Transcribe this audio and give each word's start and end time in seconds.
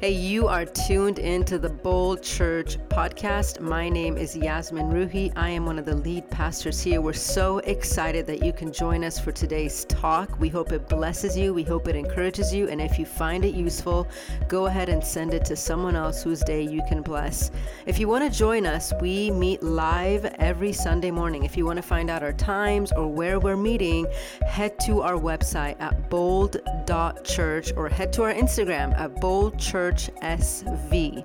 Hey, 0.00 0.12
you 0.12 0.48
are 0.48 0.64
tuned 0.64 1.18
into 1.18 1.58
the 1.58 1.68
Bold 1.68 2.22
Church 2.22 2.78
podcast. 2.88 3.60
My 3.60 3.90
name 3.90 4.16
is 4.16 4.34
Yasmin 4.34 4.90
Roohi. 4.90 5.30
I 5.36 5.50
am 5.50 5.66
one 5.66 5.78
of 5.78 5.84
the 5.84 5.94
lead 5.94 6.30
pastors 6.30 6.80
here. 6.80 7.02
We're 7.02 7.12
so 7.12 7.58
excited 7.58 8.26
that 8.28 8.42
you 8.42 8.54
can 8.54 8.72
join 8.72 9.04
us 9.04 9.20
for 9.20 9.30
today's 9.30 9.84
talk. 9.84 10.40
We 10.40 10.48
hope 10.48 10.72
it 10.72 10.88
blesses 10.88 11.36
you, 11.36 11.52
we 11.52 11.64
hope 11.64 11.86
it 11.86 11.96
encourages 11.96 12.50
you, 12.54 12.66
and 12.70 12.80
if 12.80 12.98
you 12.98 13.04
find 13.04 13.44
it 13.44 13.54
useful, 13.54 14.08
go 14.48 14.68
ahead 14.68 14.88
and 14.88 15.04
send 15.04 15.34
it 15.34 15.44
to 15.44 15.54
someone 15.54 15.96
else 15.96 16.22
whose 16.22 16.40
day 16.40 16.62
you 16.62 16.80
can 16.88 17.02
bless. 17.02 17.50
If 17.84 17.98
you 17.98 18.08
want 18.08 18.24
to 18.24 18.30
join 18.30 18.64
us, 18.64 18.94
we 19.02 19.30
meet 19.30 19.62
live 19.62 20.24
every 20.38 20.72
Sunday 20.72 21.10
morning. 21.10 21.44
If 21.44 21.58
you 21.58 21.66
want 21.66 21.76
to 21.76 21.82
find 21.82 22.08
out 22.08 22.22
our 22.22 22.32
times 22.32 22.90
or 22.90 23.06
where 23.06 23.38
we're 23.38 23.54
meeting, 23.54 24.06
head 24.46 24.78
to 24.86 25.02
our 25.02 25.16
website 25.16 25.78
at 25.78 26.08
bold.church 26.08 27.74
or 27.76 27.90
head 27.90 28.14
to 28.14 28.22
our 28.22 28.32
Instagram 28.32 28.98
at 28.98 29.16
boldchurch 29.16 29.89
Church 29.90 30.10
SV. 30.22 31.24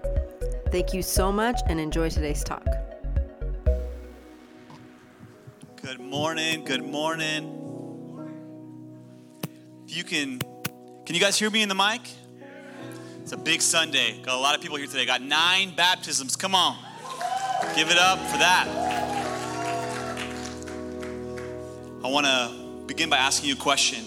Thank 0.71 0.91
you 0.91 1.03
so 1.03 1.31
much 1.31 1.59
and 1.67 1.79
enjoy 1.79 2.09
today's 2.09 2.43
talk. 2.43 2.65
Good 5.83 5.99
morning. 5.99 6.65
Good 6.65 6.83
morning. 6.83 7.61
If 9.87 9.95
you 9.95 10.03
can, 10.03 10.39
can 11.05 11.13
you 11.13 11.21
guys 11.21 11.37
hear 11.37 11.51
me 11.51 11.61
in 11.61 11.69
the 11.69 11.75
mic? 11.75 12.01
It's 13.21 13.33
a 13.33 13.37
big 13.37 13.61
Sunday. 13.61 14.19
Got 14.23 14.33
a 14.33 14.41
lot 14.41 14.55
of 14.55 14.61
people 14.61 14.77
here 14.77 14.87
today. 14.87 15.05
Got 15.05 15.21
nine 15.21 15.75
baptisms. 15.75 16.35
Come 16.35 16.55
on. 16.55 16.75
Give 17.75 17.91
it 17.91 17.99
up 17.99 18.17
for 18.17 18.39
that. 18.39 18.65
I 22.03 22.07
want 22.07 22.25
to 22.25 22.83
begin 22.87 23.11
by 23.11 23.17
asking 23.17 23.49
you 23.49 23.53
a 23.53 23.59
question. 23.59 24.05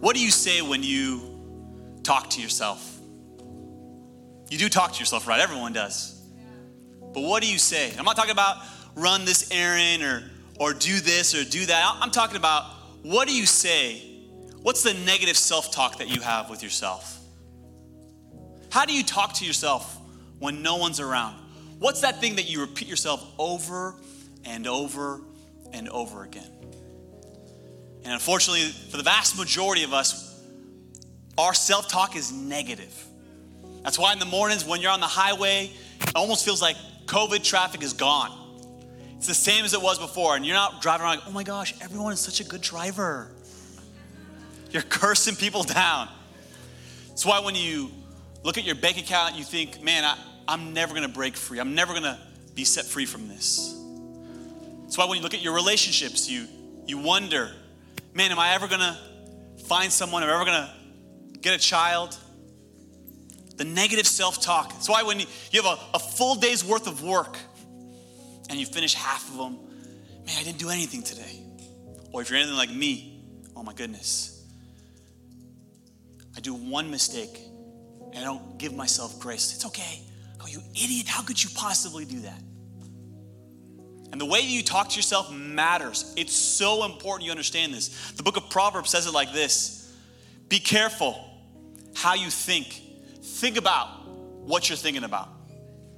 What 0.00 0.16
do 0.16 0.24
you 0.24 0.30
say 0.30 0.62
when 0.62 0.82
you 0.82 2.00
talk 2.04 2.30
to 2.30 2.40
yourself? 2.40 2.97
You 4.50 4.58
do 4.58 4.68
talk 4.68 4.92
to 4.92 4.98
yourself, 4.98 5.26
right? 5.26 5.40
Everyone 5.40 5.72
does. 5.72 6.20
But 7.12 7.22
what 7.22 7.42
do 7.42 7.50
you 7.50 7.58
say? 7.58 7.92
I'm 7.98 8.04
not 8.04 8.16
talking 8.16 8.32
about 8.32 8.56
run 8.94 9.24
this 9.24 9.50
errand 9.50 10.02
or, 10.02 10.30
or 10.58 10.72
do 10.72 11.00
this 11.00 11.34
or 11.34 11.44
do 11.44 11.66
that. 11.66 11.96
I'm 12.00 12.10
talking 12.10 12.36
about 12.36 12.64
what 13.02 13.28
do 13.28 13.34
you 13.34 13.46
say? 13.46 14.02
What's 14.62 14.82
the 14.82 14.94
negative 14.94 15.36
self 15.36 15.70
talk 15.70 15.98
that 15.98 16.08
you 16.08 16.20
have 16.20 16.50
with 16.50 16.62
yourself? 16.62 17.18
How 18.70 18.84
do 18.84 18.92
you 18.92 19.02
talk 19.02 19.34
to 19.34 19.46
yourself 19.46 19.98
when 20.38 20.62
no 20.62 20.76
one's 20.76 21.00
around? 21.00 21.36
What's 21.78 22.00
that 22.00 22.20
thing 22.20 22.36
that 22.36 22.50
you 22.50 22.60
repeat 22.60 22.88
yourself 22.88 23.24
over 23.38 23.94
and 24.44 24.66
over 24.66 25.22
and 25.72 25.88
over 25.88 26.24
again? 26.24 26.50
And 28.04 28.12
unfortunately, 28.12 28.68
for 28.90 28.96
the 28.96 29.02
vast 29.02 29.38
majority 29.38 29.84
of 29.84 29.92
us, 29.92 30.42
our 31.36 31.54
self 31.54 31.88
talk 31.88 32.16
is 32.16 32.32
negative. 32.32 33.07
That's 33.82 33.98
why 33.98 34.12
in 34.12 34.18
the 34.18 34.26
mornings 34.26 34.64
when 34.64 34.80
you're 34.80 34.90
on 34.90 35.00
the 35.00 35.06
highway, 35.06 35.70
it 36.00 36.12
almost 36.14 36.44
feels 36.44 36.60
like 36.60 36.76
COVID 37.06 37.42
traffic 37.42 37.82
is 37.82 37.92
gone. 37.92 38.32
It's 39.16 39.26
the 39.26 39.34
same 39.34 39.64
as 39.64 39.74
it 39.74 39.82
was 39.82 39.98
before, 39.98 40.36
and 40.36 40.46
you're 40.46 40.54
not 40.54 40.80
driving 40.80 41.04
around 41.04 41.16
like, 41.16 41.26
oh 41.26 41.32
my 41.32 41.42
gosh, 41.42 41.74
everyone 41.80 42.12
is 42.12 42.20
such 42.20 42.40
a 42.40 42.44
good 42.44 42.60
driver. 42.60 43.30
You're 44.70 44.82
cursing 44.88 45.34
people 45.34 45.64
down. 45.64 46.08
That's 47.08 47.26
why 47.26 47.40
when 47.40 47.56
you 47.56 47.90
look 48.44 48.58
at 48.58 48.64
your 48.64 48.76
bank 48.76 48.98
account, 48.98 49.34
you 49.34 49.42
think, 49.42 49.82
man, 49.82 50.04
I, 50.04 50.16
I'm 50.46 50.72
never 50.72 50.94
gonna 50.94 51.08
break 51.08 51.36
free. 51.36 51.58
I'm 51.58 51.74
never 51.74 51.94
gonna 51.94 52.18
be 52.54 52.64
set 52.64 52.84
free 52.84 53.06
from 53.06 53.28
this. 53.28 53.74
That's 54.82 54.96
why 54.96 55.06
when 55.06 55.16
you 55.16 55.22
look 55.22 55.34
at 55.34 55.42
your 55.42 55.54
relationships, 55.54 56.30
you, 56.30 56.46
you 56.86 56.98
wonder, 56.98 57.50
man, 58.14 58.30
am 58.30 58.38
I 58.38 58.54
ever 58.54 58.68
gonna 58.68 58.98
find 59.66 59.92
someone? 59.92 60.22
Am 60.22 60.28
I 60.28 60.34
ever 60.34 60.44
gonna 60.44 60.74
get 61.40 61.54
a 61.54 61.58
child? 61.58 62.16
The 63.58 63.64
negative 63.64 64.06
self 64.06 64.40
talk. 64.40 64.72
That's 64.72 64.88
why 64.88 65.02
when 65.02 65.20
you 65.20 65.62
have 65.62 65.66
a, 65.66 65.78
a 65.94 65.98
full 65.98 66.36
day's 66.36 66.64
worth 66.64 66.86
of 66.86 67.02
work 67.02 67.36
and 68.48 68.58
you 68.58 68.64
finish 68.64 68.94
half 68.94 69.28
of 69.28 69.36
them, 69.36 69.58
man, 70.24 70.36
I 70.38 70.44
didn't 70.44 70.58
do 70.58 70.70
anything 70.70 71.02
today. 71.02 71.42
Or 72.12 72.22
if 72.22 72.30
you're 72.30 72.38
anything 72.38 72.56
like 72.56 72.70
me, 72.70 73.22
oh 73.54 73.62
my 73.62 73.74
goodness, 73.74 74.46
I 76.36 76.40
do 76.40 76.54
one 76.54 76.90
mistake 76.90 77.38
and 78.14 78.18
I 78.18 78.24
don't 78.24 78.58
give 78.58 78.74
myself 78.74 79.18
grace. 79.20 79.54
It's 79.54 79.66
okay. 79.66 80.02
Oh, 80.40 80.46
you 80.46 80.60
idiot, 80.72 81.08
how 81.08 81.22
could 81.22 81.42
you 81.42 81.50
possibly 81.54 82.04
do 82.04 82.20
that? 82.20 82.40
And 84.12 84.20
the 84.20 84.24
way 84.24 84.40
you 84.40 84.62
talk 84.62 84.88
to 84.88 84.96
yourself 84.96 85.30
matters. 85.32 86.14
It's 86.16 86.34
so 86.34 86.84
important 86.84 87.26
you 87.26 87.30
understand 87.30 87.74
this. 87.74 88.12
The 88.12 88.22
book 88.22 88.36
of 88.36 88.48
Proverbs 88.48 88.88
says 88.88 89.06
it 89.06 89.12
like 89.12 89.32
this 89.32 89.92
Be 90.48 90.60
careful 90.60 91.24
how 91.94 92.14
you 92.14 92.30
think 92.30 92.80
think 93.38 93.56
about 93.56 94.06
what 94.06 94.68
you're 94.68 94.76
thinking 94.76 95.04
about. 95.04 95.28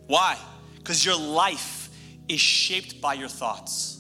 Why? 0.06 0.36
Because 0.76 1.04
your 1.04 1.16
life 1.16 1.88
is 2.28 2.40
shaped 2.40 3.00
by 3.00 3.14
your 3.14 3.28
thoughts. 3.28 3.96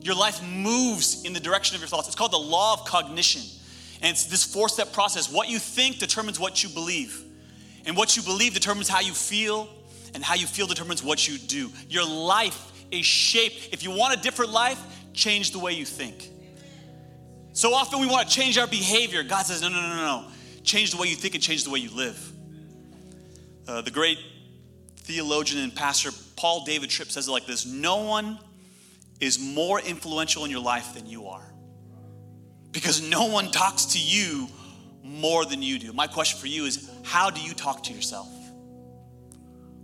Your 0.00 0.14
life 0.14 0.42
moves 0.42 1.24
in 1.24 1.32
the 1.32 1.40
direction 1.40 1.76
of 1.76 1.80
your 1.80 1.88
thoughts. 1.88 2.08
It's 2.08 2.16
called 2.16 2.32
the 2.32 2.38
law 2.38 2.74
of 2.74 2.84
cognition. 2.84 3.42
And 4.00 4.10
it's 4.10 4.24
this 4.24 4.44
four 4.44 4.68
step 4.68 4.92
process. 4.92 5.32
What 5.32 5.48
you 5.48 5.58
think 5.58 5.98
determines 5.98 6.40
what 6.40 6.62
you 6.62 6.68
believe. 6.68 7.22
And 7.86 7.96
what 7.96 8.16
you 8.16 8.22
believe 8.22 8.52
determines 8.52 8.88
how 8.88 9.00
you 9.00 9.12
feel. 9.12 9.68
And 10.14 10.22
how 10.22 10.34
you 10.34 10.46
feel 10.46 10.66
determines 10.66 11.02
what 11.02 11.26
you 11.26 11.38
do. 11.38 11.70
Your 11.88 12.04
life 12.06 12.72
is 12.90 13.06
shaped. 13.06 13.70
If 13.72 13.82
you 13.82 13.92
want 13.92 14.18
a 14.18 14.20
different 14.20 14.52
life, 14.52 14.78
change 15.14 15.52
the 15.52 15.58
way 15.58 15.72
you 15.72 15.86
think. 15.86 16.30
So 17.52 17.74
often 17.74 18.00
we 18.00 18.06
want 18.06 18.28
to 18.28 18.34
change 18.34 18.58
our 18.58 18.66
behavior. 18.66 19.22
God 19.22 19.46
says, 19.46 19.62
no, 19.62 19.68
no, 19.68 19.80
no, 19.80 19.88
no, 19.88 19.96
no. 19.96 20.28
Change 20.64 20.90
the 20.90 20.96
way 20.96 21.08
you 21.08 21.16
think 21.16 21.34
and 21.34 21.42
change 21.42 21.64
the 21.64 21.70
way 21.70 21.78
you 21.78 21.90
live. 21.90 22.32
Uh, 23.66 23.80
the 23.80 23.90
great 23.90 24.18
theologian 24.96 25.62
and 25.62 25.74
pastor 25.74 26.10
Paul 26.36 26.64
David 26.64 26.90
Tripp 26.90 27.10
says 27.10 27.28
it 27.28 27.30
like 27.30 27.46
this 27.46 27.66
No 27.66 28.04
one 28.04 28.38
is 29.20 29.38
more 29.38 29.80
influential 29.80 30.44
in 30.44 30.50
your 30.50 30.60
life 30.60 30.94
than 30.94 31.06
you 31.06 31.28
are. 31.28 31.44
Because 32.72 33.02
no 33.02 33.26
one 33.26 33.50
talks 33.50 33.86
to 33.86 33.98
you 33.98 34.48
more 35.04 35.44
than 35.44 35.62
you 35.62 35.78
do. 35.78 35.92
My 35.92 36.06
question 36.06 36.40
for 36.40 36.46
you 36.46 36.64
is 36.64 36.90
how 37.04 37.30
do 37.30 37.40
you 37.40 37.52
talk 37.52 37.84
to 37.84 37.92
yourself? 37.92 38.28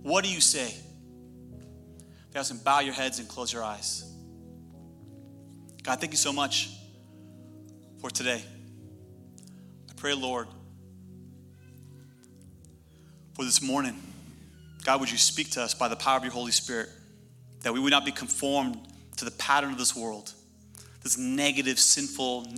What 0.02 0.24
do 0.24 0.30
you 0.30 0.40
say? 0.40 0.74
Guys, 2.32 2.50
and 2.50 2.62
bow 2.62 2.80
your 2.80 2.94
heads 2.94 3.18
and 3.18 3.28
close 3.28 3.52
your 3.52 3.62
eyes. 3.62 4.04
God, 5.82 6.00
thank 6.00 6.12
you 6.12 6.18
so 6.18 6.32
much 6.32 6.70
for 8.00 8.10
today. 8.10 8.42
I 9.90 9.92
pray, 9.96 10.14
Lord, 10.14 10.48
for 13.38 13.44
this 13.44 13.62
morning. 13.62 13.94
God, 14.84 14.98
would 14.98 15.12
you 15.12 15.16
speak 15.16 15.52
to 15.52 15.62
us 15.62 15.72
by 15.72 15.86
the 15.86 15.94
power 15.94 16.16
of 16.16 16.24
your 16.24 16.32
Holy 16.32 16.50
Spirit 16.50 16.88
that 17.62 17.72
we 17.72 17.78
would 17.78 17.92
not 17.92 18.04
be 18.04 18.10
conformed 18.10 18.76
to 19.16 19.24
the 19.24 19.30
pattern 19.30 19.70
of 19.70 19.78
this 19.78 19.94
world, 19.94 20.32
this 21.04 21.16
negative, 21.16 21.78
sinful, 21.78 22.48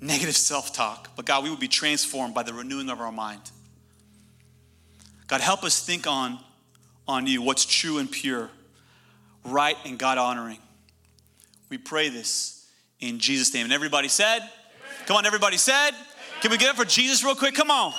negative 0.00 0.36
self 0.36 0.72
talk, 0.72 1.10
but 1.16 1.26
God, 1.26 1.42
we 1.42 1.50
would 1.50 1.58
be 1.58 1.66
transformed 1.66 2.34
by 2.34 2.44
the 2.44 2.54
renewing 2.54 2.88
of 2.88 3.00
our 3.00 3.10
mind. 3.10 3.40
God, 5.26 5.40
help 5.40 5.64
us 5.64 5.84
think 5.84 6.06
on, 6.06 6.38
on 7.08 7.26
you, 7.26 7.42
what's 7.42 7.64
true 7.64 7.98
and 7.98 8.08
pure, 8.08 8.50
right 9.44 9.76
and 9.84 9.98
God 9.98 10.18
honoring. 10.18 10.58
We 11.68 11.78
pray 11.78 12.10
this 12.10 12.70
in 13.00 13.18
Jesus' 13.18 13.52
name. 13.52 13.64
And 13.64 13.72
everybody 13.72 14.06
said, 14.06 14.38
Amen. 14.38 14.50
Come 15.06 15.16
on, 15.16 15.26
everybody 15.26 15.56
said, 15.56 15.88
Amen. 15.88 16.06
Can 16.42 16.52
we 16.52 16.58
get 16.58 16.70
up 16.70 16.76
for 16.76 16.84
Jesus 16.84 17.24
real 17.24 17.34
quick? 17.34 17.56
Come 17.56 17.72
on. 17.72 17.92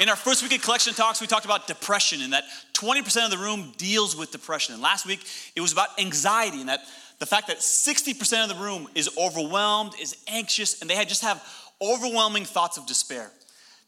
In 0.00 0.08
our 0.08 0.16
first 0.16 0.42
week 0.42 0.54
of 0.54 0.62
collection 0.62 0.94
talks, 0.94 1.20
we 1.20 1.26
talked 1.26 1.44
about 1.44 1.66
depression 1.66 2.22
and 2.22 2.32
that 2.32 2.44
20% 2.72 3.24
of 3.24 3.30
the 3.30 3.36
room 3.36 3.74
deals 3.76 4.16
with 4.16 4.30
depression. 4.30 4.72
And 4.74 4.82
last 4.82 5.06
week, 5.06 5.20
it 5.54 5.60
was 5.60 5.72
about 5.72 5.88
anxiety 6.00 6.60
and 6.60 6.68
that 6.70 6.80
the 7.18 7.26
fact 7.26 7.48
that 7.48 7.58
60% 7.58 8.42
of 8.42 8.48
the 8.48 8.62
room 8.62 8.88
is 8.94 9.10
overwhelmed, 9.18 9.92
is 10.00 10.16
anxious, 10.26 10.80
and 10.80 10.90
they 10.90 11.04
just 11.04 11.22
have 11.22 11.42
overwhelming 11.80 12.44
thoughts 12.44 12.78
of 12.78 12.86
despair. 12.86 13.30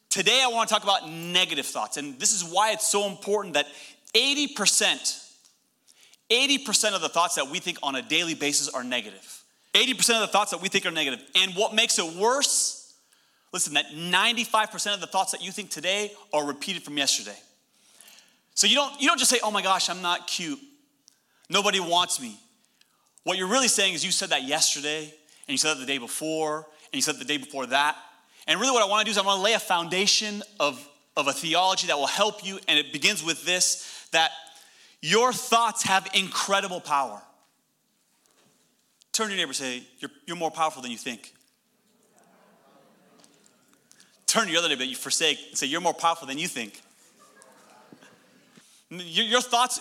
Today, 0.09 0.41
I 0.43 0.47
want 0.47 0.69
to 0.69 0.73
talk 0.73 0.83
about 0.83 1.09
negative 1.09 1.65
thoughts. 1.65 1.97
And 1.97 2.19
this 2.19 2.33
is 2.33 2.43
why 2.43 2.71
it's 2.71 2.87
so 2.87 3.07
important 3.07 3.55
that 3.55 3.65
80%, 4.13 5.21
80% 6.29 6.95
of 6.95 7.01
the 7.01 7.09
thoughts 7.09 7.35
that 7.35 7.49
we 7.49 7.59
think 7.59 7.79
on 7.81 7.95
a 7.95 8.01
daily 8.01 8.35
basis 8.35 8.69
are 8.69 8.83
negative. 8.83 9.43
80% 9.73 9.97
of 10.15 10.21
the 10.21 10.27
thoughts 10.27 10.51
that 10.51 10.61
we 10.61 10.69
think 10.69 10.85
are 10.85 10.91
negative. 10.91 11.19
And 11.35 11.53
what 11.55 11.73
makes 11.73 11.97
it 11.99 12.13
worse 12.15 12.84
Listen, 13.55 13.75
that 13.75 13.85
95% 13.91 14.95
of 14.95 14.99
the 14.99 15.07
thoughts 15.07 15.31
that 15.31 15.41
you 15.41 15.49
think 15.49 15.69
today 15.69 16.11
are 16.33 16.45
repeated 16.45 16.83
from 16.83 16.97
yesterday. 16.97 17.37
So 18.53 18.67
you 18.67 18.75
don't, 18.75 18.99
you 18.99 19.07
don't 19.07 19.17
just 19.17 19.31
say, 19.31 19.39
oh 19.41 19.49
my 19.49 19.61
gosh, 19.61 19.89
I'm 19.89 20.01
not 20.01 20.27
cute. 20.27 20.59
Nobody 21.49 21.79
wants 21.79 22.19
me. 22.19 22.37
What 23.23 23.37
you're 23.37 23.47
really 23.47 23.69
saying 23.69 23.93
is 23.93 24.03
you 24.03 24.11
said 24.11 24.31
that 24.31 24.43
yesterday, 24.43 25.03
and 25.03 25.47
you 25.47 25.57
said 25.57 25.75
that 25.75 25.79
the 25.79 25.85
day 25.85 25.99
before, 25.99 26.57
and 26.57 26.95
you 26.95 27.01
said 27.01 27.15
the 27.15 27.23
day 27.23 27.37
before 27.37 27.65
that. 27.67 27.95
And 28.45 28.59
really, 28.59 28.73
what 28.73 28.83
I 28.83 28.89
want 28.89 28.99
to 28.99 29.05
do 29.05 29.11
is 29.11 29.17
I 29.17 29.25
want 29.25 29.37
to 29.37 29.43
lay 29.43 29.53
a 29.53 29.59
foundation 29.59 30.43
of, 30.59 30.85
of 31.15 31.29
a 31.29 31.31
theology 31.31 31.87
that 31.87 31.97
will 31.97 32.07
help 32.07 32.45
you, 32.45 32.59
and 32.67 32.77
it 32.77 32.91
begins 32.91 33.23
with 33.23 33.45
this 33.45 34.05
that 34.11 34.31
your 35.01 35.31
thoughts 35.31 35.83
have 35.83 36.09
incredible 36.13 36.81
power. 36.81 37.21
Turn 39.13 39.27
to 39.27 39.31
your 39.31 39.37
neighbor 39.37 39.51
and 39.51 39.55
say, 39.55 39.83
you're, 39.99 40.11
you're 40.25 40.35
more 40.35 40.51
powerful 40.51 40.81
than 40.81 40.91
you 40.91 40.97
think. 40.97 41.34
Turn 44.27 44.45
to 44.45 44.51
your 44.51 44.59
other 44.59 44.69
neighbor 44.69 44.79
that 44.79 44.87
you 44.87 44.95
forsake 44.95 45.39
and 45.49 45.57
say, 45.57 45.67
You're 45.67 45.81
more 45.81 45.93
powerful 45.93 46.27
than 46.27 46.37
you 46.37 46.47
think. 46.47 46.81
Your, 48.89 49.25
your 49.25 49.41
thoughts 49.41 49.79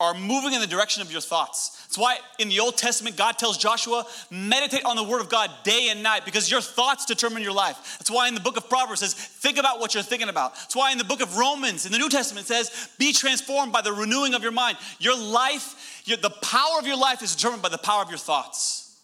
are 0.00 0.14
moving 0.14 0.52
in 0.52 0.60
the 0.60 0.66
direction 0.66 1.02
of 1.02 1.10
your 1.10 1.20
thoughts. 1.20 1.76
That's 1.86 1.98
why 1.98 2.18
in 2.38 2.48
the 2.48 2.60
Old 2.60 2.76
Testament, 2.76 3.16
God 3.16 3.36
tells 3.36 3.58
Joshua, 3.58 4.04
meditate 4.30 4.84
on 4.84 4.94
the 4.94 5.02
word 5.02 5.20
of 5.20 5.28
God 5.28 5.50
day 5.64 5.88
and 5.90 6.04
night 6.04 6.24
because 6.24 6.48
your 6.48 6.60
thoughts 6.60 7.04
determine 7.04 7.42
your 7.42 7.52
life. 7.52 7.96
That's 7.98 8.10
why 8.10 8.28
in 8.28 8.34
the 8.34 8.40
book 8.40 8.56
of 8.56 8.68
Proverbs 8.68 9.00
says, 9.00 9.14
think 9.14 9.58
about 9.58 9.80
what 9.80 9.94
you're 9.94 10.04
thinking 10.04 10.28
about. 10.28 10.54
That's 10.54 10.76
why 10.76 10.92
in 10.92 10.98
the 10.98 11.04
book 11.04 11.20
of 11.20 11.36
Romans, 11.36 11.84
in 11.84 11.90
the 11.90 11.98
New 11.98 12.08
Testament, 12.08 12.46
says, 12.46 12.90
be 12.98 13.12
transformed 13.12 13.72
by 13.72 13.82
the 13.82 13.92
renewing 13.92 14.34
of 14.34 14.42
your 14.42 14.52
mind. 14.52 14.78
Your 15.00 15.18
life, 15.18 16.02
your, 16.04 16.18
the 16.18 16.30
power 16.30 16.78
of 16.78 16.86
your 16.86 16.96
life 16.98 17.20
is 17.22 17.34
determined 17.34 17.62
by 17.62 17.70
the 17.70 17.78
power 17.78 18.02
of 18.02 18.08
your 18.08 18.18
thoughts. 18.18 19.00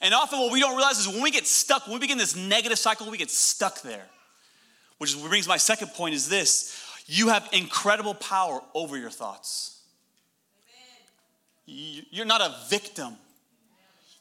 And 0.00 0.14
often 0.14 0.38
what 0.38 0.52
we 0.52 0.60
don't 0.60 0.76
realize 0.76 0.98
is 0.98 1.08
when 1.08 1.22
we 1.22 1.30
get 1.30 1.46
stuck, 1.46 1.86
when 1.86 1.94
we 1.94 2.00
begin 2.00 2.16
this 2.16 2.36
negative 2.36 2.78
cycle, 2.78 3.10
we 3.10 3.18
get 3.18 3.30
stuck 3.30 3.82
there. 3.82 4.06
Which 4.98 5.20
brings 5.20 5.48
my 5.48 5.56
second 5.56 5.88
point 5.88 6.14
is 6.14 6.28
this 6.28 6.84
you 7.06 7.28
have 7.28 7.48
incredible 7.52 8.14
power 8.14 8.60
over 8.74 8.96
your 8.96 9.10
thoughts. 9.10 9.80
You're 11.64 12.26
not 12.26 12.40
a 12.40 12.54
victim. 12.68 13.16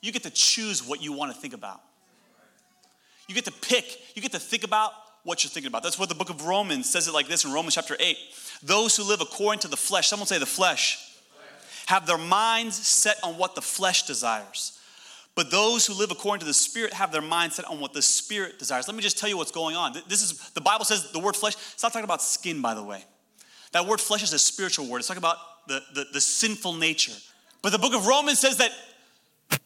You 0.01 0.12
get 0.12 0.24
to 0.24 0.29
choose 0.29 0.85
what 0.85 1.01
you 1.01 1.13
want 1.13 1.33
to 1.33 1.39
think 1.39 1.53
about. 1.53 1.81
You 3.27 3.35
get 3.35 3.45
to 3.45 3.51
pick, 3.51 4.15
you 4.15 4.21
get 4.21 4.31
to 4.31 4.39
think 4.39 4.63
about 4.63 4.91
what 5.24 5.44
you're 5.44 5.50
thinking 5.50 5.68
about. 5.68 5.83
That's 5.83 6.00
what 6.00 6.07
the 6.07 6.15
book 6.15 6.29
of 6.29 6.45
Romans 6.45 6.89
says 6.89 7.07
it 7.07 7.13
like 7.13 7.27
this 7.27 7.44
in 7.44 7.51
Romans 7.51 7.75
chapter 7.75 7.97
8. 8.00 8.18
Those 8.63 8.95
who 8.95 9.03
live 9.03 9.19
according 9.19 9.59
to 9.62 9.68
the 9.68 9.75
flesh, 9.75 10.07
someone 10.07 10.27
say 10.27 10.38
the 10.38 10.45
flesh, 10.45 11.00
have 11.88 12.06
their 12.06 12.18
minds 12.18 12.75
set 12.75 13.18
on 13.23 13.38
what 13.38 13.56
the 13.56 13.62
flesh 13.62 14.03
desires. 14.03 14.76
But 15.37 15.51
those 15.51 15.85
who 15.85 15.93
live 15.93 16.09
according 16.09 16.39
to 16.39 16.47
the 16.47 16.53
Spirit 16.53 16.93
have 16.93 17.11
their 17.11 17.21
mindset 17.21 17.69
on 17.69 17.79
what 17.79 17.93
the 17.93 18.01
Spirit 18.01 18.57
desires. 18.57 18.87
Let 18.87 18.97
me 18.97 19.03
just 19.03 19.19
tell 19.19 19.29
you 19.29 19.37
what's 19.37 19.51
going 19.51 19.75
on. 19.75 19.93
This 20.07 20.23
is 20.23 20.49
the 20.49 20.61
Bible 20.61 20.83
says 20.83 21.11
the 21.11 21.19
word 21.19 21.35
flesh, 21.35 21.53
it's 21.53 21.83
not 21.83 21.93
talking 21.93 22.05
about 22.05 22.23
skin, 22.23 22.59
by 22.59 22.73
the 22.73 22.81
way. 22.81 23.05
That 23.71 23.85
word 23.85 24.01
flesh 24.01 24.23
is 24.23 24.33
a 24.33 24.39
spiritual 24.39 24.87
word. 24.87 24.97
It's 24.97 25.07
talking 25.07 25.21
about 25.21 25.37
the, 25.67 25.83
the, 25.93 26.07
the 26.11 26.21
sinful 26.21 26.73
nature. 26.73 27.13
But 27.61 27.71
the 27.71 27.77
book 27.77 27.93
of 27.93 28.07
Romans 28.07 28.39
says 28.39 28.57
that 28.57 28.71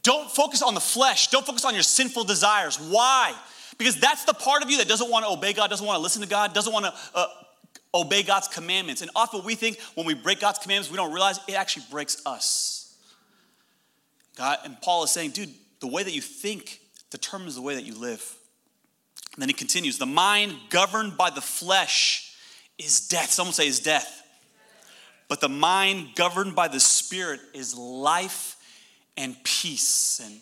don't 0.03 0.29
focus 0.29 0.62
on 0.62 0.73
the 0.73 0.81
flesh, 0.81 1.29
don't 1.29 1.45
focus 1.45 1.63
on 1.63 1.73
your 1.73 1.83
sinful 1.83 2.25
desires. 2.25 2.75
Why? 2.75 3.33
Because 3.77 3.97
that's 3.97 4.25
the 4.25 4.33
part 4.33 4.63
of 4.63 4.69
you 4.69 4.77
that 4.79 4.89
doesn't 4.89 5.09
want 5.09 5.23
to 5.23 5.31
obey 5.31 5.53
God, 5.53 5.69
doesn't 5.69 5.88
want 5.88 5.95
to 5.95 6.03
listen 6.03 6.21
to 6.21 6.27
God, 6.27 6.53
doesn't 6.53 6.73
want 6.73 6.83
to 6.83 6.94
uh, 7.15 7.27
obey 7.95 8.23
God's 8.23 8.50
commandments. 8.50 9.01
And 9.01 9.09
often 9.15 9.45
we 9.45 9.56
think 9.56 9.79
when 9.95 10.06
we 10.06 10.15
break 10.15 10.41
God's 10.41 10.59
commandments, 10.59 10.91
we 10.91 10.97
don't 10.97 11.13
realize 11.13 11.39
it 11.47 11.53
actually 11.53 11.85
breaks 11.89 12.21
us. 12.25 12.97
God, 14.35 14.59
and 14.65 14.79
Paul 14.81 15.03
is 15.03 15.12
saying, 15.12 15.31
dude, 15.31 15.53
the 15.81 15.88
way 15.88 16.04
that 16.04 16.13
you 16.13 16.22
think 16.22 16.80
determines 17.10 17.56
the 17.56 17.62
way 17.62 17.75
that 17.75 17.86
you 17.86 18.00
live. 18.00 18.24
And 19.33 19.42
then 19.42 19.50
he 19.50 19.54
continues, 19.54 19.98
the 19.98 20.06
mind 20.06 20.54
governed 20.69 21.18
by 21.18 21.30
the 21.30 21.42
flesh 21.42 22.36
is 22.78 23.07
death. 23.07 23.31
Someone 23.31 23.54
say 23.54 23.68
is 23.68 23.80
death. 23.80 24.24
But 25.28 25.39
the 25.39 25.50
mind 25.50 26.10
governed 26.16 26.56
by 26.56 26.68
the 26.68 26.80
Spirit 26.80 27.39
is 27.54 27.78
life 27.78 28.57
and 29.16 29.36
peace. 29.44 30.22
And 30.24 30.42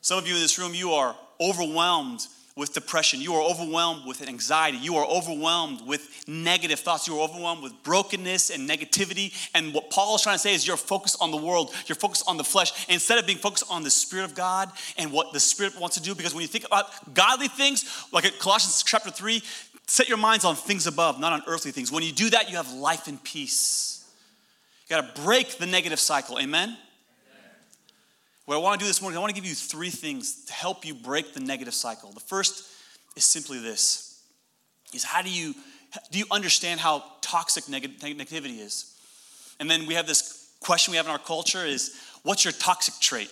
some 0.00 0.18
of 0.18 0.26
you 0.26 0.34
in 0.34 0.40
this 0.40 0.58
room, 0.58 0.74
you 0.74 0.92
are 0.92 1.16
overwhelmed 1.40 2.26
with 2.56 2.72
depression. 2.72 3.20
You 3.20 3.34
are 3.34 3.42
overwhelmed 3.42 4.06
with 4.06 4.26
anxiety. 4.28 4.78
You 4.78 4.96
are 4.96 5.06
overwhelmed 5.06 5.86
with 5.86 6.24
negative 6.28 6.78
thoughts. 6.78 7.08
You 7.08 7.18
are 7.18 7.28
overwhelmed 7.28 7.62
with 7.62 7.72
brokenness 7.82 8.50
and 8.50 8.68
negativity. 8.68 9.32
And 9.54 9.74
what 9.74 9.90
Paul 9.90 10.14
is 10.14 10.22
trying 10.22 10.36
to 10.36 10.38
say 10.38 10.54
is 10.54 10.66
you're 10.66 10.76
focused 10.76 11.16
on 11.20 11.32
the 11.32 11.36
world, 11.36 11.74
you're 11.86 11.96
focused 11.96 12.24
on 12.28 12.36
the 12.36 12.44
flesh, 12.44 12.88
instead 12.88 13.18
of 13.18 13.26
being 13.26 13.38
focused 13.38 13.64
on 13.68 13.82
the 13.82 13.90
Spirit 13.90 14.24
of 14.24 14.34
God 14.36 14.70
and 14.96 15.10
what 15.10 15.32
the 15.32 15.40
Spirit 15.40 15.78
wants 15.80 15.96
to 15.96 16.02
do. 16.02 16.14
Because 16.14 16.32
when 16.32 16.42
you 16.42 16.48
think 16.48 16.64
about 16.64 17.12
godly 17.12 17.48
things, 17.48 18.06
like 18.12 18.24
at 18.24 18.38
Colossians 18.38 18.84
chapter 18.84 19.10
3, 19.10 19.42
set 19.88 20.08
your 20.08 20.18
minds 20.18 20.44
on 20.44 20.54
things 20.54 20.86
above, 20.86 21.18
not 21.18 21.32
on 21.32 21.42
earthly 21.48 21.72
things. 21.72 21.90
When 21.90 22.04
you 22.04 22.12
do 22.12 22.30
that, 22.30 22.50
you 22.50 22.56
have 22.56 22.72
life 22.72 23.08
and 23.08 23.22
peace. 23.22 24.08
You 24.88 24.96
got 24.96 25.14
to 25.14 25.22
break 25.22 25.58
the 25.58 25.66
negative 25.66 25.98
cycle. 25.98 26.38
Amen? 26.38 26.76
What 28.44 28.56
I 28.56 28.58
want 28.58 28.78
to 28.78 28.84
do 28.84 28.88
this 28.88 29.00
morning, 29.00 29.16
I 29.16 29.20
want 29.20 29.34
to 29.34 29.40
give 29.40 29.48
you 29.48 29.54
three 29.54 29.88
things 29.88 30.44
to 30.46 30.52
help 30.52 30.84
you 30.84 30.94
break 30.94 31.32
the 31.32 31.40
negative 31.40 31.74
cycle. 31.74 32.10
The 32.12 32.20
first 32.20 32.68
is 33.16 33.24
simply 33.24 33.58
this 33.58 34.22
is 34.92 35.02
how 35.02 35.22
do 35.22 35.30
you 35.30 35.54
do 36.10 36.18
you 36.18 36.26
understand 36.30 36.80
how 36.80 37.04
toxic 37.20 37.64
negativity 37.64 38.60
is? 38.60 38.96
And 39.60 39.70
then 39.70 39.86
we 39.86 39.94
have 39.94 40.06
this 40.06 40.50
question 40.60 40.90
we 40.90 40.96
have 40.96 41.06
in 41.06 41.12
our 41.12 41.18
culture 41.18 41.64
is 41.64 41.94
what's 42.22 42.44
your 42.44 42.52
toxic 42.52 42.94
trait? 43.00 43.30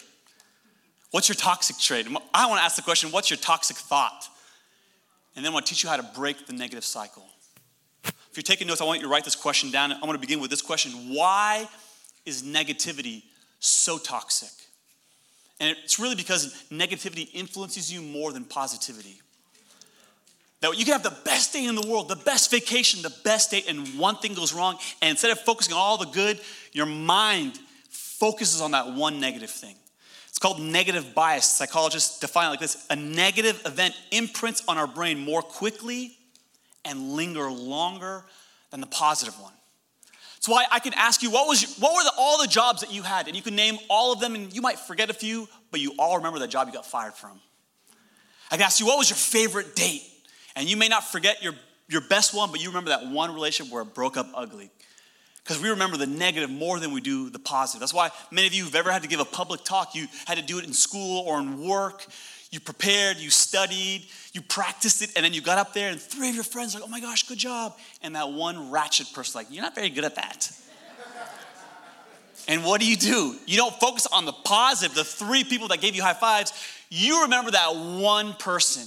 What's 1.10 1.28
your 1.28 1.36
toxic 1.36 1.76
trait? 1.78 2.06
I 2.32 2.46
want 2.46 2.60
to 2.60 2.64
ask 2.64 2.76
the 2.76 2.82
question, 2.82 3.10
what's 3.10 3.30
your 3.30 3.38
toxic 3.38 3.76
thought? 3.76 4.28
And 5.34 5.44
then 5.44 5.50
I 5.50 5.54
want 5.54 5.66
to 5.66 5.74
teach 5.74 5.82
you 5.82 5.90
how 5.90 5.96
to 5.96 6.08
break 6.14 6.46
the 6.46 6.52
negative 6.52 6.84
cycle. 6.84 7.24
If 8.04 8.36
you're 8.36 8.42
taking 8.42 8.66
notes, 8.66 8.80
I 8.80 8.84
want 8.84 9.00
you 9.00 9.06
to 9.06 9.12
write 9.12 9.24
this 9.24 9.36
question 9.36 9.70
down. 9.70 9.92
I'm 9.92 10.00
going 10.00 10.12
to 10.12 10.18
begin 10.18 10.40
with 10.40 10.50
this 10.50 10.62
question 10.62 10.92
Why 11.14 11.68
is 12.24 12.42
negativity 12.42 13.24
so 13.58 13.98
toxic? 13.98 14.61
And 15.60 15.76
it's 15.84 15.98
really 15.98 16.16
because 16.16 16.64
negativity 16.70 17.28
influences 17.32 17.92
you 17.92 18.02
more 18.02 18.32
than 18.32 18.44
positivity. 18.44 19.20
That 20.60 20.78
you 20.78 20.84
can 20.84 20.92
have 20.92 21.02
the 21.02 21.16
best 21.24 21.52
day 21.52 21.64
in 21.64 21.74
the 21.74 21.86
world, 21.86 22.08
the 22.08 22.16
best 22.16 22.50
vacation, 22.50 23.02
the 23.02 23.14
best 23.24 23.50
day, 23.50 23.64
and 23.68 23.98
one 23.98 24.16
thing 24.16 24.34
goes 24.34 24.52
wrong. 24.52 24.78
And 25.00 25.10
instead 25.10 25.32
of 25.32 25.40
focusing 25.40 25.74
on 25.74 25.80
all 25.80 25.98
the 25.98 26.06
good, 26.06 26.40
your 26.72 26.86
mind 26.86 27.58
focuses 27.90 28.60
on 28.60 28.70
that 28.70 28.94
one 28.94 29.18
negative 29.18 29.50
thing. 29.50 29.74
It's 30.28 30.38
called 30.38 30.60
negative 30.60 31.14
bias. 31.14 31.50
Psychologists 31.50 32.20
define 32.20 32.46
it 32.46 32.50
like 32.50 32.60
this 32.60 32.86
a 32.88 32.96
negative 32.96 33.60
event 33.66 33.94
imprints 34.12 34.62
on 34.68 34.78
our 34.78 34.86
brain 34.86 35.18
more 35.18 35.42
quickly 35.42 36.16
and 36.84 37.12
linger 37.12 37.50
longer 37.50 38.24
than 38.70 38.80
the 38.80 38.86
positive 38.86 39.38
one. 39.40 39.52
That's 40.42 40.48
why 40.48 40.64
I 40.72 40.80
can 40.80 40.92
ask 40.94 41.22
you, 41.22 41.30
what, 41.30 41.46
was, 41.46 41.76
what 41.78 41.94
were 41.94 42.02
the, 42.02 42.10
all 42.18 42.36
the 42.42 42.48
jobs 42.48 42.80
that 42.80 42.92
you 42.92 43.02
had? 43.02 43.28
And 43.28 43.36
you 43.36 43.42
can 43.42 43.54
name 43.54 43.78
all 43.88 44.12
of 44.12 44.18
them, 44.18 44.34
and 44.34 44.52
you 44.52 44.60
might 44.60 44.76
forget 44.76 45.08
a 45.08 45.14
few, 45.14 45.48
but 45.70 45.78
you 45.78 45.94
all 46.00 46.16
remember 46.16 46.40
the 46.40 46.48
job 46.48 46.66
you 46.66 46.72
got 46.72 46.84
fired 46.84 47.14
from. 47.14 47.40
I 48.50 48.56
can 48.56 48.64
ask 48.64 48.80
you, 48.80 48.86
what 48.86 48.98
was 48.98 49.08
your 49.08 49.16
favorite 49.16 49.76
date? 49.76 50.02
And 50.56 50.68
you 50.68 50.76
may 50.76 50.88
not 50.88 51.04
forget 51.04 51.44
your, 51.44 51.52
your 51.88 52.00
best 52.00 52.34
one, 52.34 52.50
but 52.50 52.60
you 52.60 52.70
remember 52.70 52.90
that 52.90 53.06
one 53.06 53.32
relationship 53.32 53.72
where 53.72 53.82
it 53.82 53.94
broke 53.94 54.16
up 54.16 54.30
ugly. 54.34 54.68
Because 55.44 55.62
we 55.62 55.68
remember 55.68 55.96
the 55.96 56.08
negative 56.08 56.50
more 56.50 56.80
than 56.80 56.90
we 56.90 57.00
do 57.00 57.30
the 57.30 57.38
positive. 57.38 57.78
That's 57.78 57.94
why 57.94 58.10
many 58.32 58.48
of 58.48 58.52
you 58.52 58.64
have 58.64 58.74
ever 58.74 58.90
had 58.90 59.02
to 59.02 59.08
give 59.08 59.20
a 59.20 59.24
public 59.24 59.62
talk, 59.62 59.94
you 59.94 60.08
had 60.26 60.38
to 60.38 60.44
do 60.44 60.58
it 60.58 60.64
in 60.64 60.72
school 60.72 61.22
or 61.24 61.38
in 61.38 61.62
work 61.68 62.04
you 62.52 62.60
prepared, 62.60 63.16
you 63.16 63.30
studied, 63.30 64.06
you 64.34 64.42
practiced 64.42 65.00
it, 65.00 65.10
and 65.16 65.24
then 65.24 65.32
you 65.32 65.40
got 65.40 65.56
up 65.56 65.72
there, 65.72 65.90
and 65.90 65.98
three 65.98 66.28
of 66.28 66.34
your 66.34 66.44
friends 66.44 66.74
are 66.74 66.80
like, 66.80 66.86
oh 66.86 66.90
my 66.90 67.00
gosh, 67.00 67.26
good 67.26 67.38
job. 67.38 67.76
And 68.02 68.14
that 68.14 68.30
one 68.30 68.70
ratchet 68.70 69.10
person, 69.14 69.38
like, 69.38 69.46
you're 69.50 69.62
not 69.62 69.74
very 69.74 69.88
good 69.88 70.04
at 70.04 70.14
that. 70.16 70.52
and 72.46 72.62
what 72.62 72.78
do 72.80 72.86
you 72.86 72.96
do? 72.96 73.36
You 73.46 73.56
don't 73.56 73.74
focus 73.74 74.06
on 74.06 74.26
the 74.26 74.32
positive, 74.32 74.94
the 74.94 75.02
three 75.02 75.44
people 75.44 75.68
that 75.68 75.80
gave 75.80 75.96
you 75.96 76.02
high 76.02 76.12
fives. 76.12 76.52
You 76.90 77.22
remember 77.22 77.52
that 77.52 77.74
one 77.74 78.34
person 78.34 78.86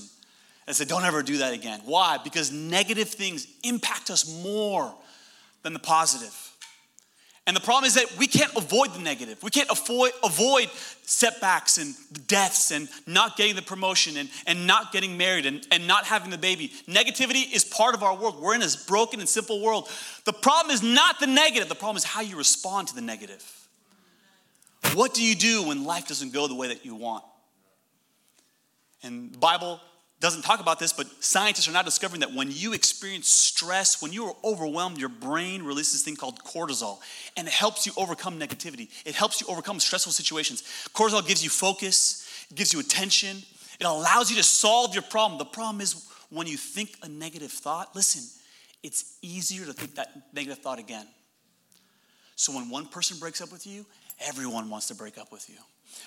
and 0.68 0.76
say, 0.76 0.86
don't 0.86 1.04
ever 1.04 1.24
do 1.24 1.40
that 1.40 1.56
again. 1.56 1.82
Why? 1.86 2.20
Because 2.24 2.52
negative 2.52 3.10
things 3.10 3.48
impact 3.64 4.12
us 4.12 4.44
more 4.44 4.94
than 5.64 5.74
the 5.74 5.80
positive. 5.80 6.45
And 7.48 7.56
the 7.56 7.62
problem 7.62 7.86
is 7.86 7.94
that 7.94 8.18
we 8.18 8.26
can't 8.26 8.56
avoid 8.56 8.94
the 8.94 9.00
negative. 9.00 9.42
We 9.44 9.52
can't 9.52 9.70
avoid, 9.70 10.12
avoid 10.24 10.68
setbacks 11.04 11.78
and 11.78 11.94
deaths 12.28 12.72
and 12.72 12.90
not 13.06 13.38
getting 13.38 13.56
the 13.56 13.62
promotion 13.62 14.18
and, 14.18 14.30
and 14.48 14.66
not 14.66 14.92
getting 14.92 15.16
married 15.16 15.46
and, 15.46 15.66
and 15.72 15.88
not 15.88 16.06
having 16.06 16.32
the 16.32 16.40
baby. 16.40 16.72
Negativity 16.88 17.54
is 17.54 17.64
part 17.64 17.94
of 17.94 18.02
our 18.02 18.16
world. 18.16 18.42
We're 18.42 18.56
in 18.56 18.62
this 18.62 18.76
broken 18.76 19.20
and 19.20 19.30
simple 19.30 19.62
world. 19.62 19.88
The 20.26 20.34
problem 20.34 20.74
is 20.74 20.82
not 20.82 21.20
the 21.20 21.28
negative, 21.28 21.70
the 21.70 21.76
problem 21.76 21.98
is 21.98 22.04
how 22.04 22.22
you 22.22 22.36
respond 22.36 22.88
to 22.88 22.96
the 22.96 23.02
negative. 23.02 23.44
What 24.96 25.14
do 25.14 25.24
you 25.24 25.36
do 25.36 25.68
when 25.68 25.84
life 25.84 26.08
doesn't 26.08 26.34
go 26.34 26.48
the 26.48 26.56
way 26.56 26.70
that 26.70 26.84
you 26.84 26.96
want? 26.96 27.24
And 29.04 29.32
the 29.32 29.38
Bible 29.38 29.80
doesn't 30.22 30.44
talk 30.44 30.60
about 30.62 30.80
this, 30.80 30.94
but 30.94 31.08
scientists 31.24 31.68
are 31.68 31.74
now 31.74 31.82
discovering 31.82 32.22
that 32.22 32.34
when 32.34 32.50
you 32.50 32.74
experience 32.74 33.28
stress, 33.28 34.02
when 34.02 34.14
you 34.14 34.26
are 34.26 34.36
overwhelmed, 34.44 34.98
your 34.98 35.10
brain 35.10 35.62
releases 35.62 35.94
this 35.94 36.04
thing 36.04 36.16
called 36.16 36.40
cortisol, 36.44 37.00
and 37.36 37.48
it 37.48 37.54
helps 37.54 37.86
you 37.86 37.92
overcome 37.98 38.40
negativity. 38.40 38.90
It 39.06 39.14
helps 39.14 39.42
you 39.42 39.48
overcome 39.48 39.80
stressful 39.80 40.14
situations. 40.14 40.64
Cortisol 40.94 41.26
gives 41.28 41.44
you 41.44 41.50
focus, 41.50 42.28
it 42.50 42.56
gives 42.56 42.74
you 42.74 42.80
attention, 42.80 43.38
it 43.80 43.86
allows 43.86 44.30
you 44.30 44.38
to 44.38 44.44
solve 44.44 44.94
your 44.94 45.04
problem. 45.04 45.38
The 45.38 45.46
problem 45.46 45.82
is 45.82 46.08
when 46.30 46.48
you 46.48 46.58
think 46.58 46.98
a 47.04 47.10
negative 47.10 47.52
thought, 47.52 47.94
listen, 47.96 48.24
it's 48.84 49.18
easier 49.22 49.66
to 49.66 49.74
think 49.74 49.96
that 49.96 50.10
negative 50.34 50.60
thought 50.60 50.80
again. 50.80 51.08
So 52.36 52.54
when 52.54 52.70
one 52.70 52.86
person 52.86 53.18
breaks 53.20 53.42
up 53.42 53.52
with 53.52 53.68
you, 53.68 53.86
everyone 54.20 54.70
wants 54.70 54.88
to 54.88 54.96
break 54.96 55.18
up 55.18 55.32
with 55.32 55.50
you. 55.50 55.58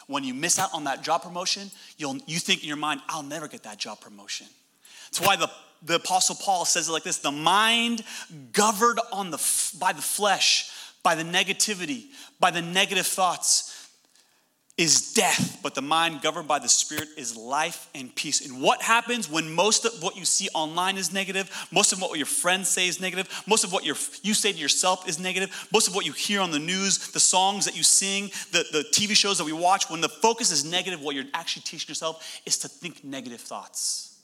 When 0.07 0.25
you 0.25 0.35
miss 0.35 0.59
out 0.59 0.71
on 0.73 0.85
that 0.85 1.03
job 1.03 1.23
promotion, 1.23 1.71
you'll, 1.97 2.19
you 2.27 2.39
think 2.39 2.63
in 2.63 2.69
your 2.69 2.77
mind, 2.77 3.01
I'll 3.09 3.23
never 3.23 3.49
get 3.49 3.63
that 3.65 3.79
job 3.79 4.01
promotion. 4.01 4.47
That's 5.11 5.27
why 5.27 5.37
the, 5.37 5.51
the 5.83 5.97
Apostle 5.97 6.37
Paul 6.37 6.65
says 6.65 6.89
it 6.89 6.93
like 6.93 7.05
this 7.05 7.19
the 7.19 7.31
mind 7.31 8.03
governed 8.53 9.01
on 9.13 9.31
the, 9.31 9.39
by 9.79 9.93
the 9.93 10.03
flesh, 10.03 10.71
by 11.03 11.15
the 11.15 11.25
negativity, 11.25 12.07
by 12.41 12.51
the 12.51 12.63
negative 12.63 13.07
thoughts, 13.07 13.78
is 14.79 15.13
death, 15.13 15.59
but 15.61 15.75
the 15.75 15.83
mind 15.83 16.23
governed 16.23 16.47
by 16.47 16.61
the 16.61 16.69
Spirit 16.69 17.09
is 17.17 17.37
life 17.37 17.91
and 17.97 18.15
peace. 18.15 18.47
And 18.49 18.63
what 18.63 18.81
happens 18.81 19.29
when 19.29 19.53
most 19.53 19.85
of 19.85 20.01
what 20.01 20.17
you 20.17 20.25
see 20.25 20.49
online 20.55 20.97
is 20.97 21.13
negative, 21.13 21.51
most 21.73 21.93
of 21.93 22.01
what 22.01 22.17
your 22.17 22.27
friends 22.27 22.69
say 22.69 22.87
is 22.87 23.01
negative, 23.01 23.29
most 23.49 23.65
of 23.65 23.73
what 23.73 23.85
you 23.85 23.95
say 23.95 24.53
to 24.53 24.59
yourself 24.59 25.09
is 25.09 25.19
negative, 25.19 25.69
most 25.73 25.89
of 25.89 25.97
what 25.97 26.07
you 26.07 26.13
hear 26.13 26.41
on 26.41 26.53
the 26.53 26.61
news, 26.61 27.11
the 27.11 27.19
songs 27.19 27.65
that 27.65 27.77
you 27.77 27.83
sing, 27.83 28.31
the, 28.53 28.65
the 28.71 28.85
TV 28.93 29.17
shows 29.17 29.37
that 29.39 29.45
we 29.45 29.53
watch, 29.53 29.91
when 29.91 30.01
the 30.01 30.09
focus 30.09 30.53
is 30.53 30.65
negative, 30.65 31.03
what 31.03 31.17
you're 31.17 31.25
actually 31.35 31.63
teaching 31.63 31.89
yourself 31.89 32.41
is 32.47 32.57
to 32.59 32.69
think 32.69 33.03
negative 33.03 33.41
thoughts. 33.41 34.17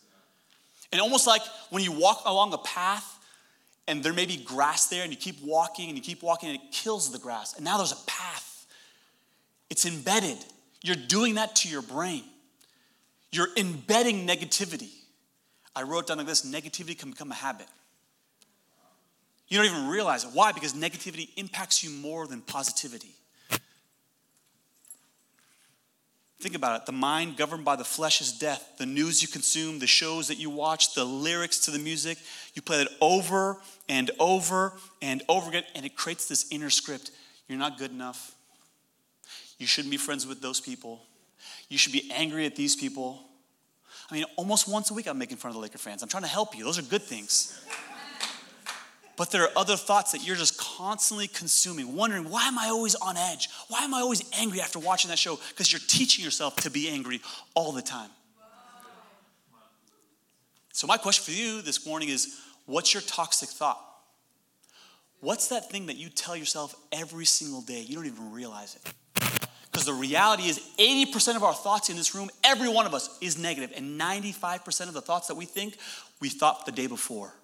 And 0.92 1.00
almost 1.00 1.26
like 1.26 1.42
when 1.70 1.82
you 1.82 1.90
walk 1.90 2.22
along 2.26 2.52
a 2.52 2.58
path 2.58 3.18
and 3.88 4.04
there 4.04 4.12
may 4.12 4.24
be 4.24 4.36
grass 4.36 4.86
there, 4.86 5.02
and 5.02 5.12
you 5.12 5.18
keep 5.18 5.42
walking 5.42 5.88
and 5.88 5.98
you 5.98 6.02
keep 6.02 6.22
walking, 6.22 6.48
and 6.48 6.58
it 6.58 6.72
kills 6.72 7.10
the 7.10 7.18
grass. 7.18 7.54
And 7.54 7.64
now 7.64 7.76
there's 7.76 7.92
a 7.92 8.06
path 8.06 8.53
it's 9.70 9.86
embedded. 9.86 10.38
You're 10.82 10.96
doing 10.96 11.36
that 11.36 11.56
to 11.56 11.68
your 11.68 11.82
brain. 11.82 12.24
You're 13.32 13.48
embedding 13.56 14.26
negativity. 14.26 14.90
I 15.74 15.82
wrote 15.82 16.06
down 16.06 16.18
like 16.18 16.26
this 16.26 16.46
negativity 16.46 16.96
can 16.96 17.10
become 17.10 17.32
a 17.32 17.34
habit. 17.34 17.66
You 19.48 19.58
don't 19.58 19.66
even 19.66 19.88
realize 19.88 20.24
it. 20.24 20.30
Why? 20.32 20.52
Because 20.52 20.72
negativity 20.74 21.30
impacts 21.36 21.82
you 21.82 21.90
more 21.90 22.26
than 22.26 22.40
positivity. 22.40 23.14
Think 26.40 26.56
about 26.56 26.80
it. 26.80 26.86
The 26.86 26.92
mind 26.92 27.38
governed 27.38 27.64
by 27.64 27.76
the 27.76 27.84
flesh 27.84 28.20
is 28.20 28.30
death. 28.30 28.72
The 28.76 28.84
news 28.84 29.22
you 29.22 29.28
consume, 29.28 29.78
the 29.78 29.86
shows 29.86 30.28
that 30.28 30.38
you 30.38 30.50
watch, 30.50 30.94
the 30.94 31.04
lyrics 31.04 31.58
to 31.60 31.70
the 31.70 31.78
music, 31.78 32.18
you 32.52 32.60
play 32.60 32.84
that 32.84 32.88
over 33.00 33.56
and 33.88 34.10
over 34.18 34.74
and 35.00 35.22
over 35.28 35.48
again, 35.48 35.64
and 35.74 35.86
it 35.86 35.96
creates 35.96 36.28
this 36.28 36.46
inner 36.50 36.68
script. 36.68 37.12
You're 37.48 37.58
not 37.58 37.78
good 37.78 37.90
enough. 37.90 38.33
You 39.58 39.66
shouldn't 39.66 39.90
be 39.90 39.96
friends 39.96 40.26
with 40.26 40.40
those 40.40 40.60
people. 40.60 41.02
You 41.68 41.78
should 41.78 41.92
be 41.92 42.10
angry 42.12 42.46
at 42.46 42.56
these 42.56 42.76
people. 42.76 43.20
I 44.10 44.14
mean, 44.14 44.24
almost 44.36 44.68
once 44.68 44.90
a 44.90 44.94
week 44.94 45.06
I'm 45.06 45.18
making 45.18 45.36
fun 45.36 45.50
of 45.50 45.54
the 45.54 45.60
Laker 45.60 45.78
fans. 45.78 46.02
I'm 46.02 46.08
trying 46.08 46.24
to 46.24 46.28
help 46.28 46.56
you. 46.56 46.64
Those 46.64 46.78
are 46.78 46.82
good 46.82 47.02
things. 47.02 47.58
But 49.16 49.30
there 49.30 49.42
are 49.42 49.50
other 49.56 49.76
thoughts 49.76 50.12
that 50.12 50.26
you're 50.26 50.36
just 50.36 50.58
constantly 50.58 51.28
consuming, 51.28 51.94
wondering, 51.94 52.30
why 52.30 52.48
am 52.48 52.58
I 52.58 52.66
always 52.66 52.96
on 52.96 53.16
edge? 53.16 53.48
Why 53.68 53.84
am 53.84 53.94
I 53.94 54.00
always 54.00 54.22
angry 54.36 54.60
after 54.60 54.80
watching 54.80 55.08
that 55.10 55.18
show? 55.18 55.38
Because 55.50 55.72
you're 55.72 55.80
teaching 55.86 56.24
yourself 56.24 56.56
to 56.56 56.70
be 56.70 56.88
angry 56.88 57.20
all 57.54 57.70
the 57.70 57.82
time. 57.82 58.10
So, 60.72 60.88
my 60.88 60.96
question 60.96 61.32
for 61.32 61.38
you 61.38 61.62
this 61.62 61.86
morning 61.86 62.08
is 62.08 62.40
what's 62.66 62.92
your 62.92 63.02
toxic 63.02 63.48
thought? 63.48 63.80
What's 65.20 65.48
that 65.48 65.70
thing 65.70 65.86
that 65.86 65.96
you 65.96 66.08
tell 66.08 66.34
yourself 66.34 66.74
every 66.90 67.24
single 67.24 67.60
day? 67.60 67.80
You 67.80 67.94
don't 67.94 68.06
even 68.06 68.32
realize 68.32 68.74
it. 68.74 68.92
Because 69.74 69.86
the 69.86 69.92
reality 69.92 70.44
is, 70.44 70.60
80% 70.78 71.34
of 71.34 71.42
our 71.42 71.52
thoughts 71.52 71.90
in 71.90 71.96
this 71.96 72.14
room, 72.14 72.30
every 72.44 72.68
one 72.68 72.86
of 72.86 72.94
us, 72.94 73.18
is 73.20 73.36
negative, 73.36 73.72
and 73.74 74.00
95% 74.00 74.86
of 74.86 74.94
the 74.94 75.00
thoughts 75.00 75.26
that 75.26 75.34
we 75.34 75.46
think, 75.46 75.78
we 76.20 76.28
thought 76.28 76.64
the 76.64 76.70
day 76.70 76.86
before. 76.86 77.34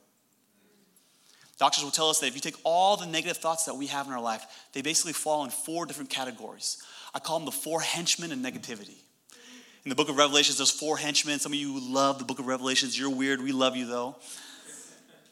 Doctors 1.58 1.82
will 1.82 1.90
tell 1.90 2.08
us 2.08 2.20
that 2.20 2.28
if 2.28 2.36
you 2.36 2.40
take 2.40 2.54
all 2.62 2.96
the 2.96 3.04
negative 3.04 3.38
thoughts 3.38 3.64
that 3.64 3.74
we 3.74 3.88
have 3.88 4.06
in 4.06 4.12
our 4.12 4.20
life, 4.20 4.46
they 4.72 4.80
basically 4.80 5.12
fall 5.12 5.42
in 5.42 5.50
four 5.50 5.86
different 5.86 6.08
categories. 6.08 6.80
I 7.12 7.18
call 7.18 7.40
them 7.40 7.46
the 7.46 7.50
four 7.50 7.80
henchmen 7.80 8.30
of 8.30 8.38
negativity. 8.38 8.98
In 9.84 9.88
the 9.88 9.96
book 9.96 10.08
of 10.08 10.16
Revelations, 10.16 10.58
there's 10.58 10.70
four 10.70 10.98
henchmen. 10.98 11.40
Some 11.40 11.50
of 11.50 11.58
you 11.58 11.80
love 11.80 12.20
the 12.20 12.24
book 12.24 12.38
of 12.38 12.46
Revelations. 12.46 12.96
You're 12.96 13.10
weird. 13.10 13.42
We 13.42 13.50
love 13.50 13.76
you, 13.76 13.86
though. 13.86 14.14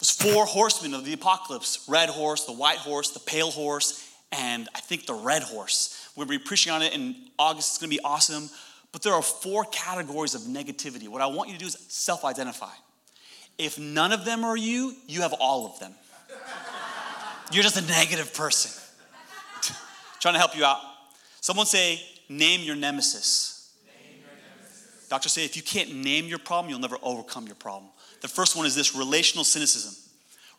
There's 0.01 0.11
four 0.11 0.47
horsemen 0.47 0.95
of 0.95 1.05
the 1.05 1.13
apocalypse 1.13 1.85
red 1.89 2.09
horse, 2.09 2.45
the 2.45 2.53
white 2.53 2.79
horse, 2.79 3.11
the 3.11 3.21
pale 3.21 3.53
horse, 3.53 4.08
and 4.33 4.69
I 4.75 4.81
think 4.81 5.07
the 5.07 5.15
red 5.15 5.43
horse. 5.43 5.95
To 6.19 6.27
be 6.27 6.39
preaching 6.39 6.73
on 6.73 6.83
it 6.83 6.95
in 6.95 7.15
August. 7.39 7.71
It's 7.71 7.79
going 7.79 7.91
to 7.91 7.97
be 7.97 8.03
awesome. 8.03 8.51
But 8.91 9.03
there 9.03 9.13
are 9.13 9.23
four 9.23 9.65
categories 9.67 10.35
of 10.35 10.43
negativity. 10.43 11.09
What 11.09 11.23
I 11.23 11.27
want 11.27 11.49
you 11.49 11.55
to 11.55 11.61
do 11.61 11.67
is 11.67 11.77
self 11.89 12.25
identify. 12.25 12.73
If 13.57 13.79
none 13.79 14.13
of 14.13 14.25
them 14.25 14.45
are 14.45 14.57
you, 14.57 14.95
you 15.07 15.23
have 15.23 15.33
all 15.35 15.67
of 15.67 15.79
them. 15.79 15.95
You're 17.53 17.63
just 17.63 17.77
a 17.77 17.87
negative 17.87 18.35
person. 18.35 18.71
Trying 20.21 20.35
to 20.35 20.39
help 20.39 20.57
you 20.57 20.65
out. 20.65 20.79
Someone 21.41 21.67
say, 21.67 22.01
name 22.29 22.61
your 22.61 22.77
nemesis. 22.77 23.73
Name 23.87 24.21
your 24.21 24.29
nemesis. 24.29 25.09
Doctors 25.09 25.33
say 25.33 25.45
if 25.45 25.57
you 25.57 25.63
can't 25.63 25.95
name 25.95 26.27
your 26.27 26.39
problem, 26.39 26.71
you'll 26.71 26.81
never 26.81 26.99
overcome 27.03 27.47
your 27.47 27.57
problem. 27.57 27.91
The 28.21 28.29
first 28.29 28.57
one 28.57 28.67
is 28.67 28.75
this 28.75 28.95
relational 28.95 29.45
cynicism. 29.45 29.95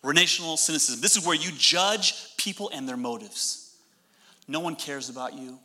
Relational 0.02 0.58
cynicism. 0.58 1.02
This 1.02 1.18
is 1.18 1.26
where 1.26 1.36
you 1.36 1.52
judge 1.58 2.36
people 2.38 2.72
and 2.74 2.88
their 2.88 2.98
motives. 2.98 3.59
No 4.50 4.60
one 4.60 4.75
cares 4.75 5.10
about 5.10 5.36
you. 5.36 5.60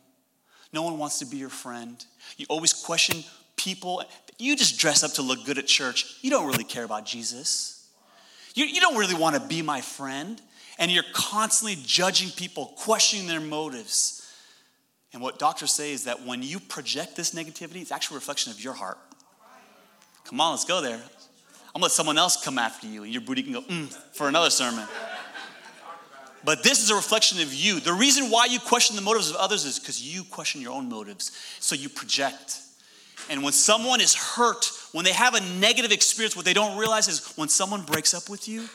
No 0.71 0.83
one 0.83 0.99
wants 0.99 1.19
to 1.19 1.25
be 1.25 1.37
your 1.37 1.49
friend. 1.49 2.03
You 2.37 2.45
always 2.49 2.71
question 2.71 3.23
people. 3.57 4.03
You 4.37 4.55
just 4.55 4.79
dress 4.79 5.03
up 5.03 5.13
to 5.13 5.23
look 5.23 5.43
good 5.43 5.57
at 5.57 5.65
church. 5.65 6.17
You 6.21 6.29
don't 6.29 6.47
really 6.47 6.63
care 6.63 6.83
about 6.83 7.05
Jesus. 7.05 7.87
You, 8.53 8.65
you 8.65 8.79
don't 8.79 8.95
really 8.95 9.15
want 9.15 9.35
to 9.35 9.41
be 9.41 9.63
my 9.63 9.81
friend. 9.81 10.39
And 10.77 10.91
you're 10.91 11.03
constantly 11.13 11.81
judging 11.83 12.29
people, 12.29 12.73
questioning 12.77 13.27
their 13.27 13.39
motives. 13.39 14.31
And 15.13 15.21
what 15.21 15.39
doctors 15.39 15.71
say 15.71 15.91
is 15.91 16.03
that 16.03 16.23
when 16.23 16.43
you 16.43 16.59
project 16.59 17.15
this 17.15 17.33
negativity, 17.33 17.81
it's 17.81 17.91
actually 17.91 18.15
a 18.15 18.19
reflection 18.19 18.51
of 18.51 18.63
your 18.63 18.73
heart. 18.73 18.99
Come 20.25 20.39
on, 20.41 20.51
let's 20.51 20.65
go 20.65 20.81
there. 20.81 20.95
I'm 20.95 21.79
gonna 21.79 21.83
let 21.83 21.91
someone 21.91 22.17
else 22.17 22.43
come 22.43 22.57
after 22.57 22.87
you, 22.87 23.03
and 23.03 23.11
your 23.11 23.21
booty 23.21 23.43
can 23.43 23.53
go 23.53 23.61
mm, 23.61 23.87
for 24.13 24.27
another 24.27 24.49
sermon. 24.49 24.87
But 26.45 26.63
this 26.63 26.83
is 26.83 26.91
a 26.91 26.95
reflection 26.95 27.41
of 27.41 27.53
you. 27.53 27.79
The 27.79 27.93
reason 27.93 28.29
why 28.29 28.45
you 28.45 28.59
question 28.59 28.95
the 28.95 29.01
motives 29.01 29.31
of 29.31 29.35
others 29.35 29.65
is 29.65 29.79
because 29.79 30.01
you 30.01 30.23
question 30.23 30.61
your 30.61 30.73
own 30.73 30.87
motives. 30.87 31.31
So 31.59 31.75
you 31.75 31.89
project. 31.89 32.59
And 33.29 33.43
when 33.43 33.53
someone 33.53 33.99
is 33.99 34.13
hurt, 34.13 34.71
when 34.91 35.03
they 35.03 35.11
have 35.11 35.33
a 35.33 35.41
negative 35.59 35.91
experience, 35.91 36.35
what 36.35 36.45
they 36.45 36.53
don't 36.53 36.77
realize 36.77 37.07
is 37.07 37.33
when 37.35 37.49
someone 37.49 37.81
breaks 37.81 38.13
up 38.13 38.29
with 38.29 38.47
you 38.47 38.69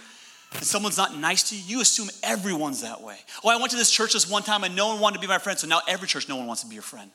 and 0.52 0.64
someone's 0.64 0.96
not 0.96 1.16
nice 1.16 1.48
to 1.50 1.56
you, 1.56 1.62
you 1.76 1.80
assume 1.80 2.08
everyone's 2.24 2.82
that 2.82 3.00
way. 3.00 3.16
Oh, 3.44 3.50
I 3.50 3.56
went 3.56 3.70
to 3.70 3.76
this 3.76 3.92
church 3.92 4.14
this 4.14 4.28
one 4.28 4.42
time 4.42 4.64
and 4.64 4.74
no 4.74 4.88
one 4.88 4.98
wanted 4.98 5.16
to 5.16 5.20
be 5.20 5.28
my 5.28 5.38
friend, 5.38 5.56
so 5.56 5.68
now 5.68 5.80
every 5.86 6.08
church, 6.08 6.28
no 6.28 6.36
one 6.36 6.46
wants 6.46 6.62
to 6.62 6.68
be 6.68 6.74
your 6.74 6.82
friend. 6.82 7.10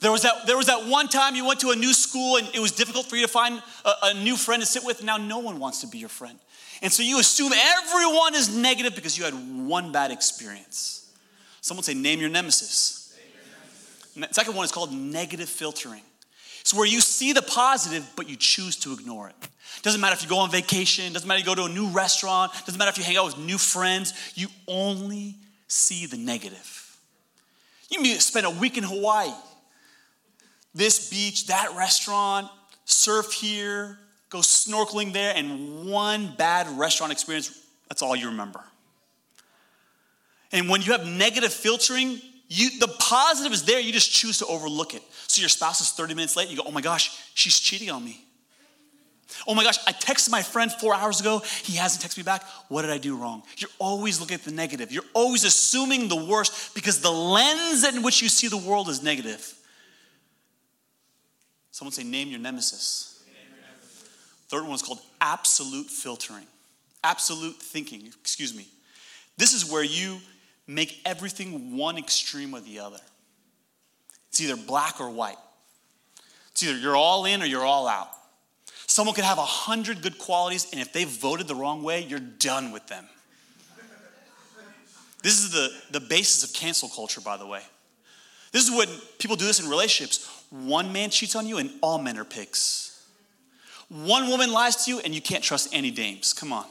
There 0.00 0.10
was 0.10 0.22
that, 0.22 0.46
there 0.46 0.56
was 0.56 0.68
that 0.68 0.86
one 0.86 1.08
time 1.08 1.34
you 1.34 1.44
went 1.44 1.60
to 1.60 1.70
a 1.70 1.76
new 1.76 1.92
school 1.92 2.38
and 2.38 2.48
it 2.54 2.60
was 2.60 2.72
difficult 2.72 3.06
for 3.06 3.16
you 3.16 3.22
to 3.26 3.28
find 3.28 3.62
a, 3.84 3.92
a 4.04 4.14
new 4.14 4.36
friend 4.36 4.62
to 4.62 4.66
sit 4.66 4.82
with, 4.82 5.04
now 5.04 5.18
no 5.18 5.40
one 5.40 5.58
wants 5.58 5.82
to 5.82 5.86
be 5.86 5.98
your 5.98 6.08
friend. 6.08 6.38
And 6.82 6.92
so 6.92 7.02
you 7.02 7.18
assume 7.20 7.52
everyone 7.52 8.34
is 8.34 8.54
negative 8.54 8.94
because 8.94 9.18
you 9.18 9.24
had 9.24 9.34
one 9.34 9.92
bad 9.92 10.10
experience. 10.10 11.12
Someone 11.60 11.84
say, 11.84 11.94
name 11.94 12.20
your 12.20 12.30
nemesis. 12.30 13.14
Name 14.16 14.22
your 14.22 14.32
second 14.32 14.54
one 14.54 14.64
is 14.64 14.72
called 14.72 14.92
negative 14.92 15.48
filtering. 15.48 16.02
It's 16.60 16.74
where 16.74 16.86
you 16.86 17.00
see 17.00 17.32
the 17.32 17.42
positive, 17.42 18.08
but 18.16 18.28
you 18.28 18.36
choose 18.36 18.76
to 18.78 18.92
ignore 18.92 19.28
it. 19.28 19.34
Doesn't 19.82 20.00
matter 20.00 20.14
if 20.14 20.22
you 20.22 20.28
go 20.28 20.38
on 20.38 20.50
vacation, 20.50 21.12
doesn't 21.12 21.26
matter 21.26 21.40
if 21.40 21.46
you 21.46 21.54
go 21.54 21.66
to 21.66 21.70
a 21.70 21.74
new 21.74 21.88
restaurant, 21.88 22.52
doesn't 22.66 22.78
matter 22.78 22.90
if 22.90 22.98
you 22.98 23.04
hang 23.04 23.16
out 23.16 23.26
with 23.26 23.38
new 23.38 23.56
friends, 23.56 24.12
you 24.34 24.48
only 24.68 25.36
see 25.68 26.06
the 26.06 26.16
negative. 26.16 26.98
You 27.90 28.02
may 28.02 28.14
spend 28.14 28.46
a 28.46 28.50
week 28.50 28.76
in 28.76 28.84
Hawaii, 28.84 29.32
this 30.74 31.10
beach, 31.10 31.46
that 31.46 31.74
restaurant, 31.76 32.48
surf 32.84 33.32
here, 33.32 33.98
go 34.30 34.38
snorkeling 34.38 35.12
there, 35.12 35.34
and 35.36 35.90
one 35.90 36.34
bad 36.38 36.66
restaurant 36.78 37.12
experience, 37.12 37.66
that's 37.88 38.00
all 38.00 38.16
you 38.16 38.28
remember. 38.28 38.60
And 40.52 40.68
when 40.68 40.82
you 40.82 40.92
have 40.92 41.06
negative 41.06 41.52
filtering, 41.52 42.20
you, 42.48 42.78
the 42.78 42.88
positive 42.98 43.52
is 43.52 43.64
there, 43.64 43.78
you 43.78 43.92
just 43.92 44.10
choose 44.10 44.38
to 44.38 44.46
overlook 44.46 44.94
it. 44.94 45.02
So 45.26 45.40
your 45.40 45.48
spouse 45.48 45.80
is 45.80 45.90
30 45.90 46.14
minutes 46.14 46.36
late, 46.36 46.48
you 46.48 46.56
go, 46.56 46.64
oh 46.66 46.72
my 46.72 46.80
gosh, 46.80 47.16
she's 47.34 47.58
cheating 47.58 47.90
on 47.90 48.04
me. 48.04 48.24
Oh 49.46 49.54
my 49.54 49.62
gosh, 49.62 49.78
I 49.86 49.92
texted 49.92 50.30
my 50.30 50.42
friend 50.42 50.70
four 50.72 50.94
hours 50.94 51.20
ago, 51.20 51.42
he 51.62 51.76
hasn't 51.76 52.02
texted 52.02 52.18
me 52.18 52.22
back. 52.24 52.42
What 52.68 52.82
did 52.82 52.90
I 52.90 52.98
do 52.98 53.16
wrong? 53.16 53.42
You're 53.58 53.70
always 53.78 54.20
looking 54.20 54.34
at 54.34 54.42
the 54.42 54.50
negative. 54.50 54.90
You're 54.90 55.04
always 55.14 55.44
assuming 55.44 56.08
the 56.08 56.16
worst 56.16 56.74
because 56.74 57.00
the 57.00 57.10
lens 57.10 57.84
in 57.84 58.02
which 58.02 58.22
you 58.22 58.28
see 58.28 58.48
the 58.48 58.56
world 58.56 58.88
is 58.88 59.02
negative. 59.02 59.54
Someone 61.70 61.92
say, 61.92 62.02
name 62.02 62.28
your 62.28 62.40
nemesis. 62.40 63.09
Third 64.50 64.64
one 64.64 64.74
is 64.74 64.82
called 64.82 65.00
absolute 65.20 65.86
filtering, 65.86 66.46
absolute 67.04 67.54
thinking, 67.54 68.04
excuse 68.20 68.52
me. 68.52 68.66
This 69.36 69.52
is 69.52 69.70
where 69.70 69.84
you 69.84 70.18
make 70.66 71.00
everything 71.04 71.76
one 71.76 71.96
extreme 71.96 72.52
or 72.52 72.60
the 72.60 72.80
other. 72.80 72.98
It's 74.28 74.40
either 74.40 74.56
black 74.56 75.00
or 75.00 75.08
white. 75.08 75.38
It's 76.50 76.64
either 76.64 76.76
you're 76.76 76.96
all 76.96 77.26
in 77.26 77.42
or 77.42 77.46
you're 77.46 77.64
all 77.64 77.86
out. 77.86 78.08
Someone 78.88 79.14
could 79.14 79.22
have 79.22 79.38
a 79.38 79.44
hundred 79.44 80.02
good 80.02 80.18
qualities, 80.18 80.66
and 80.72 80.80
if 80.80 80.92
they 80.92 81.04
voted 81.04 81.46
the 81.46 81.54
wrong 81.54 81.84
way, 81.84 82.02
you're 82.02 82.18
done 82.18 82.72
with 82.72 82.84
them. 82.88 83.06
This 85.22 85.38
is 85.38 85.52
the, 85.52 85.70
the 85.92 86.00
basis 86.00 86.42
of 86.42 86.52
cancel 86.52 86.88
culture, 86.88 87.20
by 87.20 87.36
the 87.36 87.46
way. 87.46 87.62
This 88.50 88.68
is 88.68 88.76
when 88.76 88.88
people 89.20 89.36
do 89.36 89.46
this 89.46 89.60
in 89.60 89.70
relationships. 89.70 90.28
One 90.50 90.92
man 90.92 91.10
cheats 91.10 91.36
on 91.36 91.46
you, 91.46 91.58
and 91.58 91.70
all 91.82 91.98
men 91.98 92.18
are 92.18 92.24
pigs. 92.24 92.89
One 93.90 94.28
woman 94.28 94.52
lies 94.52 94.84
to 94.84 94.90
you 94.90 95.00
and 95.00 95.14
you 95.14 95.20
can't 95.20 95.42
trust 95.42 95.74
any 95.74 95.90
dames. 95.90 96.32
Come 96.32 96.52
on. 96.52 96.64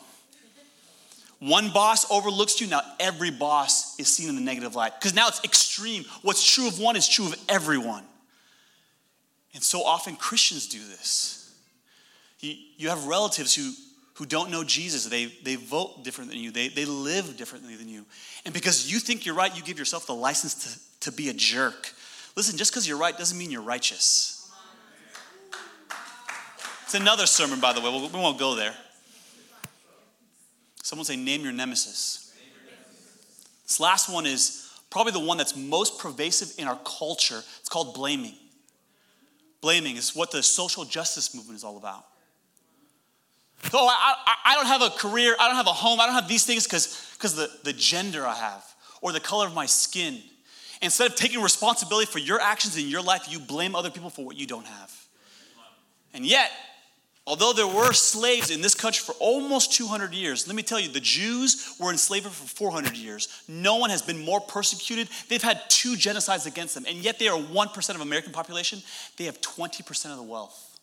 One 1.39 1.69
boss 1.71 2.09
overlooks 2.11 2.59
you, 2.59 2.67
now 2.67 2.81
every 2.99 3.31
boss 3.31 3.97
is 3.99 4.07
seen 4.09 4.27
in 4.27 4.35
the 4.35 4.41
negative 4.41 4.75
light. 4.75 4.93
Because 4.99 5.13
now 5.13 5.27
it's 5.27 5.43
extreme. 5.43 6.05
What's 6.21 6.43
true 6.43 6.67
of 6.67 6.79
one 6.79 6.95
is 6.95 7.07
true 7.07 7.27
of 7.27 7.35
everyone. 7.47 8.03
And 9.53 9.63
so 9.63 9.83
often 9.83 10.15
Christians 10.15 10.67
do 10.67 10.79
this. 10.79 11.53
You, 12.39 12.87
have 12.89 13.05
relatives 13.05 13.53
who, 13.53 13.71
who 14.15 14.25
don't 14.25 14.49
know 14.49 14.63
Jesus. 14.63 15.05
They, 15.05 15.25
they 15.43 15.55
vote 15.55 16.03
different 16.03 16.29
than 16.29 16.39
you, 16.39 16.51
they, 16.51 16.69
they 16.69 16.85
live 16.85 17.35
differently 17.35 17.75
than 17.75 17.89
you. 17.89 18.05
And 18.45 18.53
because 18.53 18.89
you 18.91 18.99
think 18.99 19.25
you're 19.25 19.35
right, 19.35 19.55
you 19.55 19.61
give 19.63 19.77
yourself 19.77 20.07
the 20.07 20.15
license 20.15 20.55
to, 20.99 21.09
to 21.09 21.15
be 21.15 21.29
a 21.29 21.33
jerk. 21.33 21.93
Listen, 22.37 22.57
just 22.57 22.71
because 22.71 22.87
you're 22.87 22.97
right 22.97 23.17
doesn't 23.17 23.37
mean 23.37 23.51
you're 23.51 23.61
righteous. 23.61 24.38
It's 26.89 26.95
another 26.95 27.27
sermon, 27.27 27.59
by 27.59 27.71
the 27.71 27.81
way. 27.81 27.91
We 27.91 28.19
won't 28.19 28.39
go 28.39 28.55
there. 28.55 28.73
Someone 30.81 31.05
say, 31.05 31.15
name 31.15 31.43
your 31.43 31.51
nemesis. 31.51 32.33
This 33.61 33.79
last 33.79 34.11
one 34.11 34.25
is 34.25 34.75
probably 34.89 35.11
the 35.11 35.19
one 35.19 35.37
that's 35.37 35.55
most 35.55 35.99
pervasive 35.99 36.51
in 36.57 36.67
our 36.67 36.79
culture. 36.83 37.43
It's 37.59 37.69
called 37.69 37.93
blaming. 37.93 38.33
Blaming 39.61 39.97
is 39.97 40.15
what 40.15 40.31
the 40.31 40.41
social 40.41 40.83
justice 40.83 41.35
movement 41.35 41.57
is 41.57 41.63
all 41.63 41.77
about. 41.77 42.07
So 43.65 43.77
I, 43.77 44.15
I, 44.25 44.35
I 44.45 44.55
don't 44.55 44.65
have 44.65 44.81
a 44.81 44.89
career, 44.89 45.35
I 45.39 45.47
don't 45.47 45.57
have 45.57 45.67
a 45.67 45.73
home, 45.73 45.99
I 45.99 46.07
don't 46.07 46.15
have 46.15 46.27
these 46.27 46.43
things 46.43 46.65
because 46.65 47.35
the, 47.35 47.51
the 47.65 47.73
gender 47.73 48.25
I 48.25 48.33
have 48.33 48.65
or 49.03 49.11
the 49.11 49.19
color 49.19 49.45
of 49.45 49.53
my 49.53 49.67
skin. 49.67 50.23
Instead 50.81 51.11
of 51.11 51.15
taking 51.15 51.39
responsibility 51.39 52.11
for 52.11 52.17
your 52.17 52.41
actions 52.41 52.77
in 52.77 52.87
your 52.87 53.03
life, 53.03 53.27
you 53.29 53.39
blame 53.39 53.75
other 53.75 53.91
people 53.91 54.09
for 54.09 54.25
what 54.25 54.37
you 54.37 54.47
don't 54.47 54.65
have. 54.65 54.91
And 56.15 56.25
yet, 56.25 56.49
Although 57.29 57.53
there 57.53 57.67
were 57.67 57.93
slaves 57.93 58.49
in 58.49 58.59
this 58.59 58.73
country 58.73 59.03
for 59.05 59.13
almost 59.19 59.71
200 59.73 60.15
years, 60.15 60.47
let 60.47 60.55
me 60.55 60.63
tell 60.63 60.79
you, 60.79 60.89
the 60.89 60.99
Jews 60.99 61.75
were 61.79 61.91
in 61.91 61.97
slavery 61.99 62.31
for 62.31 62.47
400 62.47 62.97
years. 62.97 63.43
No 63.47 63.75
one 63.75 63.91
has 63.91 64.01
been 64.01 64.17
more 64.17 64.41
persecuted. 64.41 65.09
They've 65.27 65.39
had 65.39 65.61
two 65.69 65.93
genocides 65.93 66.47
against 66.47 66.73
them, 66.73 66.85
and 66.87 66.97
yet 66.97 67.19
they 67.19 67.27
are 67.27 67.39
1% 67.39 67.89
of 67.95 68.01
American 68.01 68.31
population. 68.31 68.81
They 69.17 69.25
have 69.25 69.39
20% 69.41 70.05
of 70.05 70.17
the 70.17 70.23
wealth 70.23 70.79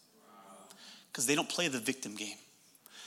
because 1.10 1.26
they 1.26 1.34
don't 1.34 1.48
play 1.48 1.66
the 1.66 1.80
victim 1.80 2.14
game. 2.14 2.36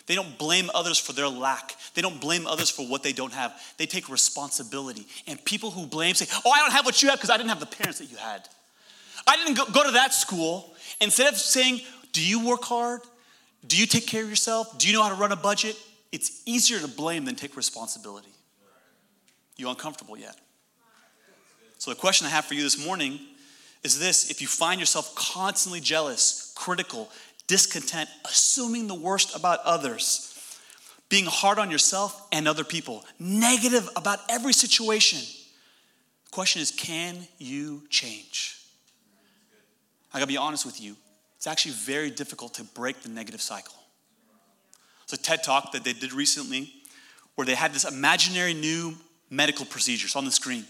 They 0.06 0.16
don't 0.16 0.38
blame 0.38 0.70
others 0.74 0.98
for 0.98 1.14
their 1.14 1.30
lack. 1.30 1.76
They 1.94 2.02
don't 2.02 2.20
blame 2.20 2.46
others 2.46 2.70
for 2.70 2.86
what 2.86 3.04
they 3.04 3.14
don't 3.14 3.32
have. 3.32 3.54
They 3.78 3.86
take 3.86 4.10
responsibility. 4.10 5.08
And 5.28 5.42
people 5.46 5.72
who 5.72 5.88
blame 5.88 6.14
say, 6.14 6.26
Oh, 6.44 6.52
I 6.52 6.60
don't 6.60 6.74
have 6.74 6.86
what 6.86 7.02
you 7.02 7.08
have 7.08 7.20
because 7.20 7.30
I 7.30 7.38
didn't 7.38 7.50
have 7.50 7.62
the 7.62 7.68
parents 7.68 8.00
that 8.00 8.12
you 8.12 8.18
had. 8.18 8.50
I 9.26 9.38
didn't 9.38 9.56
go, 9.56 9.64
go 9.72 9.86
to 9.86 9.92
that 9.92 10.14
school. 10.14 10.76
Instead 11.00 11.32
of 11.32 11.40
saying, 11.40 11.80
Do 12.12 12.22
you 12.22 12.46
work 12.46 12.66
hard? 12.66 13.00
Do 13.66 13.78
you 13.78 13.86
take 13.86 14.08
care 14.08 14.24
of 14.24 14.30
yourself? 14.30 14.78
Do 14.78 14.88
you 14.88 14.94
know 14.94 15.04
how 15.04 15.10
to 15.10 15.16
run 15.16 15.32
a 15.32 15.36
budget? 15.36 15.76
It's 16.12 16.42
easier 16.46 16.80
to 16.80 16.88
blame 16.88 17.26
than 17.26 17.36
take 17.36 17.56
responsibility. 17.56 18.30
You 19.58 19.70
uncomfortable 19.70 20.18
yet? 20.18 20.36
So, 21.78 21.92
the 21.92 21.96
question 21.96 22.28
I 22.28 22.30
have 22.30 22.46
for 22.46 22.56
you 22.56 22.64
this 22.64 22.84
morning 22.86 23.20
is 23.84 24.00
this 24.00 24.30
if 24.30 24.42
you 24.42 24.48
find 24.48 24.80
yourself 24.80 25.14
constantly 25.16 25.80
jealous, 25.80 26.54
critical, 26.56 27.10
discontent, 27.48 28.10
assuming 28.26 28.88
the 28.88 28.96
worst 28.96 29.36
about 29.36 29.60
others, 29.66 30.26
being 31.10 31.26
hard 31.26 31.60
on 31.60 31.72
yourself 31.72 32.28
and 32.32 32.48
other 32.48 32.64
people, 32.64 33.04
negative 33.20 33.90
about 33.96 34.20
every 34.30 34.54
situation, 34.54 35.20
the 36.26 36.32
question 36.32 36.62
is 36.62 36.72
can 36.72 37.18
you 37.38 37.84
change? 37.90 38.58
I 40.14 40.20
gotta 40.20 40.28
be 40.28 40.38
honest 40.38 40.66
with 40.66 40.82
you 40.82 40.96
it's 41.40 41.48
actually 41.48 41.72
very 41.72 42.10
difficult 42.12 42.56
to 42.56 42.66
break 42.66 43.02
the 43.02 43.08
negative 43.08 43.42
cycle. 43.42 43.76
It's 45.04 45.14
a 45.14 45.18
TED 45.18 45.42
talk 45.42 45.72
that 45.72 45.86
they 45.86 45.94
did 45.94 46.12
recently 46.12 46.74
where 47.36 47.46
they 47.46 47.56
had 47.56 47.74
this 47.74 47.86
imaginary 47.86 48.54
new 48.54 48.98
medical 49.30 49.66
procedure. 49.66 50.06
It's 50.06 50.18
on 50.18 50.26
the 50.26 50.32
screen. 50.32 50.66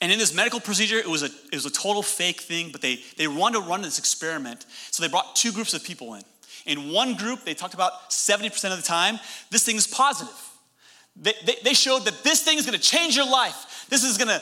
And 0.00 0.12
in 0.12 0.20
this 0.20 0.32
medical 0.32 0.60
procedure, 0.60 0.98
it 0.98 1.08
was 1.08 1.24
a, 1.24 1.30
it 1.50 1.54
was 1.54 1.66
a 1.66 1.70
total 1.70 2.00
fake 2.00 2.42
thing, 2.42 2.70
but 2.70 2.80
they, 2.80 3.00
they 3.16 3.26
wanted 3.26 3.58
to 3.58 3.64
run 3.64 3.82
this 3.82 3.98
experiment. 3.98 4.66
So 4.92 5.02
they 5.02 5.08
brought 5.08 5.34
two 5.34 5.50
groups 5.50 5.74
of 5.74 5.82
people 5.82 6.14
in. 6.14 6.22
In 6.66 6.92
one 6.92 7.14
group, 7.14 7.42
they 7.44 7.54
talked 7.54 7.74
about 7.74 8.10
70% 8.10 8.70
of 8.70 8.76
the 8.76 8.86
time, 8.86 9.18
this 9.50 9.64
thing 9.64 9.74
is 9.74 9.88
positive. 9.88 10.32
They, 11.16 11.32
they, 11.44 11.56
they 11.64 11.74
showed 11.74 12.04
that 12.04 12.22
this 12.22 12.44
thing 12.44 12.56
is 12.56 12.66
gonna 12.66 12.78
change 12.78 13.16
your 13.16 13.28
life. 13.28 13.86
This 13.90 14.04
is 14.04 14.16
gonna 14.16 14.40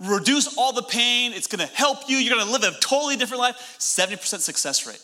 reduce 0.00 0.56
all 0.56 0.72
the 0.72 0.82
pain. 0.82 1.32
It's 1.32 1.46
going 1.46 1.66
to 1.66 1.74
help 1.74 2.08
you. 2.08 2.16
You're 2.16 2.36
going 2.36 2.46
to 2.46 2.52
live 2.52 2.62
a 2.62 2.78
totally 2.80 3.16
different 3.16 3.40
life. 3.40 3.56
70% 3.78 4.40
success 4.40 4.86
rate. 4.86 5.02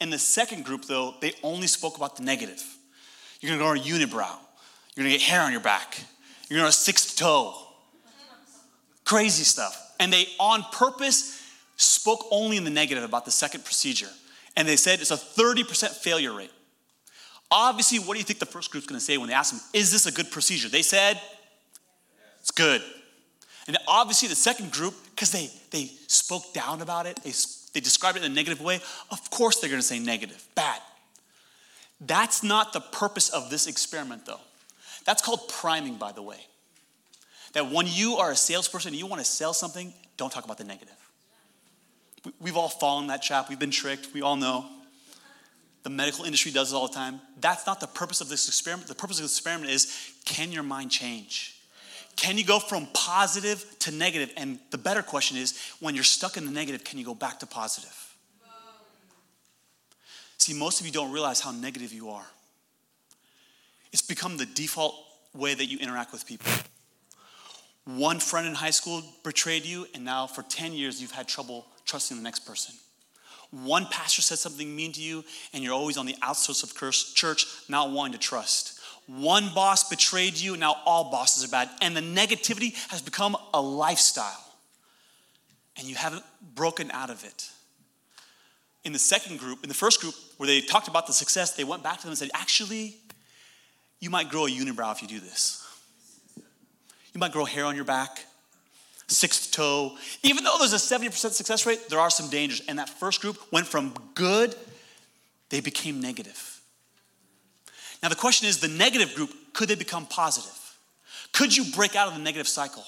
In 0.00 0.10
the 0.10 0.18
second 0.18 0.64
group, 0.64 0.84
though, 0.84 1.14
they 1.20 1.32
only 1.42 1.66
spoke 1.66 1.96
about 1.96 2.16
the 2.16 2.22
negative. 2.22 2.62
You're 3.40 3.50
going 3.50 3.58
to 3.58 3.64
go 3.64 3.70
on 3.70 3.76
a 3.78 4.06
unibrow. 4.06 4.36
You're 4.94 5.04
going 5.04 5.12
to 5.12 5.18
get 5.18 5.22
hair 5.22 5.42
on 5.42 5.52
your 5.52 5.60
back. 5.60 5.98
You're 6.48 6.58
going 6.58 6.66
to 6.66 6.70
a 6.70 6.72
sixth 6.72 7.16
toe. 7.16 7.54
Crazy 9.04 9.44
stuff. 9.44 9.94
And 9.98 10.12
they, 10.12 10.26
on 10.38 10.62
purpose, 10.72 11.42
spoke 11.76 12.26
only 12.30 12.56
in 12.56 12.64
the 12.64 12.70
negative 12.70 13.04
about 13.04 13.24
the 13.24 13.30
second 13.30 13.64
procedure. 13.64 14.08
And 14.56 14.66
they 14.66 14.76
said 14.76 15.00
it's 15.00 15.10
a 15.10 15.16
30% 15.16 15.90
failure 15.90 16.32
rate. 16.32 16.50
Obviously, 17.50 17.98
what 17.98 18.14
do 18.14 18.18
you 18.18 18.24
think 18.24 18.38
the 18.38 18.46
first 18.46 18.70
group's 18.70 18.86
gonna 18.86 19.00
say 19.00 19.18
when 19.18 19.28
they 19.28 19.34
ask 19.34 19.52
them, 19.52 19.60
is 19.72 19.92
this 19.92 20.06
a 20.06 20.12
good 20.12 20.30
procedure? 20.30 20.68
They 20.68 20.82
said, 20.82 21.20
it's 22.40 22.50
good. 22.50 22.82
And 23.68 23.76
obviously, 23.88 24.28
the 24.28 24.36
second 24.36 24.70
group, 24.70 24.94
because 25.10 25.32
they, 25.32 25.50
they 25.70 25.90
spoke 26.06 26.54
down 26.54 26.82
about 26.82 27.06
it, 27.06 27.16
they, 27.24 27.32
they 27.72 27.80
described 27.80 28.16
it 28.16 28.24
in 28.24 28.30
a 28.30 28.34
negative 28.34 28.60
way, 28.60 28.76
of 29.10 29.30
course 29.30 29.58
they're 29.58 29.70
going 29.70 29.80
to 29.80 29.86
say 29.86 29.98
negative, 29.98 30.46
bad. 30.54 30.80
That's 32.00 32.42
not 32.42 32.72
the 32.72 32.80
purpose 32.80 33.30
of 33.30 33.50
this 33.50 33.66
experiment, 33.66 34.26
though. 34.26 34.40
That's 35.04 35.22
called 35.22 35.48
priming, 35.48 35.96
by 35.96 36.12
the 36.12 36.22
way. 36.22 36.38
That 37.54 37.70
when 37.70 37.86
you 37.88 38.16
are 38.16 38.32
a 38.32 38.36
salesperson 38.36 38.90
and 38.90 38.98
you 38.98 39.06
want 39.06 39.20
to 39.20 39.26
sell 39.26 39.54
something, 39.54 39.92
don't 40.16 40.30
talk 40.30 40.44
about 40.44 40.58
the 40.58 40.64
negative. 40.64 40.94
We've 42.40 42.56
all 42.56 42.68
fallen 42.68 43.06
that 43.06 43.22
trap. 43.22 43.48
We've 43.48 43.58
been 43.58 43.70
tricked. 43.70 44.08
We 44.12 44.22
all 44.22 44.36
know. 44.36 44.66
The 45.84 45.90
medical 45.90 46.24
industry 46.24 46.50
does 46.50 46.72
it 46.72 46.76
all 46.76 46.88
the 46.88 46.94
time. 46.94 47.20
That's 47.40 47.66
not 47.66 47.80
the 47.80 47.86
purpose 47.86 48.20
of 48.20 48.28
this 48.28 48.48
experiment. 48.48 48.88
The 48.88 48.94
purpose 48.94 49.18
of 49.18 49.22
this 49.24 49.38
experiment 49.38 49.70
is 49.70 50.12
can 50.24 50.50
your 50.50 50.64
mind 50.64 50.90
change? 50.90 51.55
Can 52.16 52.38
you 52.38 52.44
go 52.44 52.58
from 52.58 52.88
positive 52.94 53.64
to 53.80 53.92
negative? 53.92 54.32
And 54.36 54.58
the 54.70 54.78
better 54.78 55.02
question 55.02 55.36
is 55.36 55.58
when 55.80 55.94
you're 55.94 56.04
stuck 56.04 56.36
in 56.36 56.46
the 56.46 56.50
negative, 56.50 56.82
can 56.82 56.98
you 56.98 57.04
go 57.04 57.14
back 57.14 57.40
to 57.40 57.46
positive? 57.46 57.94
See, 60.38 60.54
most 60.54 60.80
of 60.80 60.86
you 60.86 60.92
don't 60.92 61.12
realize 61.12 61.40
how 61.40 61.50
negative 61.50 61.92
you 61.92 62.10
are. 62.10 62.26
It's 63.92 64.02
become 64.02 64.36
the 64.36 64.46
default 64.46 64.94
way 65.34 65.54
that 65.54 65.66
you 65.66 65.78
interact 65.78 66.12
with 66.12 66.26
people. 66.26 66.50
One 67.84 68.18
friend 68.18 68.46
in 68.46 68.54
high 68.54 68.70
school 68.70 69.02
betrayed 69.22 69.64
you, 69.64 69.86
and 69.94 70.04
now 70.04 70.26
for 70.26 70.42
10 70.42 70.72
years 70.72 71.00
you've 71.00 71.12
had 71.12 71.28
trouble 71.28 71.66
trusting 71.84 72.16
the 72.16 72.22
next 72.22 72.40
person. 72.40 72.74
One 73.50 73.86
pastor 73.86 74.22
said 74.22 74.38
something 74.38 74.74
mean 74.74 74.92
to 74.92 75.00
you, 75.00 75.24
and 75.52 75.62
you're 75.62 75.72
always 75.72 75.96
on 75.96 76.06
the 76.06 76.16
outskirts 76.20 76.62
of 76.62 76.74
church, 77.14 77.46
not 77.68 77.90
wanting 77.90 78.14
to 78.14 78.18
trust. 78.18 78.75
One 79.06 79.50
boss 79.54 79.88
betrayed 79.88 80.36
you, 80.36 80.52
and 80.52 80.60
now 80.60 80.76
all 80.84 81.10
bosses 81.10 81.44
are 81.44 81.48
bad. 81.48 81.70
And 81.80 81.96
the 81.96 82.00
negativity 82.00 82.74
has 82.90 83.00
become 83.00 83.36
a 83.54 83.60
lifestyle, 83.60 84.44
and 85.76 85.86
you 85.86 85.94
haven't 85.94 86.24
broken 86.54 86.90
out 86.90 87.10
of 87.10 87.24
it. 87.24 87.48
In 88.84 88.92
the 88.92 88.98
second 88.98 89.38
group, 89.38 89.62
in 89.62 89.68
the 89.68 89.74
first 89.74 90.00
group, 90.00 90.14
where 90.36 90.46
they 90.46 90.60
talked 90.60 90.88
about 90.88 91.06
the 91.06 91.12
success, 91.12 91.54
they 91.54 91.64
went 91.64 91.82
back 91.82 91.98
to 91.98 92.02
them 92.02 92.10
and 92.10 92.18
said, 92.18 92.30
Actually, 92.34 92.96
you 94.00 94.10
might 94.10 94.28
grow 94.28 94.46
a 94.46 94.50
unibrow 94.50 94.92
if 94.92 95.02
you 95.02 95.08
do 95.08 95.20
this. 95.20 95.64
You 97.14 97.20
might 97.20 97.32
grow 97.32 97.44
hair 97.44 97.64
on 97.64 97.76
your 97.76 97.84
back, 97.84 98.24
sixth 99.06 99.52
toe. 99.52 99.96
Even 100.22 100.44
though 100.44 100.56
there's 100.58 100.72
a 100.72 100.76
70% 100.76 101.12
success 101.30 101.64
rate, 101.64 101.88
there 101.88 101.98
are 101.98 102.10
some 102.10 102.28
dangers. 102.28 102.60
And 102.68 102.78
that 102.78 102.88
first 102.88 103.20
group 103.22 103.38
went 103.50 103.66
from 103.66 103.94
good, 104.14 104.54
they 105.48 105.60
became 105.60 106.00
negative. 106.00 106.55
Now, 108.02 108.08
the 108.08 108.14
question 108.14 108.48
is 108.48 108.58
the 108.58 108.68
negative 108.68 109.14
group, 109.14 109.30
could 109.52 109.68
they 109.68 109.74
become 109.74 110.06
positive? 110.06 110.52
Could 111.32 111.56
you 111.56 111.64
break 111.74 111.96
out 111.96 112.08
of 112.08 112.14
the 112.14 112.20
negative 112.20 112.48
cycle? 112.48 112.84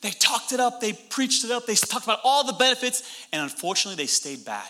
They 0.00 0.10
talked 0.10 0.52
it 0.52 0.60
up, 0.60 0.80
they 0.80 0.92
preached 0.92 1.44
it 1.44 1.50
up, 1.50 1.66
they 1.66 1.74
talked 1.74 2.04
about 2.04 2.18
all 2.24 2.44
the 2.44 2.52
benefits, 2.54 3.26
and 3.32 3.40
unfortunately, 3.40 4.02
they 4.02 4.08
stayed 4.08 4.44
bad. 4.44 4.68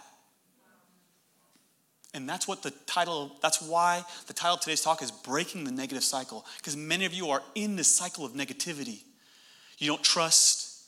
And 2.15 2.29
that's 2.29 2.47
what 2.47 2.63
the 2.63 2.71
title, 2.87 3.33
that's 3.41 3.63
why 3.63 4.05
the 4.27 4.35
title 4.35 4.57
of 4.57 4.61
today's 4.61 4.83
talk 4.83 5.03
is 5.03 5.11
Breaking 5.11 5.65
the 5.65 5.73
Negative 5.73 6.05
Cycle. 6.05 6.45
Because 6.59 6.77
many 6.77 7.07
of 7.07 7.15
you 7.15 7.31
are 7.31 7.43
in 7.55 7.77
this 7.77 7.89
cycle 7.89 8.27
of 8.27 8.33
negativity. 8.33 9.01
You 9.79 9.89
don't 9.89 10.03
trust, 10.03 10.85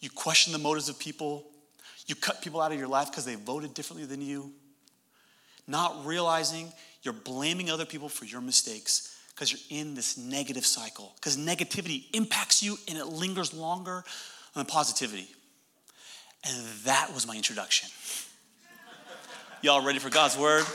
you 0.00 0.10
question 0.10 0.52
the 0.52 0.58
motives 0.58 0.90
of 0.90 0.98
people, 0.98 1.46
you 2.06 2.14
cut 2.14 2.42
people 2.42 2.60
out 2.60 2.72
of 2.72 2.78
your 2.78 2.88
life 2.88 3.10
because 3.10 3.24
they 3.24 3.34
voted 3.34 3.72
differently 3.72 4.06
than 4.06 4.20
you, 4.20 4.52
not 5.66 6.04
realizing 6.04 6.70
you're 7.08 7.14
blaming 7.14 7.70
other 7.70 7.86
people 7.86 8.10
for 8.10 8.26
your 8.26 8.42
mistakes 8.42 9.18
because 9.34 9.50
you're 9.50 9.80
in 9.80 9.94
this 9.94 10.18
negative 10.18 10.66
cycle. 10.66 11.12
Because 11.14 11.38
negativity 11.38 12.04
impacts 12.12 12.62
you 12.62 12.76
and 12.86 12.98
it 12.98 13.06
lingers 13.06 13.54
longer 13.54 14.04
than 14.54 14.66
positivity. 14.66 15.26
And 16.46 16.66
that 16.84 17.10
was 17.14 17.26
my 17.26 17.34
introduction. 17.34 17.88
Y'all 19.62 19.82
ready 19.82 19.98
for 19.98 20.10
God's 20.10 20.36
word? 20.36 20.66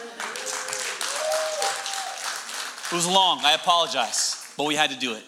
It 2.88 2.96
was 2.96 3.08
long, 3.08 3.42
I 3.44 3.54
apologize. 3.54 4.52
but 4.58 4.64
we 4.64 4.74
had 4.74 4.90
to 4.90 4.98
do 4.98 5.14
it. 5.14 5.24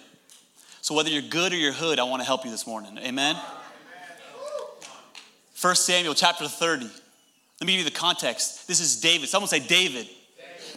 So 0.82 0.96
whether 0.96 1.12
you're 1.12 1.22
good 1.22 1.54
or 1.54 1.56
you're 1.56 1.72
hood, 1.72 2.00
I 2.00 2.04
want 2.06 2.24
to 2.24 2.26
help 2.26 2.46
you 2.46 2.52
this 2.52 2.66
morning. 2.66 2.98
Amen. 2.98 3.36
1 5.62 5.76
Samuel 5.76 6.16
chapter 6.16 6.48
30. 6.48 6.86
Let 6.86 6.92
me 7.62 7.74
give 7.74 7.86
you 7.86 7.86
the 7.86 7.92
context. 7.92 8.68
This 8.68 8.80
is 8.80 9.00
David. 9.00 9.30
Someone 9.30 9.50
say 9.50 9.60
David. 9.60 10.08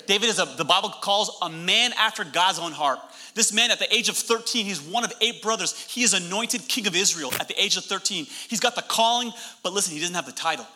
David 0.09 0.31
is 0.31 0.39
a, 0.39 0.47
the 0.47 0.65
Bible 0.65 0.89
calls 0.89 1.37
a 1.43 1.51
man 1.51 1.93
after 1.99 2.25
God's 2.25 2.59
own 2.59 2.73
heart. 2.73 2.99
This 3.35 3.53
man, 3.53 3.71
at 3.71 3.79
the 3.79 3.95
age 3.95 4.09
of 4.09 4.17
13, 4.17 4.65
he's 4.65 4.81
one 4.81 5.05
of 5.05 5.13
eight 5.21 5.43
brothers. 5.43 5.79
He 5.87 6.03
is 6.03 6.15
anointed 6.15 6.67
king 6.67 6.87
of 6.87 6.97
Israel 6.97 7.31
at 7.39 7.47
the 7.47 7.63
age 7.63 7.77
of 7.77 7.85
13. 7.85 8.25
He's 8.49 8.59
got 8.59 8.75
the 8.75 8.81
calling, 8.81 9.33
but 9.63 9.75
listen, 9.75 9.93
he 9.93 10.01
doesn't 10.01 10.15
have 10.15 10.25
the 10.25 10.33
title. 10.33 10.67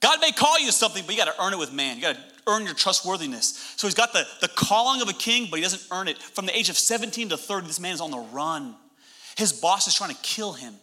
God 0.00 0.20
may 0.20 0.30
call 0.30 0.60
you 0.60 0.70
something, 0.72 1.04
but 1.06 1.14
you 1.14 1.24
got 1.24 1.34
to 1.34 1.42
earn 1.42 1.54
it 1.54 1.58
with 1.58 1.72
man. 1.72 1.96
You 1.96 2.02
got 2.02 2.16
to 2.16 2.22
earn 2.46 2.66
your 2.66 2.74
trustworthiness. 2.74 3.74
So 3.76 3.86
he's 3.86 3.94
got 3.94 4.12
the, 4.12 4.26
the 4.42 4.48
calling 4.48 5.00
of 5.00 5.08
a 5.08 5.14
king, 5.14 5.48
but 5.50 5.56
he 5.56 5.62
doesn't 5.62 5.82
earn 5.90 6.06
it. 6.06 6.18
From 6.18 6.44
the 6.44 6.56
age 6.56 6.68
of 6.68 6.76
17 6.76 7.30
to 7.30 7.38
30, 7.38 7.66
this 7.66 7.80
man 7.80 7.94
is 7.94 8.02
on 8.02 8.10
the 8.10 8.18
run. 8.18 8.76
His 9.38 9.54
boss 9.54 9.88
is 9.88 9.94
trying 9.94 10.14
to 10.14 10.20
kill 10.20 10.52
him. 10.52 10.74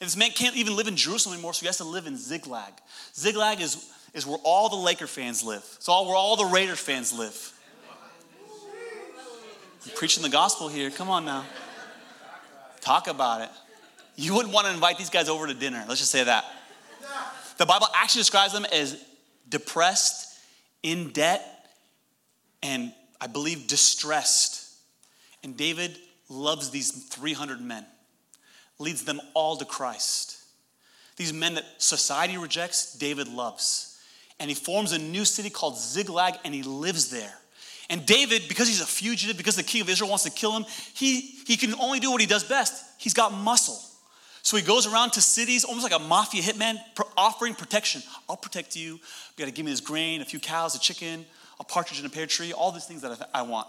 And 0.00 0.06
this 0.06 0.16
man 0.16 0.30
can't 0.30 0.56
even 0.56 0.76
live 0.76 0.88
in 0.88 0.96
Jerusalem 0.96 1.34
anymore, 1.34 1.52
so 1.52 1.60
he 1.60 1.66
has 1.66 1.76
to 1.76 1.84
live 1.84 2.06
in 2.06 2.16
Ziklag. 2.16 2.72
Ziklag 3.14 3.60
is, 3.60 3.86
is 4.14 4.26
where 4.26 4.38
all 4.44 4.68
the 4.68 4.76
Laker 4.76 5.06
fans 5.06 5.42
live. 5.42 5.64
It's 5.76 5.88
all 5.88 6.06
where 6.06 6.16
all 6.16 6.36
the 6.36 6.46
Raider 6.46 6.76
fans 6.76 7.12
live. 7.12 7.52
I'm 9.84 9.92
preaching 9.96 10.22
the 10.22 10.28
gospel 10.28 10.68
here. 10.68 10.90
Come 10.90 11.08
on 11.08 11.24
now. 11.24 11.44
Talk 12.80 13.08
about 13.08 13.42
it. 13.42 13.50
You 14.16 14.34
wouldn't 14.34 14.52
want 14.52 14.66
to 14.66 14.72
invite 14.72 14.98
these 14.98 15.10
guys 15.10 15.28
over 15.28 15.46
to 15.46 15.54
dinner. 15.54 15.84
Let's 15.88 16.00
just 16.00 16.12
say 16.12 16.24
that. 16.24 16.44
The 17.56 17.66
Bible 17.66 17.86
actually 17.94 18.20
describes 18.20 18.52
them 18.52 18.66
as 18.72 19.02
depressed, 19.48 20.38
in 20.82 21.10
debt, 21.10 21.42
and 22.62 22.92
I 23.20 23.26
believe 23.26 23.66
distressed. 23.66 24.66
And 25.42 25.56
David 25.56 25.96
loves 26.28 26.70
these 26.70 26.90
300 26.90 27.60
men 27.60 27.84
leads 28.80 29.04
them 29.04 29.20
all 29.34 29.56
to 29.58 29.64
Christ. 29.64 30.38
These 31.16 31.32
men 31.32 31.54
that 31.54 31.66
society 31.78 32.38
rejects, 32.38 32.94
David 32.94 33.28
loves. 33.28 33.89
And 34.40 34.48
he 34.48 34.54
forms 34.54 34.92
a 34.92 34.98
new 34.98 35.24
city 35.24 35.50
called 35.50 35.78
Ziklag 35.78 36.34
and 36.44 36.52
he 36.52 36.62
lives 36.62 37.10
there. 37.10 37.32
And 37.90 38.06
David, 38.06 38.42
because 38.48 38.68
he's 38.68 38.80
a 38.80 38.86
fugitive, 38.86 39.36
because 39.36 39.56
the 39.56 39.62
king 39.62 39.82
of 39.82 39.88
Israel 39.88 40.08
wants 40.08 40.24
to 40.24 40.30
kill 40.30 40.56
him, 40.56 40.64
he, 40.94 41.20
he 41.46 41.56
can 41.56 41.74
only 41.74 42.00
do 42.00 42.10
what 42.10 42.20
he 42.20 42.26
does 42.26 42.44
best. 42.44 42.84
He's 42.98 43.14
got 43.14 43.32
muscle. 43.32 43.78
So 44.42 44.56
he 44.56 44.62
goes 44.62 44.86
around 44.86 45.10
to 45.12 45.20
cities, 45.20 45.64
almost 45.64 45.84
like 45.90 46.00
a 46.00 46.02
mafia 46.02 46.42
hitman, 46.42 46.78
offering 47.16 47.54
protection. 47.54 48.02
I'll 48.28 48.36
protect 48.36 48.74
you. 48.74 48.94
You 48.94 49.00
got 49.36 49.44
to 49.46 49.50
give 49.50 49.64
me 49.64 49.70
this 49.72 49.80
grain, 49.80 50.22
a 50.22 50.24
few 50.24 50.40
cows, 50.40 50.74
a 50.74 50.80
chicken, 50.80 51.26
a 51.58 51.64
partridge 51.64 52.00
in 52.00 52.06
a 52.06 52.08
pear 52.08 52.26
tree, 52.26 52.52
all 52.52 52.72
these 52.72 52.86
things 52.86 53.02
that 53.02 53.28
I 53.34 53.42
want. 53.42 53.68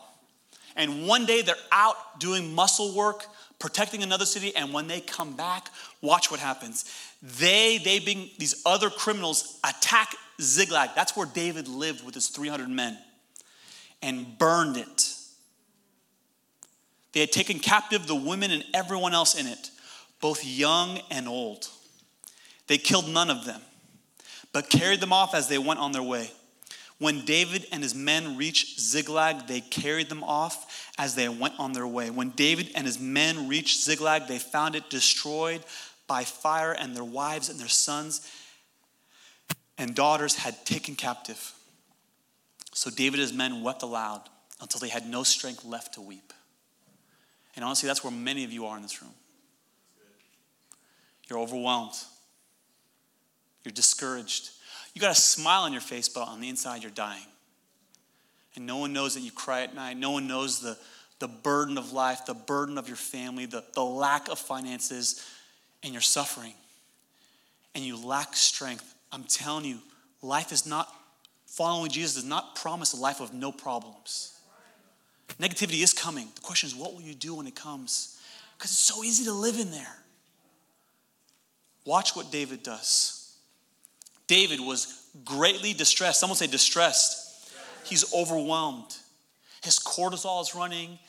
And 0.76 1.06
one 1.06 1.26
day 1.26 1.42
they're 1.42 1.56
out 1.72 2.20
doing 2.20 2.56
muscle 2.56 2.96
work, 2.96 3.26
protecting 3.60 4.04
another 4.04 4.26
city, 4.26 4.56
and 4.56 4.74
when 4.74 4.88
they 4.88 5.02
come 5.02 5.36
back, 5.36 5.68
watch 6.02 6.32
what 6.32 6.40
happens. 6.40 6.86
They, 7.22 7.80
they 7.80 8.00
being 8.00 8.30
these 8.38 8.62
other 8.66 8.90
criminals, 8.90 9.60
attack 9.64 10.16
Ziklag. 10.42 10.92
That's 10.96 11.16
where 11.16 11.28
David 11.28 11.68
lived 11.68 12.06
with 12.06 12.16
his 12.16 12.28
300 12.28 12.70
men 12.70 12.98
and 14.02 14.38
burned 14.38 14.78
it. 14.78 15.14
They 17.14 17.20
had 17.20 17.32
taken 17.32 17.60
captive 17.60 18.08
the 18.08 18.16
women 18.16 18.52
and 18.52 18.64
everyone 18.74 19.14
else 19.14 19.36
in 19.36 19.46
it, 19.48 19.70
both 20.22 20.46
young 20.46 21.00
and 21.10 21.28
old. 21.28 21.68
They 22.68 22.78
killed 22.78 23.10
none 23.10 23.30
of 23.30 23.46
them, 23.46 23.62
but 24.54 24.70
carried 24.70 25.02
them 25.02 25.12
off 25.12 25.36
as 25.36 25.48
they 25.48 25.58
went 25.58 25.80
on 25.80 25.92
their 25.92 26.04
way. 26.04 26.32
When 27.00 27.26
David 27.26 27.66
and 27.72 27.82
his 27.82 27.96
men 27.96 28.38
reached 28.38 28.80
Ziklag, 28.80 29.48
they 29.48 29.60
carried 29.60 30.08
them 30.08 30.24
off 30.24 30.94
as 30.98 31.16
they 31.16 31.28
went 31.28 31.56
on 31.60 31.74
their 31.74 31.88
way. 31.88 32.12
When 32.12 32.30
David 32.30 32.70
and 32.76 32.86
his 32.86 33.00
men 33.00 33.48
reached 33.48 33.82
Ziklag, 33.82 34.28
they 34.28 34.38
found 34.38 34.76
it 34.76 34.90
destroyed 34.90 35.66
by 36.08 36.24
fire, 36.24 36.74
and 36.74 36.96
their 36.96 37.04
wives 37.04 37.50
and 37.50 37.60
their 37.60 37.68
sons 37.68 38.22
and 39.78 39.96
daughters 39.96 40.36
had 40.36 40.66
taken 40.66 40.96
captive. 40.96 41.54
So 42.74 42.90
David 42.90 43.20
and 43.20 43.30
his 43.30 43.34
men 43.34 43.64
wept 43.64 43.84
aloud 43.84 44.22
until 44.62 44.80
they 44.80 44.90
had 44.90 45.08
no 45.08 45.24
strength 45.24 45.66
left 45.66 45.96
to 45.96 46.02
weep. 46.02 46.34
And 47.56 47.66
honestly, 47.66 47.88
that's 47.88 48.04
where 48.04 48.14
many 48.14 48.44
of 48.44 48.52
you 48.52 48.66
are 48.68 48.76
in 48.78 48.84
this 48.84 49.02
room. 49.02 49.12
You're 51.30 51.40
overwhelmed. 51.40 51.96
You're 53.64 53.74
discouraged. 53.74 54.52
You 54.94 55.02
got 55.02 55.12
a 55.12 55.20
smile 55.20 55.62
on 55.64 55.72
your 55.72 55.82
face, 55.82 56.10
but 56.10 56.28
on 56.28 56.42
the 56.42 56.50
inside, 56.50 56.84
you're 56.84 56.92
dying. 56.92 57.26
And 58.56 58.66
no 58.66 58.78
one 58.78 58.94
knows 58.94 59.16
that 59.16 59.22
you 59.22 59.32
cry 59.32 59.62
at 59.62 59.74
night. 59.74 59.98
No 59.98 60.12
one 60.12 60.28
knows 60.28 60.60
the, 60.60 60.78
the 61.20 61.28
burden 61.28 61.78
of 61.78 61.94
life, 61.94 62.26
the 62.26 62.34
burden 62.34 62.78
of 62.78 62.88
your 62.88 62.98
family, 62.98 63.46
the, 63.46 63.64
the 63.74 63.84
lack 63.84 64.30
of 64.30 64.40
finances, 64.40 65.26
and 65.84 65.94
you're 65.94 66.02
suffering. 66.02 66.54
And 67.74 67.86
you 67.86 67.96
lack 67.96 68.36
strength. 68.36 68.94
I'm 69.12 69.24
telling 69.24 69.66
you, 69.66 69.80
life 70.22 70.52
is 70.52 70.66
not, 70.66 70.94
following 71.46 71.92
Jesus 71.92 72.16
does 72.16 72.26
not 72.26 72.56
promise 72.56 72.94
a 72.94 72.98
life 72.98 73.20
of 73.20 73.34
no 73.34 73.52
problems. 73.52 74.40
Negativity 75.40 75.82
is 75.84 75.94
coming. 75.94 76.28
The 76.36 76.42
question 76.42 76.68
is, 76.68 76.76
what 76.76 76.94
will 76.94 77.02
you 77.02 77.14
do 77.14 77.36
when 77.36 77.48
it 77.48 77.56
comes? 77.56 78.20
Because 78.58 78.72
it's 78.72 78.80
so 78.80 79.04
easy 79.04 79.26
to 79.26 79.34
live 79.34 79.60
in 79.60 79.72
there. 79.72 79.98
Watch 81.86 82.16
what 82.16 82.32
David 82.32 82.64
does. 82.64 83.36
David 84.28 84.60
was 84.60 85.10
greatly 85.26 85.74
distressed. 85.74 86.20
Someone 86.20 86.38
say 86.38 86.48
distressed. 86.48 87.52
He's 87.86 88.14
overwhelmed. 88.14 88.96
His 89.64 89.80
cortisol 89.80 90.42
is 90.42 90.56
running. 90.56 91.00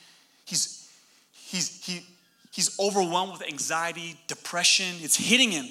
He's, 0.45 0.91
he's, 1.31 1.83
he, 1.85 2.05
he's 2.51 2.77
overwhelmed 2.79 3.33
with 3.33 3.43
anxiety, 3.43 4.17
depression. 4.27 4.95
It's 5.01 5.15
hitting 5.15 5.51
him. 5.51 5.67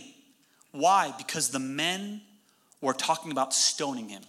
Why? 0.72 1.14
Because 1.16 1.50
the 1.50 1.58
men 1.58 2.22
were 2.80 2.94
talking 2.94 3.30
about 3.30 3.54
stoning 3.54 4.08
him. 4.08 4.22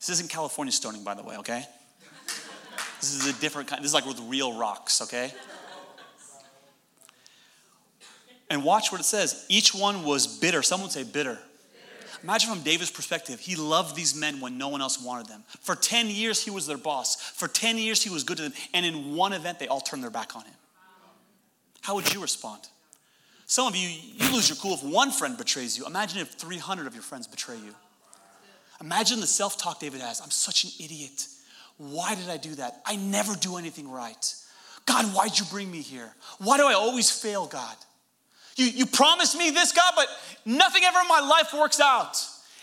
This 0.00 0.08
isn't 0.10 0.30
California 0.30 0.72
stoning, 0.72 1.04
by 1.04 1.14
the 1.14 1.22
way, 1.22 1.36
okay? 1.38 1.64
This 3.00 3.14
is 3.14 3.26
a 3.26 3.40
different 3.40 3.68
kind. 3.68 3.82
This 3.82 3.90
is 3.90 3.94
like 3.94 4.06
with 4.06 4.20
real 4.20 4.58
rocks, 4.58 5.02
okay? 5.02 5.32
And 8.48 8.64
watch 8.64 8.92
what 8.92 9.00
it 9.00 9.04
says. 9.04 9.44
Each 9.48 9.74
one 9.74 10.04
was 10.04 10.26
bitter. 10.26 10.62
Someone 10.62 10.90
say 10.90 11.02
bitter. 11.02 11.38
Imagine 12.22 12.50
from 12.50 12.62
David's 12.62 12.90
perspective, 12.90 13.40
he 13.40 13.56
loved 13.56 13.94
these 13.94 14.14
men 14.14 14.40
when 14.40 14.56
no 14.56 14.68
one 14.68 14.80
else 14.80 15.00
wanted 15.00 15.26
them. 15.26 15.44
For 15.60 15.74
10 15.76 16.08
years, 16.08 16.42
he 16.42 16.50
was 16.50 16.66
their 16.66 16.78
boss. 16.78 17.16
For 17.16 17.46
10 17.46 17.78
years, 17.78 18.02
he 18.02 18.10
was 18.10 18.24
good 18.24 18.38
to 18.38 18.44
them. 18.44 18.52
And 18.72 18.86
in 18.86 19.14
one 19.14 19.32
event, 19.32 19.58
they 19.58 19.68
all 19.68 19.80
turned 19.80 20.02
their 20.02 20.10
back 20.10 20.34
on 20.34 20.42
him. 20.42 20.54
How 21.82 21.94
would 21.94 22.12
you 22.12 22.20
respond? 22.20 22.62
Some 23.46 23.68
of 23.68 23.76
you, 23.76 23.88
you 23.88 24.32
lose 24.32 24.48
your 24.48 24.56
cool 24.56 24.74
if 24.74 24.82
one 24.82 25.12
friend 25.12 25.38
betrays 25.38 25.78
you. 25.78 25.86
Imagine 25.86 26.20
if 26.20 26.32
300 26.32 26.86
of 26.86 26.94
your 26.94 27.02
friends 27.02 27.26
betray 27.28 27.56
you. 27.56 27.74
Imagine 28.80 29.20
the 29.20 29.26
self 29.26 29.56
talk 29.56 29.80
David 29.80 30.00
has 30.00 30.20
I'm 30.20 30.30
such 30.30 30.64
an 30.64 30.70
idiot. 30.84 31.26
Why 31.78 32.14
did 32.14 32.28
I 32.28 32.36
do 32.36 32.54
that? 32.56 32.80
I 32.84 32.96
never 32.96 33.34
do 33.34 33.56
anything 33.56 33.90
right. 33.90 34.34
God, 34.86 35.04
why'd 35.14 35.38
you 35.38 35.44
bring 35.50 35.70
me 35.70 35.80
here? 35.80 36.12
Why 36.38 36.56
do 36.56 36.66
I 36.66 36.74
always 36.74 37.10
fail, 37.10 37.46
God? 37.46 37.76
You, 38.56 38.66
you 38.66 38.86
promised 38.86 39.36
me 39.36 39.50
this, 39.50 39.72
God, 39.72 39.92
but 39.94 40.08
nothing 40.44 40.82
ever 40.84 41.00
in 41.00 41.08
my 41.08 41.20
life 41.20 41.52
works 41.52 41.80
out. 41.80 42.16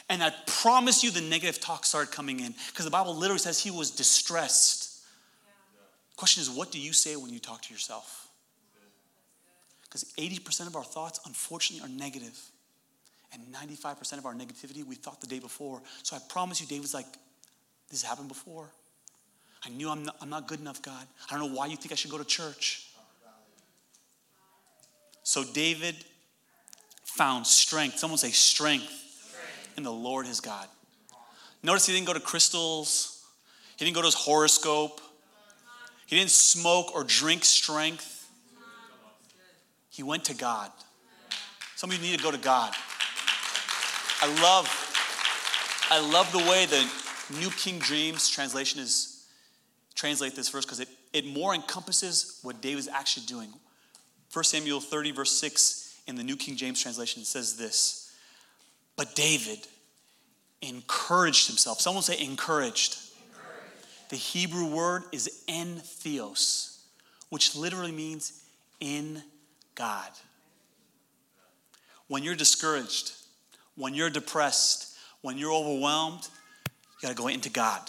And 0.10 0.24
I 0.24 0.34
promise 0.48 1.04
you, 1.04 1.12
the 1.12 1.22
negative 1.22 1.62
talk 1.62 1.86
started 1.86 2.12
coming 2.12 2.40
in 2.40 2.54
because 2.70 2.86
the 2.86 2.92
Bible 2.92 3.16
literally 3.16 3.40
says 3.40 3.60
he 3.60 3.72
was 3.72 3.92
distressed. 3.92 5.02
The 6.12 6.18
question 6.18 6.42
is, 6.42 6.50
what 6.50 6.72
do 6.72 6.80
you 6.80 6.94
say 6.94 7.16
when 7.16 7.32
you 7.32 7.40
talk 7.40 7.62
to 7.64 7.74
yourself? 7.74 8.23
Because 9.94 10.12
80% 10.18 10.66
of 10.66 10.76
our 10.76 10.84
thoughts, 10.84 11.20
unfortunately, 11.28 11.88
are 11.88 12.00
negative. 12.00 12.36
And 13.32 13.44
95% 13.54 14.18
of 14.18 14.26
our 14.26 14.34
negativity 14.34 14.84
we 14.84 14.96
thought 14.96 15.22
the 15.22 15.28
day 15.28 15.38
before. 15.38 15.84
So 16.02 16.16
I 16.16 16.20
promise 16.30 16.60
you, 16.60 16.66
David's 16.66 16.96
like, 16.96 17.06
this 17.92 18.02
happened 18.02 18.28
before. 18.28 18.72
I 19.64 19.70
knew 19.70 19.92
I'm 19.92 20.06
not, 20.06 20.16
I'm 20.20 20.32
not 20.32 20.48
good 20.48 20.60
enough, 20.60 20.82
God. 20.82 21.06
I 21.30 21.38
don't 21.38 21.48
know 21.48 21.56
why 21.56 21.68
you 21.68 21.78
think 21.78 21.92
I 21.92 21.96
should 21.96 22.10
go 22.10 22.18
to 22.18 22.26
church. 22.26 22.88
So 25.22 25.44
David 25.44 25.96
found 27.04 27.46
strength. 27.46 28.00
Someone 28.00 28.18
say 28.18 28.32
strength, 28.32 28.90
strength, 28.90 29.78
in 29.78 29.84
the 29.84 29.92
Lord 29.92 30.26
his 30.26 30.40
God. 30.40 30.68
Notice 31.62 31.86
he 31.86 31.94
didn't 31.94 32.08
go 32.08 32.14
to 32.14 32.20
crystals, 32.20 33.24
he 33.78 33.86
didn't 33.86 33.96
go 33.96 34.02
to 34.02 34.08
his 34.08 34.16
horoscope, 34.16 35.02
he 36.08 36.18
didn't 36.18 36.32
smoke 36.32 36.96
or 36.96 37.04
drink 37.04 37.46
strength. 37.46 38.13
He 39.94 40.02
went 40.02 40.26
to 40.26 40.34
God. 40.34 40.72
Some 41.76 41.92
of 41.92 41.96
you 41.96 42.02
need 42.02 42.18
to 42.18 42.24
go 42.24 42.32
to 42.32 42.38
God. 42.40 42.74
I 44.22 44.42
love, 44.42 44.68
I 45.92 46.00
love 46.00 46.32
the 46.32 46.40
way 46.40 46.66
the 46.66 47.40
New 47.40 47.52
King 47.52 47.80
James 47.80 48.28
translation 48.28 48.80
is 48.82 49.28
translate 49.94 50.36
this 50.36 50.50
verse 50.50 50.66
because 50.66 50.80
it, 50.80 50.88
it 51.14 51.28
more 51.28 51.54
encompasses 51.54 52.40
what 52.42 52.60
David's 52.60 52.88
actually 52.88 53.28
doing. 53.28 53.54
1 54.34 54.44
Samuel 54.46 54.80
30, 54.80 55.12
verse 55.12 55.32
6 55.32 56.02
in 56.08 56.16
the 56.16 56.24
New 56.24 56.38
King 56.38 56.56
James 56.56 56.82
translation 56.82 57.24
says 57.24 57.56
this 57.56 58.12
But 58.96 59.14
David 59.14 59.60
encouraged 60.64 61.46
himself. 61.46 61.80
Someone 61.80 62.02
say 62.02 62.20
encouraged. 62.20 62.98
encouraged. 63.30 64.10
The 64.10 64.16
Hebrew 64.16 64.74
word 64.74 65.04
is 65.12 65.44
en 65.48 65.76
theos, 65.76 66.80
which 67.30 67.56
literally 67.56 67.92
means 67.92 68.42
in 68.80 69.22
God. 69.76 70.10
When 72.08 72.24
you're 72.24 72.36
discouraged, 72.36 73.14
when 73.76 73.94
you're 73.94 74.10
depressed, 74.10 74.98
when 75.22 75.38
you're 75.38 75.54
overwhelmed, 75.54 76.28
you 76.66 77.02
gotta 77.02 77.16
go 77.16 77.28
into 77.28 77.50
God. 77.50 77.82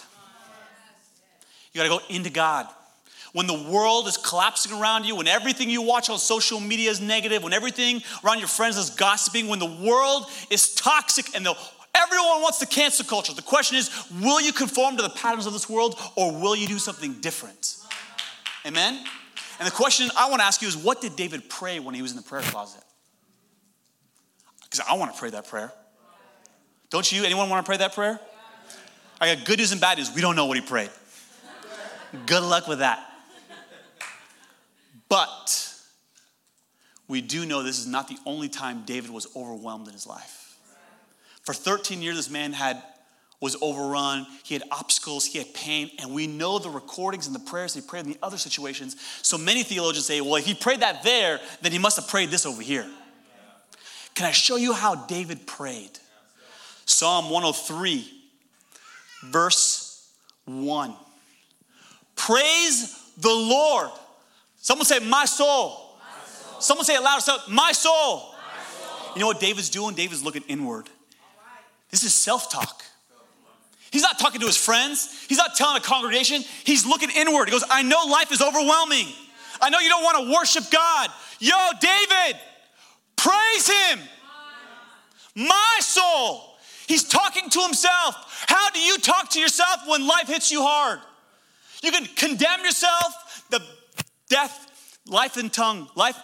You 1.73 1.79
gotta 1.79 1.89
go 1.89 1.99
into 2.09 2.29
God. 2.29 2.67
When 3.33 3.47
the 3.47 3.67
world 3.69 4.07
is 4.07 4.15
collapsing 4.15 4.71
around 4.71 5.03
you, 5.03 5.15
when 5.17 5.27
everything 5.27 5.69
you 5.69 5.81
watch 5.81 6.09
on 6.09 6.17
social 6.17 6.61
media 6.61 6.89
is 6.89 7.01
negative, 7.01 7.43
when 7.43 7.51
everything 7.51 8.01
around 8.23 8.39
your 8.39 8.47
friends 8.47 8.77
is 8.77 8.89
gossiping, 8.91 9.47
when 9.47 9.59
the 9.59 9.65
world 9.65 10.25
is 10.49 10.73
toxic 10.73 11.35
and 11.35 11.45
the 11.45 11.55
Everyone 11.95 12.41
wants 12.41 12.59
the 12.59 12.65
cancel 12.65 13.05
culture. 13.05 13.33
The 13.33 13.41
question 13.41 13.77
is, 13.77 13.89
will 14.21 14.41
you 14.41 14.51
conform 14.51 14.97
to 14.97 15.03
the 15.03 15.09
patterns 15.09 15.45
of 15.45 15.53
this 15.53 15.69
world 15.69 15.97
or 16.17 16.33
will 16.33 16.53
you 16.55 16.67
do 16.67 16.77
something 16.77 17.13
different? 17.21 17.77
Amen? 18.65 19.05
And 19.59 19.67
the 19.67 19.71
question 19.71 20.09
I 20.17 20.29
want 20.29 20.41
to 20.41 20.45
ask 20.45 20.61
you 20.61 20.67
is, 20.67 20.75
what 20.75 21.01
did 21.01 21.15
David 21.15 21.49
pray 21.49 21.79
when 21.79 21.95
he 21.95 22.01
was 22.01 22.11
in 22.11 22.17
the 22.17 22.23
prayer 22.23 22.41
closet? 22.41 22.83
Because 24.63 24.81
I 24.89 24.95
want 24.95 25.13
to 25.13 25.19
pray 25.19 25.29
that 25.29 25.47
prayer. 25.47 25.71
Don't 26.89 27.09
you? 27.11 27.23
Anyone 27.23 27.49
want 27.49 27.65
to 27.65 27.69
pray 27.69 27.77
that 27.77 27.93
prayer? 27.93 28.19
I 29.19 29.33
got 29.33 29.45
good 29.45 29.59
news 29.59 29.71
and 29.71 29.79
bad 29.79 29.97
news. 29.97 30.13
We 30.13 30.21
don't 30.21 30.35
know 30.35 30.45
what 30.45 30.57
he 30.57 30.61
prayed. 30.61 30.89
Good 32.25 32.43
luck 32.43 32.67
with 32.67 32.79
that. 32.79 32.99
But 35.07 35.73
we 37.07 37.21
do 37.21 37.45
know 37.45 37.63
this 37.63 37.79
is 37.79 37.87
not 37.87 38.07
the 38.07 38.17
only 38.25 38.49
time 38.49 38.83
David 38.85 39.11
was 39.11 39.27
overwhelmed 39.35 39.87
in 39.87 39.93
his 39.93 40.07
life. 40.07 40.57
For 41.43 41.53
13 41.53 42.01
years, 42.01 42.15
this 42.15 42.29
man 42.29 42.53
had 42.53 42.81
was 43.41 43.55
overrun. 43.61 44.25
He 44.43 44.53
had 44.53 44.63
obstacles, 44.71 45.25
he 45.25 45.37
had 45.37 45.53
pain, 45.53 45.91
and 45.99 46.13
we 46.13 46.27
know 46.27 46.59
the 46.59 46.69
recordings 46.69 47.27
and 47.27 47.35
the 47.35 47.39
prayers 47.39 47.73
he 47.73 47.81
prayed 47.81 48.05
in 48.05 48.11
the 48.11 48.17
other 48.23 48.37
situations. 48.37 48.95
So 49.21 49.37
many 49.37 49.63
theologians 49.63 50.05
say, 50.05 50.21
well, 50.21 50.35
if 50.35 50.45
he 50.45 50.53
prayed 50.53 50.79
that 50.79 51.03
there, 51.03 51.39
then 51.61 51.71
he 51.71 51.77
must 51.77 51.97
have 51.97 52.07
prayed 52.07 52.29
this 52.29 52.45
over 52.45 52.61
here. 52.61 52.89
Can 54.15 54.25
I 54.25 54.31
show 54.31 54.55
you 54.55 54.73
how 54.73 54.95
David 54.95 55.45
prayed? 55.45 55.91
Psalm 56.85 57.29
103, 57.29 58.09
verse 59.25 60.09
1. 60.45 60.95
Praise 62.15 63.11
the 63.17 63.29
Lord. 63.29 63.89
Someone 64.57 64.85
say, 64.85 64.99
My 64.99 65.25
soul. 65.25 65.97
My 65.99 66.25
soul. 66.25 66.61
Someone 66.61 66.85
say 66.85 66.95
it 66.95 67.01
louder. 67.01 67.21
So, 67.21 67.37
my 67.49 67.71
soul. 67.71 68.33
my 68.33 68.63
soul. 68.63 69.13
You 69.15 69.21
know 69.21 69.27
what 69.27 69.39
David's 69.39 69.69
doing? 69.69 69.95
David's 69.95 70.23
looking 70.23 70.43
inward. 70.47 70.89
This 71.91 72.03
is 72.03 72.13
self 72.13 72.51
talk. 72.51 72.83
He's 73.91 74.01
not 74.01 74.19
talking 74.19 74.41
to 74.41 74.47
his 74.47 74.57
friends. 74.57 75.25
He's 75.27 75.37
not 75.37 75.55
telling 75.55 75.77
a 75.77 75.81
congregation. 75.81 76.43
He's 76.63 76.85
looking 76.85 77.09
inward. 77.09 77.45
He 77.45 77.51
goes, 77.51 77.63
I 77.69 77.83
know 77.83 78.05
life 78.05 78.31
is 78.31 78.41
overwhelming. 78.41 79.07
I 79.61 79.69
know 79.69 79.79
you 79.79 79.89
don't 79.89 80.03
want 80.03 80.25
to 80.25 80.33
worship 80.33 80.63
God. 80.71 81.09
Yo, 81.39 81.55
David, 81.79 82.39
praise 83.15 83.67
him. 83.67 83.99
My 85.35 85.77
soul. 85.79 86.57
He's 86.87 87.03
talking 87.03 87.49
to 87.49 87.61
himself. 87.61 88.45
How 88.47 88.69
do 88.71 88.79
you 88.79 88.97
talk 88.97 89.29
to 89.31 89.39
yourself 89.39 89.81
when 89.87 90.07
life 90.07 90.27
hits 90.27 90.51
you 90.51 90.61
hard? 90.61 90.99
You 91.83 91.91
can 91.91 92.05
condemn 92.15 92.63
yourself. 92.63 93.43
The 93.49 93.61
death, 94.29 94.99
life 95.07 95.37
and 95.37 95.51
tongue, 95.51 95.87
life, 95.95 96.17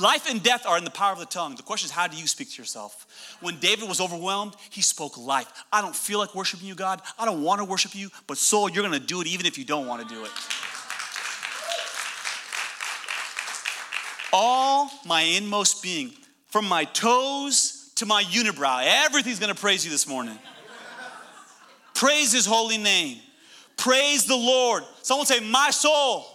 life 0.00 0.28
and 0.28 0.42
death 0.42 0.66
are 0.66 0.76
in 0.78 0.84
the 0.84 0.90
power 0.90 1.12
of 1.12 1.18
the 1.18 1.26
tongue. 1.26 1.54
The 1.56 1.62
question 1.62 1.86
is, 1.86 1.90
how 1.90 2.06
do 2.06 2.16
you 2.16 2.26
speak 2.26 2.50
to 2.52 2.62
yourself? 2.62 3.36
When 3.40 3.58
David 3.58 3.88
was 3.88 4.00
overwhelmed, 4.00 4.54
he 4.70 4.82
spoke 4.82 5.16
life. 5.16 5.50
I 5.72 5.80
don't 5.80 5.94
feel 5.94 6.18
like 6.18 6.34
worshiping 6.34 6.66
you, 6.66 6.74
God. 6.74 7.00
I 7.18 7.24
don't 7.24 7.42
want 7.42 7.60
to 7.60 7.64
worship 7.64 7.94
you, 7.94 8.10
but 8.26 8.38
soul, 8.38 8.68
you're 8.68 8.86
going 8.86 8.98
to 8.98 9.06
do 9.06 9.20
it 9.20 9.26
even 9.26 9.46
if 9.46 9.58
you 9.58 9.64
don't 9.64 9.86
want 9.86 10.06
to 10.06 10.14
do 10.14 10.24
it. 10.24 10.30
All 14.32 14.90
my 15.06 15.22
inmost 15.22 15.82
being, 15.82 16.12
from 16.48 16.66
my 16.66 16.84
toes 16.84 17.92
to 17.96 18.06
my 18.06 18.24
unibrow, 18.24 18.82
everything's 18.84 19.38
going 19.38 19.54
to 19.54 19.60
praise 19.60 19.84
you 19.84 19.90
this 19.92 20.08
morning. 20.08 20.36
praise 21.94 22.32
his 22.32 22.44
holy 22.44 22.78
name. 22.78 23.18
Praise 23.76 24.24
the 24.24 24.36
Lord. 24.36 24.82
Someone 25.02 25.26
say, 25.26 25.40
My 25.40 25.70
soul. 25.70 26.26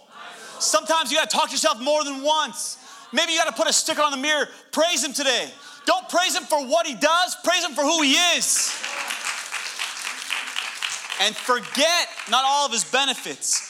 Sometimes 0.58 1.10
you 1.10 1.16
got 1.16 1.30
to 1.30 1.36
talk 1.36 1.46
to 1.48 1.52
yourself 1.52 1.80
more 1.80 2.04
than 2.04 2.22
once. 2.22 2.78
Maybe 3.12 3.32
you 3.32 3.38
got 3.38 3.48
to 3.48 3.54
put 3.54 3.68
a 3.68 3.72
sticker 3.72 4.02
on 4.02 4.10
the 4.10 4.16
mirror. 4.16 4.48
Praise 4.72 5.04
Him 5.04 5.12
today. 5.12 5.50
Don't 5.86 6.08
praise 6.08 6.36
Him 6.36 6.44
for 6.44 6.64
what 6.66 6.86
He 6.86 6.94
does, 6.94 7.36
praise 7.42 7.64
Him 7.64 7.72
for 7.72 7.82
who 7.82 8.02
He 8.02 8.12
is. 8.12 8.72
And 11.22 11.36
forget 11.36 12.08
not 12.30 12.44
all 12.46 12.66
of 12.66 12.72
His 12.72 12.84
benefits. 12.84 13.66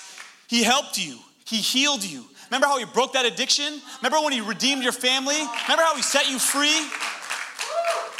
He 0.48 0.62
helped 0.62 0.98
you, 0.98 1.18
He 1.44 1.57
healed 1.57 2.05
you. 2.05 2.24
Remember 2.50 2.66
how 2.66 2.79
He 2.79 2.85
broke 2.85 3.12
that 3.14 3.26
addiction? 3.26 3.81
Remember 4.03 4.22
when 4.24 4.33
He 4.33 4.40
redeemed 4.40 4.83
your 4.83 4.92
family? 4.92 5.37
Remember 5.37 5.83
how 5.83 5.94
He 5.94 6.03
set 6.03 6.29
you 6.29 6.38
free? 6.38 6.87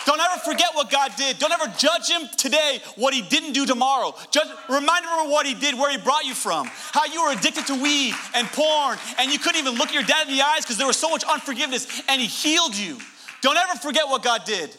Don't 0.06 0.20
ever 0.20 0.40
forget 0.40 0.70
what 0.74 0.90
God 0.90 1.12
did. 1.16 1.38
Don't 1.38 1.52
ever 1.52 1.66
judge 1.76 2.08
him 2.08 2.22
today 2.36 2.80
what 2.96 3.12
he 3.12 3.22
didn't 3.22 3.52
do 3.52 3.66
tomorrow. 3.66 4.14
Judge, 4.30 4.48
remind 4.68 5.04
him 5.04 5.26
of 5.26 5.30
what 5.30 5.46
he 5.46 5.54
did, 5.54 5.78
where 5.78 5.90
he 5.90 5.98
brought 5.98 6.24
you 6.24 6.34
from, 6.34 6.68
how 6.68 7.04
you 7.04 7.22
were 7.22 7.32
addicted 7.32 7.66
to 7.66 7.80
weed 7.80 8.14
and 8.34 8.46
porn, 8.48 8.98
and 9.18 9.30
you 9.30 9.38
couldn't 9.38 9.60
even 9.60 9.74
look 9.74 9.92
your 9.92 10.02
dad 10.02 10.28
in 10.28 10.36
the 10.36 10.42
eyes 10.42 10.62
because 10.62 10.78
there 10.78 10.86
was 10.86 10.96
so 10.96 11.10
much 11.10 11.24
unforgiveness, 11.24 12.02
and 12.08 12.20
he 12.20 12.26
healed 12.26 12.76
you. 12.76 12.98
Don't 13.42 13.56
ever 13.56 13.78
forget 13.78 14.08
what 14.08 14.22
God 14.22 14.44
did. 14.44 14.74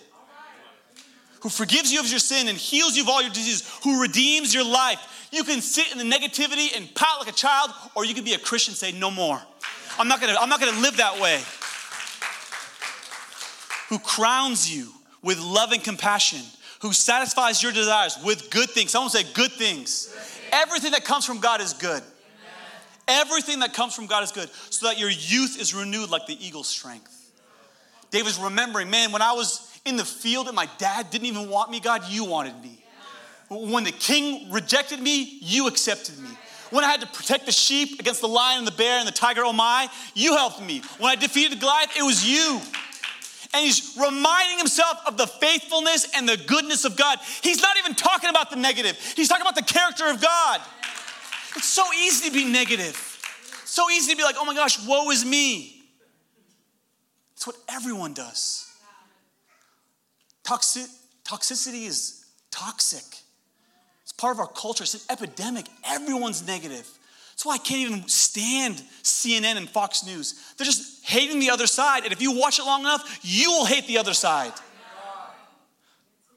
Who 1.42 1.50
forgives 1.50 1.92
you 1.92 2.00
of 2.00 2.08
your 2.08 2.20
sin 2.20 2.48
and 2.48 2.58
heals 2.58 2.96
you 2.96 3.04
of 3.04 3.10
all 3.10 3.22
your 3.22 3.32
diseases, 3.32 3.68
who 3.84 4.02
redeems 4.02 4.54
your 4.54 4.66
life. 4.66 5.28
You 5.32 5.44
can 5.44 5.62
sit 5.62 5.92
in 5.92 5.98
the 5.98 6.04
negativity 6.04 6.76
and 6.76 6.94
pout 6.94 7.20
like 7.20 7.30
a 7.30 7.36
child, 7.36 7.72
or 7.96 8.06
you 8.06 8.14
can 8.14 8.24
be 8.24 8.34
a 8.34 8.40
Christian 8.40 8.74
and 8.74 8.78
say, 8.78 8.92
No 8.92 9.10
more. 9.10 9.42
I'm 9.98 10.08
not 10.08 10.22
gonna, 10.22 10.36
I'm 10.40 10.50
not 10.50 10.60
gonna 10.60 10.80
live 10.80 10.98
that 10.98 11.20
way. 11.20 11.42
Who 13.90 14.00
crowns 14.00 14.74
you 14.74 14.94
with 15.22 15.40
love 15.40 15.72
and 15.72 15.84
compassion, 15.84 16.42
who 16.82 16.94
satisfies 16.94 17.62
your 17.62 17.72
desires 17.72 18.18
with 18.24 18.50
good 18.50 18.70
things. 18.70 18.92
Someone 18.92 19.12
say, 19.12 19.24
good 19.34 19.52
things. 19.52 20.08
Good 20.08 20.22
things. 20.22 20.40
Everything 20.52 20.92
that 20.92 21.06
comes 21.06 21.26
from 21.26 21.40
God 21.40 21.62
is 21.62 21.74
good. 21.74 22.02
Amen. 22.02 22.06
Everything 23.08 23.60
that 23.60 23.74
comes 23.74 23.94
from 23.96 24.08
God 24.08 24.24
is 24.24 24.32
good, 24.32 24.50
so 24.70 24.88
that 24.88 25.00
your 25.00 25.10
youth 25.10 25.60
is 25.60 25.74
renewed 25.74 26.10
like 26.10 26.26
the 26.28 26.46
eagle's 26.46 26.68
strength. 26.68 27.32
David's 28.10 28.40
remembering, 28.40 28.90
man, 28.90 29.12
when 29.12 29.22
I 29.22 29.32
was 29.34 29.80
in 29.86 29.96
the 29.96 30.06
field 30.06 30.48
and 30.48 30.56
my 30.56 30.68
dad 30.78 31.10
didn't 31.10 31.28
even 31.28 31.50
want 31.50 31.72
me, 31.72 31.80
God, 31.80 32.04
you 32.10 32.26
wanted 32.26 32.62
me. 32.62 32.84
When 33.50 33.84
the 33.84 33.92
king 33.92 34.52
rejected 34.52 35.02
me, 35.02 35.40
you 35.42 35.68
accepted 35.68 36.18
me. 36.20 36.30
When 36.70 36.86
I 36.86 36.88
had 36.90 37.02
to 37.02 37.08
protect 37.08 37.46
the 37.46 37.52
sheep 37.52 38.00
against 38.00 38.22
the 38.22 38.28
lion 38.28 38.60
and 38.60 38.68
the 38.68 38.72
bear 38.72 39.00
and 39.00 39.08
the 39.08 39.12
tiger, 39.12 39.42
oh 39.44 39.52
my, 39.52 39.90
you 40.14 40.36
helped 40.36 40.62
me. 40.62 40.82
When 41.00 41.12
I 41.12 41.16
defeated 41.16 41.60
Goliath, 41.60 41.96
it 41.98 42.04
was 42.04 42.26
you 42.26 42.62
and 43.54 43.66
he's 43.66 43.98
reminding 44.00 44.58
himself 44.58 44.98
of 45.06 45.18
the 45.18 45.28
faithfulness 45.28 46.08
and 46.16 46.28
the 46.28 46.38
goodness 46.38 46.86
of 46.86 46.96
God. 46.96 47.20
He's 47.42 47.62
not 47.62 47.78
even 47.78 47.96
talking 47.96 48.30
about 48.30 48.50
the 48.50 48.56
negative, 48.56 48.98
he's 49.16 49.28
talking 49.28 49.42
about 49.42 49.56
the 49.56 49.64
character 49.64 50.10
of 50.10 50.22
God. 50.22 50.62
It's 51.56 51.68
so 51.68 51.84
easy 52.00 52.30
to 52.30 52.34
be 52.34 52.46
negative, 52.46 52.96
so 53.66 53.90
easy 53.90 54.12
to 54.12 54.18
be 54.18 54.24
like, 54.24 54.36
oh 54.38 54.46
my 54.46 54.56
gosh, 54.56 54.86
woe 54.88 55.10
is 55.12 55.26
me. 55.26 55.82
It's 57.34 57.46
what 57.46 57.58
everyone 57.68 58.14
does. 58.14 58.70
Toxic, 60.44 60.88
toxicity 61.24 61.88
is 61.88 62.26
toxic. 62.52 63.04
It's 64.04 64.12
part 64.14 64.36
of 64.36 64.40
our 64.40 64.48
culture. 64.48 64.84
It's 64.84 64.94
an 64.94 65.02
epidemic. 65.10 65.66
Everyone's 65.86 66.46
negative. 66.46 66.88
That's 67.42 67.48
why 67.48 67.56
I 67.56 67.58
can't 67.58 67.90
even 67.90 68.08
stand 68.08 68.84
CNN 69.02 69.58
and 69.58 69.68
Fox 69.68 70.06
News. 70.06 70.54
They're 70.58 70.66
just 70.66 71.04
hating 71.04 71.40
the 71.40 71.50
other 71.50 71.66
side. 71.66 72.04
And 72.04 72.14
if 72.14 72.22
you 72.22 72.38
watch 72.38 72.60
it 72.60 72.66
long 72.66 72.82
enough, 72.82 73.18
you 73.24 73.50
will 73.50 73.66
hate 73.66 73.88
the 73.88 73.98
other 73.98 74.14
side. 74.14 74.54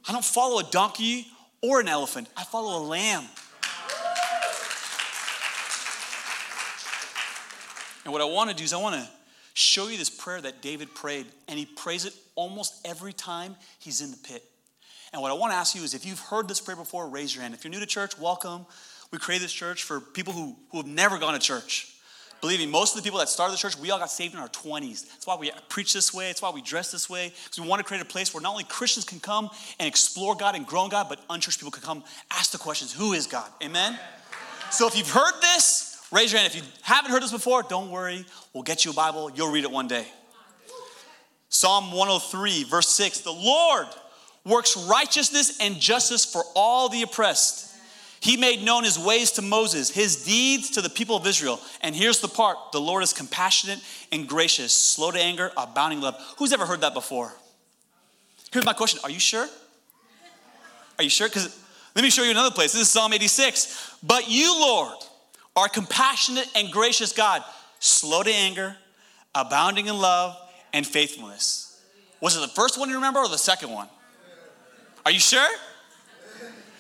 I 0.09 0.13
don't 0.13 0.25
follow 0.25 0.61
a 0.61 0.63
donkey 0.63 1.27
or 1.63 1.79
an 1.81 1.89
elephant, 1.89 2.29
I 2.35 2.45
follow 2.45 2.83
a 2.83 2.85
lamb. 2.87 3.25
And 8.05 8.11
what 8.11 8.23
I 8.23 8.25
want 8.25 8.49
to 8.49 8.57
do 8.57 8.65
is, 8.65 8.73
I 8.73 8.79
want 8.79 8.95
to 8.95 9.07
show 9.53 9.89
you 9.89 9.99
this 9.99 10.09
prayer 10.09 10.41
that 10.41 10.63
David 10.63 10.95
prayed, 10.95 11.27
and 11.49 11.59
he 11.59 11.67
prays 11.67 12.07
it 12.07 12.15
almost 12.35 12.81
every 12.87 13.13
time 13.13 13.57
he's 13.79 14.01
in 14.01 14.11
the 14.11 14.17
pit. 14.17 14.43
And 15.13 15.21
what 15.21 15.31
I 15.31 15.35
want 15.35 15.53
to 15.53 15.57
ask 15.57 15.75
you 15.75 15.83
is 15.83 15.93
if 15.93 16.07
you've 16.07 16.21
heard 16.21 16.49
this 16.49 16.63
prayer 16.63 16.79
before, 16.79 17.07
raise 17.11 17.35
your 17.35 17.43
hand. 17.43 17.53
If 17.53 17.63
you're 17.63 17.71
new 17.71 17.81
to 17.81 17.87
church, 17.87 18.19
welcome. 18.19 18.65
We 19.11 19.19
created 19.19 19.45
this 19.45 19.53
church 19.53 19.83
for 19.83 20.01
people 20.01 20.33
who, 20.33 20.57
who 20.71 20.79
have 20.79 20.87
never 20.87 21.19
gone 21.19 21.35
to 21.35 21.41
church. 21.41 21.95
Believe 22.41 22.59
me, 22.59 22.67
most 22.67 22.95
of 22.95 23.03
the 23.03 23.07
people 23.07 23.19
that 23.21 23.31
started 23.31 23.55
the 23.55 23.59
church, 23.59 23.79
we 23.79 23.91
all 23.91 23.99
got 23.99 24.11
saved 24.11 24.35
in 24.35 24.41
our 24.41 24.51
20s. 24.51 25.09
That's 25.09 25.27
why 25.27 25.37
we 25.37 25.51
preach 25.71 25.95
this 25.95 26.13
way. 26.13 26.29
It's 26.29 26.43
why 26.43 26.51
we 26.51 26.61
dress 26.61 26.93
this 26.93 27.09
way. 27.09 27.33
Because 27.45 27.59
we 27.59 27.67
want 27.67 27.81
to 27.81 27.85
create 27.85 28.03
a 28.03 28.05
place 28.05 28.35
where 28.35 28.43
not 28.43 28.51
only 28.51 28.65
Christians 28.65 29.07
can 29.07 29.19
come 29.19 29.49
and 29.79 29.89
explore 29.89 30.35
God 30.37 30.55
and 30.55 30.67
grow 30.67 30.85
in 30.85 30.91
God, 30.91 31.09
but 31.09 31.21
unchurched 31.31 31.59
people 31.59 31.71
can 31.71 31.83
come 31.83 32.05
ask 32.31 32.53
the 32.53 32.59
questions 32.59 32.93
Who 32.93 33.15
is 33.15 33.27
God? 33.27 33.49
Amen? 33.63 33.99
So 34.71 34.87
if 34.87 34.95
you've 34.95 35.09
heard 35.09 35.33
this, 35.41 36.07
raise 36.13 36.33
your 36.33 36.41
hand. 36.41 36.53
If 36.53 36.61
you 36.61 36.69
haven't 36.83 37.13
heard 37.13 37.23
this 37.23 37.33
before, 37.33 37.63
don't 37.63 37.91
worry. 37.91 38.27
We'll 38.53 38.63
get 38.63 38.85
you 38.85 38.91
a 38.91 38.95
Bible. 38.95 39.31
You'll 39.35 39.51
read 39.51 39.65
it 39.65 39.71
one 39.71 39.89
day. 39.89 40.07
Psalm 41.49 41.93
103, 41.93 42.65
verse 42.65 42.91
6 42.91 43.21
The 43.21 43.33
Lord 43.33 43.87
works 44.45 44.77
righteousness 44.77 45.59
and 45.61 45.77
justice 45.77 46.25
for 46.25 46.43
all 46.55 46.89
the 46.89 47.03
oppressed. 47.03 47.74
He 48.25 48.39
made 48.39 48.63
known 48.63 48.85
his 48.85 48.99
ways 48.99 49.33
to 49.33 49.43
Moses, 49.43 49.91
his 49.91 50.25
deeds 50.25 50.71
to 50.71 50.81
the 50.81 50.89
people 50.89 51.15
of 51.15 51.27
Israel. 51.27 51.61
And 51.83 51.95
here's 51.95 52.21
the 52.21 52.29
part 52.29 52.57
the 52.73 52.81
Lord 52.81 53.03
is 53.03 53.13
compassionate 53.13 53.81
and 54.11 54.27
gracious, 54.27 54.73
slow 54.73 55.11
to 55.11 55.19
anger, 55.19 55.53
abounding 55.59 56.01
love. 56.01 56.17
Who's 56.39 56.55
ever 56.55 56.65
heard 56.65 56.81
that 56.81 56.95
before? 56.95 57.35
Here's 58.51 58.65
my 58.65 58.73
question 58.73 58.99
Are 59.05 59.11
you 59.11 59.21
sure? 59.21 59.47
Are 60.99 61.05
you 61.05 61.11
sure? 61.11 61.29
Because 61.29 61.63
let 61.95 62.03
me 62.03 62.09
show 62.09 62.23
you 62.23 62.31
another 62.31 62.51
place. 62.51 62.73
This 62.73 62.81
is 62.81 62.89
Psalm 62.89 63.13
86. 63.13 63.99
But 64.03 64.31
you, 64.31 64.59
Lord, 64.59 64.95
are 65.55 65.69
compassionate 65.69 66.49
and 66.57 66.73
gracious 66.73 67.13
God, 67.13 67.45
slow 67.79 68.23
to 68.23 68.33
anger, 68.33 68.75
abounding 69.35 69.87
in 69.87 69.99
love 69.99 70.35
and 70.73 70.87
faithfulness. 70.87 71.79
Was 72.23 72.39
it 72.39 72.41
the 72.41 72.49
first 72.49 72.79
one 72.81 72.89
you 72.89 72.95
remember 72.95 73.21
or 73.21 73.29
the 73.29 73.37
second 73.37 73.71
one? 73.71 73.89
Are 75.05 75.13
you 75.13 75.21
sure? 75.21 75.47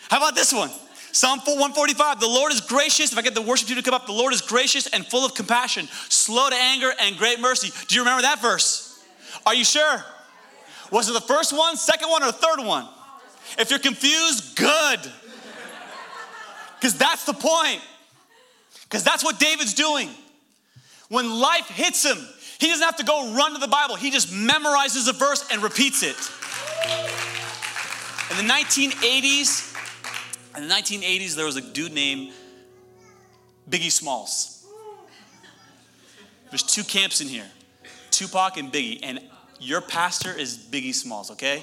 How 0.08 0.16
about 0.16 0.34
this 0.34 0.50
one? 0.54 0.70
Psalm 1.14 1.38
145, 1.38 2.18
the 2.18 2.26
Lord 2.26 2.52
is 2.52 2.60
gracious. 2.60 3.12
If 3.12 3.18
I 3.18 3.22
get 3.22 3.36
the 3.36 3.42
worship 3.42 3.68
team 3.68 3.76
to 3.76 3.84
come 3.84 3.94
up, 3.94 4.06
the 4.06 4.12
Lord 4.12 4.34
is 4.34 4.40
gracious 4.40 4.88
and 4.88 5.06
full 5.06 5.24
of 5.24 5.32
compassion, 5.32 5.86
slow 6.08 6.50
to 6.50 6.56
anger 6.56 6.90
and 7.00 7.16
great 7.16 7.38
mercy. 7.38 7.70
Do 7.86 7.94
you 7.94 8.00
remember 8.00 8.22
that 8.22 8.42
verse? 8.42 9.00
Are 9.46 9.54
you 9.54 9.64
sure? 9.64 10.04
Was 10.90 11.08
it 11.08 11.12
the 11.12 11.20
first 11.20 11.56
one, 11.56 11.76
second 11.76 12.10
one, 12.10 12.24
or 12.24 12.26
the 12.26 12.32
third 12.32 12.58
one? 12.66 12.88
If 13.56 13.70
you're 13.70 13.78
confused, 13.78 14.56
good. 14.56 15.00
Because 16.80 16.98
that's 16.98 17.24
the 17.26 17.32
point. 17.32 17.80
Because 18.82 19.04
that's 19.04 19.22
what 19.22 19.38
David's 19.38 19.74
doing. 19.74 20.10
When 21.10 21.30
life 21.30 21.68
hits 21.68 22.04
him, 22.04 22.18
he 22.58 22.66
doesn't 22.66 22.84
have 22.84 22.96
to 22.96 23.04
go 23.04 23.32
run 23.34 23.54
to 23.54 23.60
the 23.60 23.68
Bible. 23.68 23.94
He 23.94 24.10
just 24.10 24.30
memorizes 24.30 25.08
a 25.08 25.12
verse 25.12 25.46
and 25.52 25.62
repeats 25.62 26.02
it. 26.02 26.16
In 28.32 28.44
the 28.44 28.52
1980s, 28.52 29.73
in 30.56 30.68
the 30.68 30.74
1980s, 30.74 31.34
there 31.34 31.46
was 31.46 31.56
a 31.56 31.60
dude 31.60 31.92
named 31.92 32.32
Biggie 33.68 33.90
Smalls. 33.90 34.66
There's 36.50 36.62
two 36.62 36.84
camps 36.84 37.20
in 37.20 37.28
here 37.28 37.46
Tupac 38.10 38.56
and 38.56 38.72
Biggie, 38.72 39.00
and 39.02 39.20
your 39.58 39.80
pastor 39.80 40.32
is 40.32 40.56
Biggie 40.56 40.94
Smalls, 40.94 41.30
okay? 41.32 41.62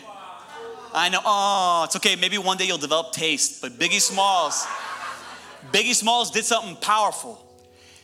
I 0.94 1.08
know, 1.08 1.22
oh, 1.24 1.84
it's 1.86 1.96
okay. 1.96 2.18
Maybe 2.18 2.38
one 2.38 2.58
day 2.58 2.66
you'll 2.66 2.78
develop 2.78 3.14
taste, 3.14 3.62
but 3.62 3.74
Biggie 3.80 4.02
Smalls, 4.02 4.66
Biggie 5.72 5.94
Smalls 5.94 6.32
did 6.32 6.44
something 6.44 6.76
powerful. 6.76 7.48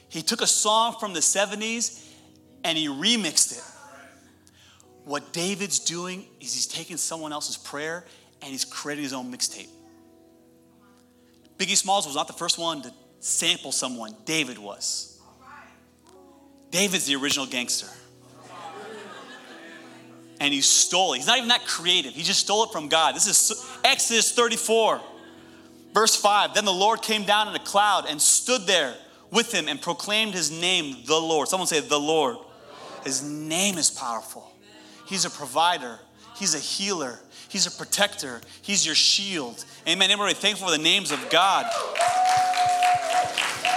He 0.07 0.21
took 0.21 0.41
a 0.41 0.47
song 0.47 0.95
from 0.97 1.13
the 1.13 1.19
70s 1.19 2.05
and 2.63 2.77
he 2.77 2.87
remixed 2.87 3.57
it. 3.57 3.63
What 5.03 5.33
David's 5.33 5.79
doing 5.79 6.25
is 6.39 6.53
he's 6.53 6.67
taking 6.67 6.95
someone 6.97 7.33
else's 7.33 7.57
prayer 7.57 8.05
and 8.41 8.51
he's 8.51 8.63
creating 8.63 9.03
his 9.03 9.13
own 9.13 9.31
mixtape. 9.31 9.67
Biggie 11.57 11.75
Smalls 11.75 12.05
was 12.05 12.15
not 12.15 12.27
the 12.27 12.33
first 12.33 12.57
one 12.57 12.81
to 12.83 12.93
sample 13.19 13.71
someone, 13.71 14.15
David 14.25 14.57
was. 14.57 15.19
David's 16.71 17.05
the 17.05 17.15
original 17.15 17.45
gangster. 17.45 17.87
And 20.39 20.53
he 20.53 20.61
stole 20.61 21.13
it. 21.13 21.17
He's 21.17 21.27
not 21.27 21.37
even 21.37 21.49
that 21.49 21.65
creative. 21.65 22.13
He 22.13 22.21
just 22.21 22.41
stole 22.41 22.65
it 22.65 22.71
from 22.71 22.89
God. 22.89 23.15
This 23.15 23.25
is 23.25 23.65
Exodus 23.83 24.31
34, 24.33 25.01
verse 25.93 26.15
5. 26.15 26.53
Then 26.53 26.65
the 26.65 26.73
Lord 26.73 27.01
came 27.01 27.23
down 27.23 27.47
in 27.47 27.55
a 27.55 27.63
cloud 27.63 28.05
and 28.07 28.21
stood 28.21 28.67
there 28.67 28.93
with 29.31 29.51
him 29.51 29.67
and 29.67 29.81
proclaimed 29.81 30.35
his 30.35 30.51
name, 30.51 30.97
the 31.05 31.19
Lord. 31.19 31.47
Someone 31.47 31.67
say, 31.67 31.79
the 31.79 31.99
Lord. 31.99 32.37
His 33.03 33.23
name 33.23 33.77
is 33.77 33.89
powerful. 33.89 34.51
He's 35.07 35.25
a 35.25 35.29
provider, 35.29 35.99
He's 36.35 36.53
a 36.53 36.59
healer, 36.59 37.19
He's 37.49 37.65
a 37.65 37.71
protector, 37.71 38.41
He's 38.61 38.85
your 38.85 38.95
shield. 38.95 39.63
Amen. 39.87 40.11
Everybody 40.11 40.33
thankful 40.33 40.67
for 40.67 40.75
the 40.75 40.83
names 40.83 41.11
of 41.11 41.29
God. 41.29 41.65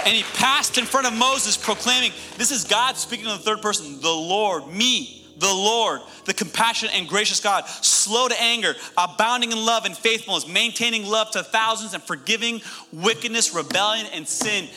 And 0.05 0.13
he 0.13 0.23
passed 0.23 0.77
in 0.77 0.83
front 0.83 1.07
of 1.07 1.13
Moses, 1.13 1.55
proclaiming, 1.55 2.11
This 2.35 2.51
is 2.51 2.65
God 2.65 2.97
speaking 2.97 3.27
in 3.27 3.31
the 3.31 3.37
third 3.37 3.61
person, 3.61 4.01
the 4.01 4.09
Lord, 4.09 4.67
me, 4.67 5.25
the 5.37 5.47
Lord, 5.47 6.01
the 6.25 6.33
compassionate 6.33 6.95
and 6.95 7.07
gracious 7.07 7.39
God, 7.39 7.65
slow 7.65 8.27
to 8.27 8.41
anger, 8.41 8.75
abounding 8.97 9.53
in 9.53 9.65
love 9.65 9.85
and 9.85 9.95
faithfulness, 9.95 10.49
maintaining 10.49 11.05
love 11.05 11.31
to 11.31 11.43
thousands, 11.43 11.93
and 11.93 12.03
forgiving 12.03 12.59
wickedness, 12.91 13.53
rebellion, 13.53 14.05
and 14.07 14.27
sin. 14.27 14.67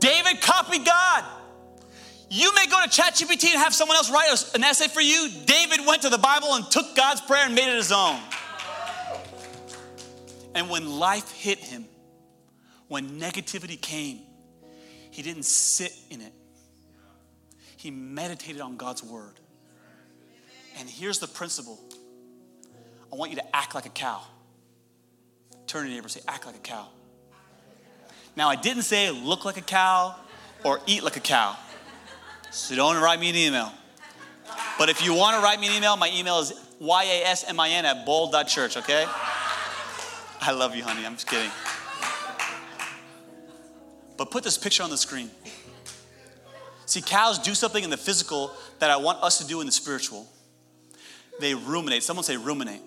David 0.00 0.40
copied 0.40 0.84
God. 0.84 1.24
You 2.30 2.52
may 2.56 2.66
go 2.66 2.82
to 2.82 2.88
ChatGPT 2.88 3.50
and 3.50 3.60
have 3.60 3.74
someone 3.74 3.96
else 3.96 4.10
write 4.10 4.44
an 4.56 4.64
essay 4.64 4.88
for 4.88 5.00
you. 5.00 5.28
David 5.44 5.86
went 5.86 6.02
to 6.02 6.08
the 6.08 6.18
Bible 6.18 6.54
and 6.54 6.68
took 6.68 6.96
God's 6.96 7.20
prayer 7.20 7.46
and 7.46 7.54
made 7.54 7.70
it 7.70 7.76
his 7.76 7.92
own. 7.92 8.18
And 10.54 10.70
when 10.70 10.98
life 10.98 11.30
hit 11.32 11.58
him, 11.58 11.84
when 12.88 13.18
negativity 13.20 13.80
came, 13.80 14.20
he 15.10 15.22
didn't 15.22 15.44
sit 15.44 15.92
in 16.10 16.20
it. 16.20 16.32
He 17.76 17.90
meditated 17.90 18.60
on 18.60 18.76
God's 18.76 19.02
word. 19.02 19.34
And 20.78 20.88
here's 20.88 21.18
the 21.18 21.28
principle 21.28 21.78
I 23.12 23.16
want 23.16 23.30
you 23.30 23.36
to 23.36 23.56
act 23.56 23.74
like 23.74 23.86
a 23.86 23.90
cow. 23.90 24.22
Turn 25.66 25.82
to 25.82 25.88
your 25.88 25.96
neighbor 25.96 26.06
and 26.06 26.12
say, 26.12 26.20
act 26.26 26.46
like 26.46 26.56
a 26.56 26.60
cow. 26.60 26.88
Now, 28.36 28.48
I 28.48 28.56
didn't 28.56 28.82
say 28.82 29.10
look 29.10 29.44
like 29.44 29.56
a 29.56 29.62
cow 29.62 30.16
or 30.64 30.80
eat 30.86 31.04
like 31.04 31.16
a 31.16 31.20
cow. 31.20 31.56
So 32.50 32.74
don't 32.74 33.00
write 33.00 33.20
me 33.20 33.30
an 33.30 33.36
email. 33.36 33.72
But 34.78 34.88
if 34.88 35.04
you 35.04 35.14
want 35.14 35.36
to 35.36 35.42
write 35.42 35.60
me 35.60 35.68
an 35.68 35.74
email, 35.74 35.96
my 35.96 36.10
email 36.14 36.40
is 36.40 36.52
yasmin 36.80 37.84
at 37.84 38.04
bold.church, 38.04 38.76
okay? 38.76 39.06
I 40.46 40.50
love 40.50 40.76
you, 40.76 40.82
honey. 40.84 41.06
I'm 41.06 41.14
just 41.14 41.26
kidding. 41.26 41.50
But 44.18 44.30
put 44.30 44.44
this 44.44 44.58
picture 44.58 44.82
on 44.82 44.90
the 44.90 44.98
screen. 44.98 45.30
See, 46.84 47.00
cows 47.00 47.38
do 47.38 47.54
something 47.54 47.82
in 47.82 47.88
the 47.88 47.96
physical 47.96 48.52
that 48.78 48.90
I 48.90 48.98
want 48.98 49.22
us 49.22 49.38
to 49.38 49.46
do 49.46 49.60
in 49.60 49.66
the 49.66 49.72
spiritual. 49.72 50.28
They 51.40 51.54
ruminate. 51.54 52.02
Someone 52.02 52.24
say 52.24 52.36
ruminate. 52.36 52.82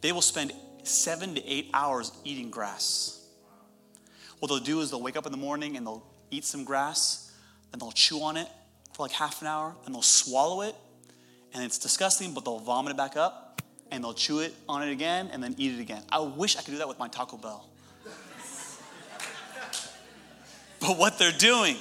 They 0.00 0.12
will 0.12 0.22
spend 0.22 0.52
seven 0.84 1.34
to 1.34 1.46
eight 1.46 1.68
hours 1.74 2.12
eating 2.24 2.48
grass. 2.48 3.22
What 4.38 4.48
they'll 4.48 4.58
do 4.58 4.80
is 4.80 4.90
they'll 4.90 5.02
wake 5.02 5.18
up 5.18 5.26
in 5.26 5.32
the 5.32 5.38
morning 5.38 5.76
and 5.76 5.86
they'll 5.86 6.06
eat 6.30 6.46
some 6.46 6.64
grass 6.64 7.30
and 7.74 7.82
they'll 7.82 7.92
chew 7.92 8.22
on 8.22 8.38
it 8.38 8.48
for 8.94 9.02
like 9.02 9.12
half 9.12 9.42
an 9.42 9.48
hour 9.48 9.76
and 9.84 9.94
they'll 9.94 10.00
swallow 10.00 10.62
it 10.62 10.74
and 11.52 11.62
it's 11.62 11.78
disgusting, 11.78 12.32
but 12.32 12.46
they'll 12.46 12.58
vomit 12.58 12.92
it 12.92 12.96
back 12.96 13.18
up 13.18 13.49
and 13.90 14.04
they'll 14.04 14.14
chew 14.14 14.40
it 14.40 14.54
on 14.68 14.86
it 14.86 14.92
again 14.92 15.30
and 15.32 15.42
then 15.42 15.54
eat 15.58 15.78
it 15.78 15.80
again. 15.80 16.02
I 16.10 16.20
wish 16.20 16.56
I 16.56 16.62
could 16.62 16.72
do 16.72 16.78
that 16.78 16.88
with 16.88 16.98
my 16.98 17.08
Taco 17.08 17.36
Bell. 17.36 17.68
but 20.80 20.96
what 20.96 21.18
they're 21.18 21.32
doing, 21.32 21.76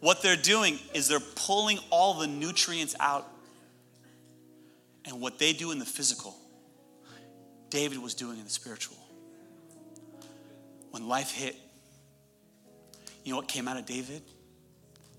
what 0.00 0.22
they're 0.22 0.36
doing 0.36 0.78
is 0.94 1.08
they're 1.08 1.20
pulling 1.20 1.78
all 1.90 2.14
the 2.14 2.26
nutrients 2.26 2.94
out. 3.00 3.30
And 5.06 5.20
what 5.20 5.38
they 5.38 5.52
do 5.52 5.70
in 5.70 5.78
the 5.78 5.84
physical, 5.84 6.34
David 7.68 7.98
was 7.98 8.14
doing 8.14 8.38
in 8.38 8.44
the 8.44 8.50
spiritual. 8.50 8.96
When 10.90 11.08
life 11.08 11.30
hit, 11.30 11.56
you 13.22 13.32
know 13.32 13.36
what 13.36 13.48
came 13.48 13.68
out 13.68 13.76
of 13.76 13.84
David? 13.84 14.22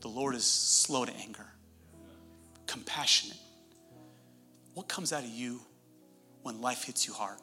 The 0.02 0.08
Lord 0.08 0.36
is 0.36 0.46
slow 0.46 1.06
to 1.06 1.14
anger, 1.18 1.46
compassionate. 2.66 3.38
What 4.76 4.90
comes 4.90 5.14
out 5.14 5.24
of 5.24 5.30
you 5.30 5.62
when 6.44 6.62
life 6.62 6.84
hits 6.84 7.08
you 7.08 7.14
hard? 7.14 7.40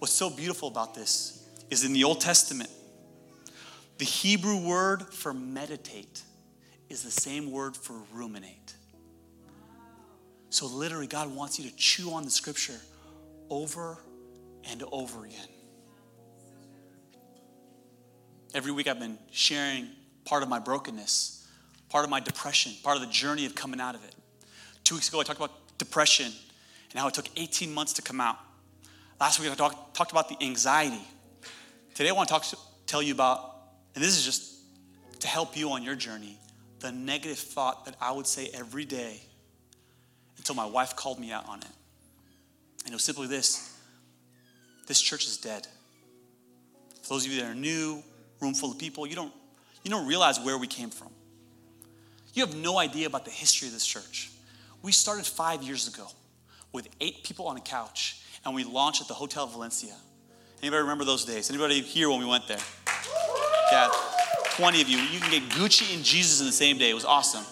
What's 0.00 0.12
so 0.12 0.28
beautiful 0.28 0.68
about 0.68 0.94
this 0.94 1.48
is 1.70 1.84
in 1.84 1.92
the 1.92 2.04
Old 2.04 2.20
Testament, 2.20 2.68
the 3.98 4.04
Hebrew 4.04 4.58
word 4.58 5.02
for 5.02 5.32
meditate 5.32 6.22
is 6.90 7.04
the 7.04 7.10
same 7.10 7.52
word 7.52 7.76
for 7.76 7.94
ruminate. 8.12 8.74
So, 10.50 10.66
literally, 10.66 11.06
God 11.06 11.34
wants 11.34 11.58
you 11.58 11.70
to 11.70 11.76
chew 11.76 12.12
on 12.12 12.24
the 12.24 12.30
scripture 12.30 12.80
over 13.48 13.98
and 14.64 14.82
over 14.90 15.24
again. 15.24 15.48
Every 18.54 18.72
week, 18.72 18.88
I've 18.88 19.00
been 19.00 19.18
sharing 19.30 19.88
part 20.24 20.42
of 20.42 20.48
my 20.48 20.58
brokenness, 20.58 21.48
part 21.88 22.04
of 22.04 22.10
my 22.10 22.20
depression, 22.20 22.72
part 22.82 22.96
of 22.96 23.02
the 23.02 23.08
journey 23.08 23.46
of 23.46 23.54
coming 23.54 23.80
out 23.80 23.94
of 23.94 24.04
it. 24.04 24.14
Two 24.84 24.94
weeks 24.96 25.08
ago, 25.08 25.20
I 25.20 25.24
talked 25.24 25.40
about 25.40 25.78
depression 25.78 26.30
and 26.90 27.00
how 27.00 27.08
it 27.08 27.14
took 27.14 27.28
18 27.36 27.72
months 27.72 27.94
to 27.94 28.02
come 28.02 28.20
out. 28.20 28.38
Last 29.18 29.40
week, 29.40 29.50
I 29.50 29.54
talk, 29.54 29.94
talked 29.94 30.12
about 30.12 30.28
the 30.28 30.36
anxiety. 30.44 31.00
Today, 31.94 32.10
I 32.10 32.12
want 32.12 32.28
to, 32.28 32.34
talk 32.34 32.44
tell 32.86 33.02
you 33.02 33.14
about, 33.14 33.56
and 33.94 34.04
this 34.04 34.16
is 34.16 34.24
just 34.24 34.54
to 35.20 35.26
help 35.26 35.56
you 35.56 35.70
on 35.70 35.82
your 35.82 35.94
journey, 35.94 36.38
the 36.80 36.92
negative 36.92 37.38
thought 37.38 37.86
that 37.86 37.96
I 38.00 38.12
would 38.12 38.26
say 38.26 38.50
every 38.52 38.84
day 38.84 39.20
until 40.36 40.54
my 40.54 40.66
wife 40.66 40.94
called 40.94 41.18
me 41.18 41.32
out 41.32 41.48
on 41.48 41.60
it. 41.60 41.68
And 42.84 42.92
it 42.92 42.94
was 42.94 43.04
simply 43.04 43.26
this 43.26 43.70
this 44.86 45.00
church 45.00 45.24
is 45.24 45.38
dead. 45.38 45.66
For 47.02 47.14
those 47.14 47.24
of 47.24 47.32
you 47.32 47.40
that 47.40 47.50
are 47.50 47.54
new, 47.54 48.02
room 48.40 48.52
full 48.52 48.70
of 48.70 48.78
people, 48.78 49.06
you 49.06 49.16
don't 49.16 49.32
you 49.82 49.90
don't 49.90 50.06
realize 50.06 50.38
where 50.38 50.58
we 50.58 50.66
came 50.66 50.90
from. 50.90 51.08
You 52.34 52.44
have 52.44 52.54
no 52.54 52.78
idea 52.78 53.06
about 53.06 53.24
the 53.24 53.30
history 53.30 53.68
of 53.68 53.72
this 53.72 53.86
church. 53.86 54.30
We 54.84 54.92
started 54.92 55.24
five 55.24 55.62
years 55.62 55.88
ago 55.88 56.06
with 56.70 56.90
eight 57.00 57.24
people 57.24 57.48
on 57.48 57.56
a 57.56 57.60
couch, 57.60 58.20
and 58.44 58.54
we 58.54 58.64
launched 58.64 59.00
at 59.00 59.08
the 59.08 59.14
Hotel 59.14 59.46
Valencia. 59.46 59.94
Anybody 60.60 60.82
remember 60.82 61.06
those 61.06 61.24
days? 61.24 61.48
Anybody 61.48 61.80
here 61.80 62.10
when 62.10 62.18
we 62.18 62.26
went 62.26 62.46
there? 62.46 62.60
Yeah, 63.72 63.90
20 64.56 64.82
of 64.82 64.88
you. 64.90 64.98
You 64.98 65.20
can 65.20 65.30
get 65.30 65.42
Gucci 65.52 65.94
and 65.94 66.04
Jesus 66.04 66.40
in 66.40 66.46
the 66.46 66.52
same 66.52 66.76
day. 66.76 66.90
It 66.90 66.94
was 66.94 67.06
awesome. 67.06 67.46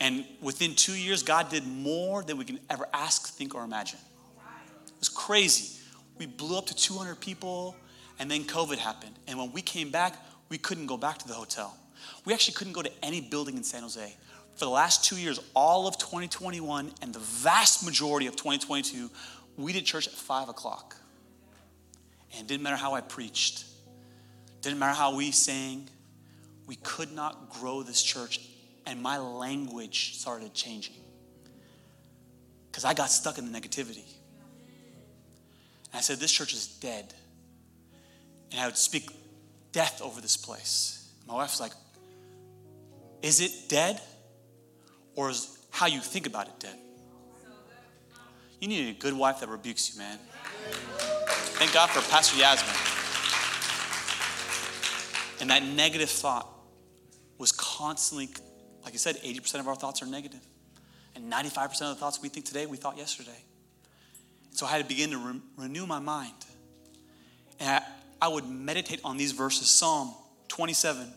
And 0.00 0.24
within 0.40 0.74
two 0.74 0.94
years, 0.94 1.22
God 1.22 1.50
did 1.50 1.66
more 1.66 2.22
than 2.22 2.38
we 2.38 2.46
can 2.46 2.60
ever 2.70 2.88
ask, 2.94 3.34
think, 3.34 3.54
or 3.54 3.62
imagine. 3.62 3.98
It 4.86 5.00
was 5.00 5.10
crazy. 5.10 5.82
We 6.16 6.24
blew 6.24 6.56
up 6.56 6.64
to 6.68 6.74
200 6.74 7.20
people, 7.20 7.76
and 8.18 8.30
then 8.30 8.44
COVID 8.44 8.78
happened. 8.78 9.18
And 9.28 9.38
when 9.38 9.52
we 9.52 9.60
came 9.60 9.90
back, 9.90 10.14
we 10.48 10.56
couldn't 10.56 10.86
go 10.86 10.96
back 10.96 11.18
to 11.18 11.28
the 11.28 11.34
hotel. 11.34 11.76
We 12.24 12.32
actually 12.32 12.54
couldn't 12.54 12.72
go 12.72 12.80
to 12.80 12.90
any 13.04 13.20
building 13.20 13.58
in 13.58 13.62
San 13.62 13.82
Jose. 13.82 14.16
For 14.60 14.66
the 14.66 14.72
last 14.72 15.06
two 15.06 15.16
years, 15.16 15.40
all 15.54 15.86
of 15.86 15.96
2021 15.96 16.92
and 17.00 17.14
the 17.14 17.18
vast 17.18 17.82
majority 17.82 18.26
of 18.26 18.36
2022, 18.36 19.10
we 19.56 19.72
did 19.72 19.86
church 19.86 20.06
at 20.06 20.12
5 20.12 20.50
o'clock. 20.50 20.96
And 22.36 22.46
didn't 22.46 22.62
matter 22.62 22.76
how 22.76 22.92
I 22.92 23.00
preached, 23.00 23.64
didn't 24.60 24.78
matter 24.78 24.92
how 24.92 25.16
we 25.16 25.30
sang, 25.30 25.88
we 26.66 26.76
could 26.76 27.10
not 27.10 27.48
grow 27.48 27.82
this 27.82 28.02
church 28.02 28.38
and 28.84 29.00
my 29.00 29.16
language 29.16 30.18
started 30.18 30.52
changing 30.52 30.96
because 32.70 32.84
I 32.84 32.92
got 32.92 33.10
stuck 33.10 33.38
in 33.38 33.50
the 33.50 33.58
negativity. 33.58 34.04
And 35.86 35.94
I 35.94 36.00
said, 36.02 36.18
This 36.18 36.32
church 36.32 36.52
is 36.52 36.66
dead. 36.66 37.14
And 38.50 38.60
I 38.60 38.66
would 38.66 38.76
speak 38.76 39.08
death 39.72 40.02
over 40.02 40.20
this 40.20 40.36
place. 40.36 41.10
My 41.26 41.32
wife's 41.32 41.60
like, 41.60 41.72
Is 43.22 43.40
it 43.40 43.70
dead? 43.70 44.02
Or 45.20 45.28
is 45.28 45.58
how 45.70 45.84
you 45.84 46.00
think 46.00 46.26
about 46.26 46.46
it 46.46 46.54
dead? 46.58 46.78
You 48.58 48.68
need 48.68 48.88
a 48.88 48.98
good 48.98 49.12
wife 49.12 49.40
that 49.40 49.50
rebukes 49.50 49.92
you, 49.92 49.98
man. 49.98 50.18
Thank 51.58 51.74
God 51.74 51.90
for 51.90 52.00
Pastor 52.10 52.38
Yasmin. 52.38 52.74
And 55.42 55.50
that 55.50 55.62
negative 55.62 56.08
thought 56.08 56.48
was 57.36 57.52
constantly 57.52 58.30
like 58.82 58.94
I 58.94 58.96
said, 58.96 59.16
80% 59.16 59.60
of 59.60 59.68
our 59.68 59.74
thoughts 59.74 60.02
are 60.02 60.06
negative. 60.06 60.40
And 61.14 61.30
95% 61.30 61.66
of 61.66 61.88
the 61.88 61.94
thoughts 61.96 62.22
we 62.22 62.30
think 62.30 62.46
today, 62.46 62.64
we 62.64 62.78
thought 62.78 62.96
yesterday. 62.96 63.44
So 64.52 64.64
I 64.64 64.70
had 64.70 64.82
to 64.82 64.88
begin 64.88 65.10
to 65.10 65.18
re- 65.18 65.40
renew 65.58 65.84
my 65.84 65.98
mind. 65.98 66.32
And 67.58 67.68
I, 67.68 67.82
I 68.22 68.28
would 68.28 68.48
meditate 68.48 69.02
on 69.04 69.18
these 69.18 69.32
verses 69.32 69.68
Psalm 69.68 70.14
27. 70.48 71.12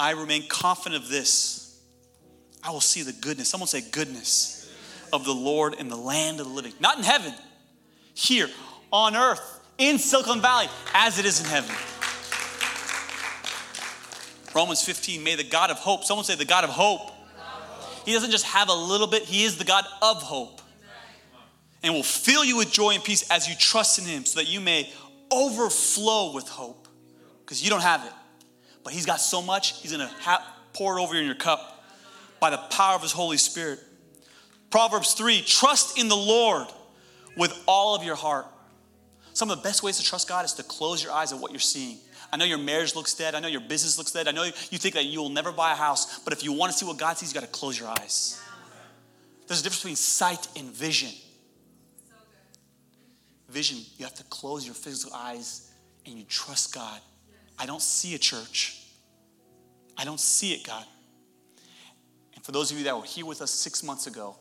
I 0.00 0.10
remain 0.10 0.48
confident 0.48 1.00
of 1.00 1.08
this. 1.08 1.67
I 2.62 2.70
will 2.70 2.80
see 2.80 3.02
the 3.02 3.12
goodness. 3.12 3.48
Someone 3.48 3.68
say, 3.68 3.80
goodness 3.80 4.70
of 5.12 5.24
the 5.24 5.32
Lord 5.32 5.74
in 5.74 5.88
the 5.88 5.96
land 5.96 6.40
of 6.40 6.46
the 6.46 6.52
living. 6.52 6.72
Not 6.80 6.98
in 6.98 7.04
heaven, 7.04 7.32
here 8.14 8.48
on 8.92 9.16
earth, 9.16 9.60
in 9.78 9.98
Silicon 9.98 10.40
Valley, 10.40 10.66
as 10.94 11.18
it 11.18 11.24
is 11.24 11.40
in 11.40 11.46
heaven. 11.46 11.74
Romans 14.54 14.82
15, 14.82 15.22
may 15.22 15.36
the 15.36 15.44
God 15.44 15.70
of 15.70 15.78
hope, 15.78 16.04
someone 16.04 16.24
say 16.24 16.34
the 16.34 16.44
God 16.44 16.64
of 16.64 16.70
hope. 16.70 17.12
He 18.04 18.12
doesn't 18.12 18.30
just 18.30 18.46
have 18.46 18.68
a 18.68 18.74
little 18.74 19.06
bit, 19.06 19.22
He 19.22 19.44
is 19.44 19.58
the 19.58 19.64
God 19.64 19.84
of 20.02 20.22
hope. 20.22 20.62
And 21.82 21.94
will 21.94 22.02
fill 22.02 22.44
you 22.44 22.56
with 22.56 22.72
joy 22.72 22.94
and 22.94 23.04
peace 23.04 23.30
as 23.30 23.48
you 23.48 23.54
trust 23.54 24.00
in 24.00 24.04
Him 24.04 24.24
so 24.24 24.40
that 24.40 24.48
you 24.48 24.60
may 24.60 24.92
overflow 25.30 26.32
with 26.32 26.48
hope. 26.48 26.88
Because 27.44 27.62
you 27.62 27.70
don't 27.70 27.82
have 27.82 28.04
it. 28.04 28.12
But 28.82 28.94
He's 28.94 29.06
got 29.06 29.20
so 29.20 29.40
much, 29.40 29.80
He's 29.80 29.92
gonna 29.92 30.10
ha- 30.20 30.44
pour 30.72 30.98
it 30.98 31.02
over 31.02 31.14
in 31.14 31.24
your 31.24 31.34
cup 31.36 31.77
by 32.40 32.50
the 32.50 32.58
power 32.58 32.94
of 32.94 33.02
His 33.02 33.12
Holy 33.12 33.36
Spirit. 33.36 33.80
Proverbs 34.70 35.14
3 35.14 35.42
trust 35.42 35.98
in 35.98 36.08
the 36.08 36.16
Lord 36.16 36.66
with 37.36 37.52
all 37.66 37.94
of 37.94 38.02
your 38.02 38.16
heart. 38.16 38.46
Some 39.32 39.50
of 39.50 39.58
the 39.58 39.62
best 39.62 39.82
ways 39.82 39.98
to 39.98 40.04
trust 40.04 40.28
God 40.28 40.44
is 40.44 40.54
to 40.54 40.62
close 40.62 41.02
your 41.02 41.12
eyes 41.12 41.32
at 41.32 41.38
what 41.38 41.52
you're 41.52 41.60
seeing. 41.60 41.98
I 42.32 42.36
know 42.36 42.44
your 42.44 42.58
marriage 42.58 42.94
looks 42.94 43.14
dead. 43.14 43.34
I 43.34 43.40
know 43.40 43.48
your 43.48 43.60
business 43.60 43.96
looks 43.96 44.12
dead. 44.12 44.28
I 44.28 44.32
know 44.32 44.44
you 44.44 44.78
think 44.78 44.94
that 44.94 45.04
you 45.06 45.20
will 45.20 45.30
never 45.30 45.52
buy 45.52 45.72
a 45.72 45.76
house. 45.76 46.18
But 46.18 46.32
if 46.32 46.44
you 46.44 46.52
want 46.52 46.72
to 46.72 46.78
see 46.78 46.84
what 46.84 46.98
God 46.98 47.16
sees, 47.16 47.32
you 47.32 47.40
got 47.40 47.46
to 47.46 47.52
close 47.52 47.78
your 47.78 47.88
eyes. 47.88 48.40
There's 49.46 49.60
a 49.60 49.62
difference 49.62 49.80
between 49.80 49.96
sight 49.96 50.48
and 50.56 50.70
vision. 50.70 51.10
Vision, 53.48 53.78
you 53.96 54.04
have 54.04 54.14
to 54.16 54.24
close 54.24 54.66
your 54.66 54.74
physical 54.74 55.16
eyes 55.16 55.70
and 56.04 56.18
you 56.18 56.24
trust 56.24 56.74
God. 56.74 57.00
I 57.58 57.64
don't 57.64 57.80
see 57.80 58.14
a 58.14 58.18
church. 58.18 58.82
I 59.96 60.04
don't 60.04 60.20
see 60.20 60.52
it, 60.52 60.64
God. 60.64 60.84
For 62.48 62.52
those 62.52 62.70
of 62.70 62.78
you 62.78 62.84
that 62.84 62.96
were 62.96 63.04
here 63.04 63.26
with 63.26 63.42
us 63.42 63.50
six 63.50 63.82
months 63.82 64.06
ago, 64.06 64.34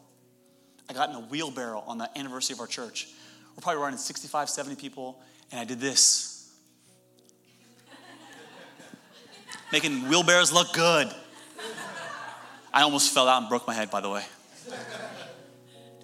I 0.89 0.93
got 0.93 1.09
in 1.09 1.15
a 1.17 1.19
wheelbarrow 1.19 1.83
on 1.85 1.97
the 1.97 2.09
anniversary 2.17 2.53
of 2.53 2.61
our 2.61 2.65
church. 2.65 3.09
We're 3.53 3.59
probably 3.59 3.81
running 3.81 3.97
65, 3.97 4.49
70 4.49 4.77
people, 4.77 5.21
and 5.51 5.59
I 5.59 5.65
did 5.65 5.81
this. 5.81 6.55
making 9.73 10.07
wheelbarrows 10.07 10.53
look 10.53 10.71
good. 10.71 11.13
I 12.73 12.83
almost 12.83 13.13
fell 13.13 13.27
out 13.27 13.41
and 13.41 13.49
broke 13.49 13.67
my 13.67 13.73
head, 13.73 13.91
by 13.91 13.99
the 13.99 14.09
way. 14.09 14.23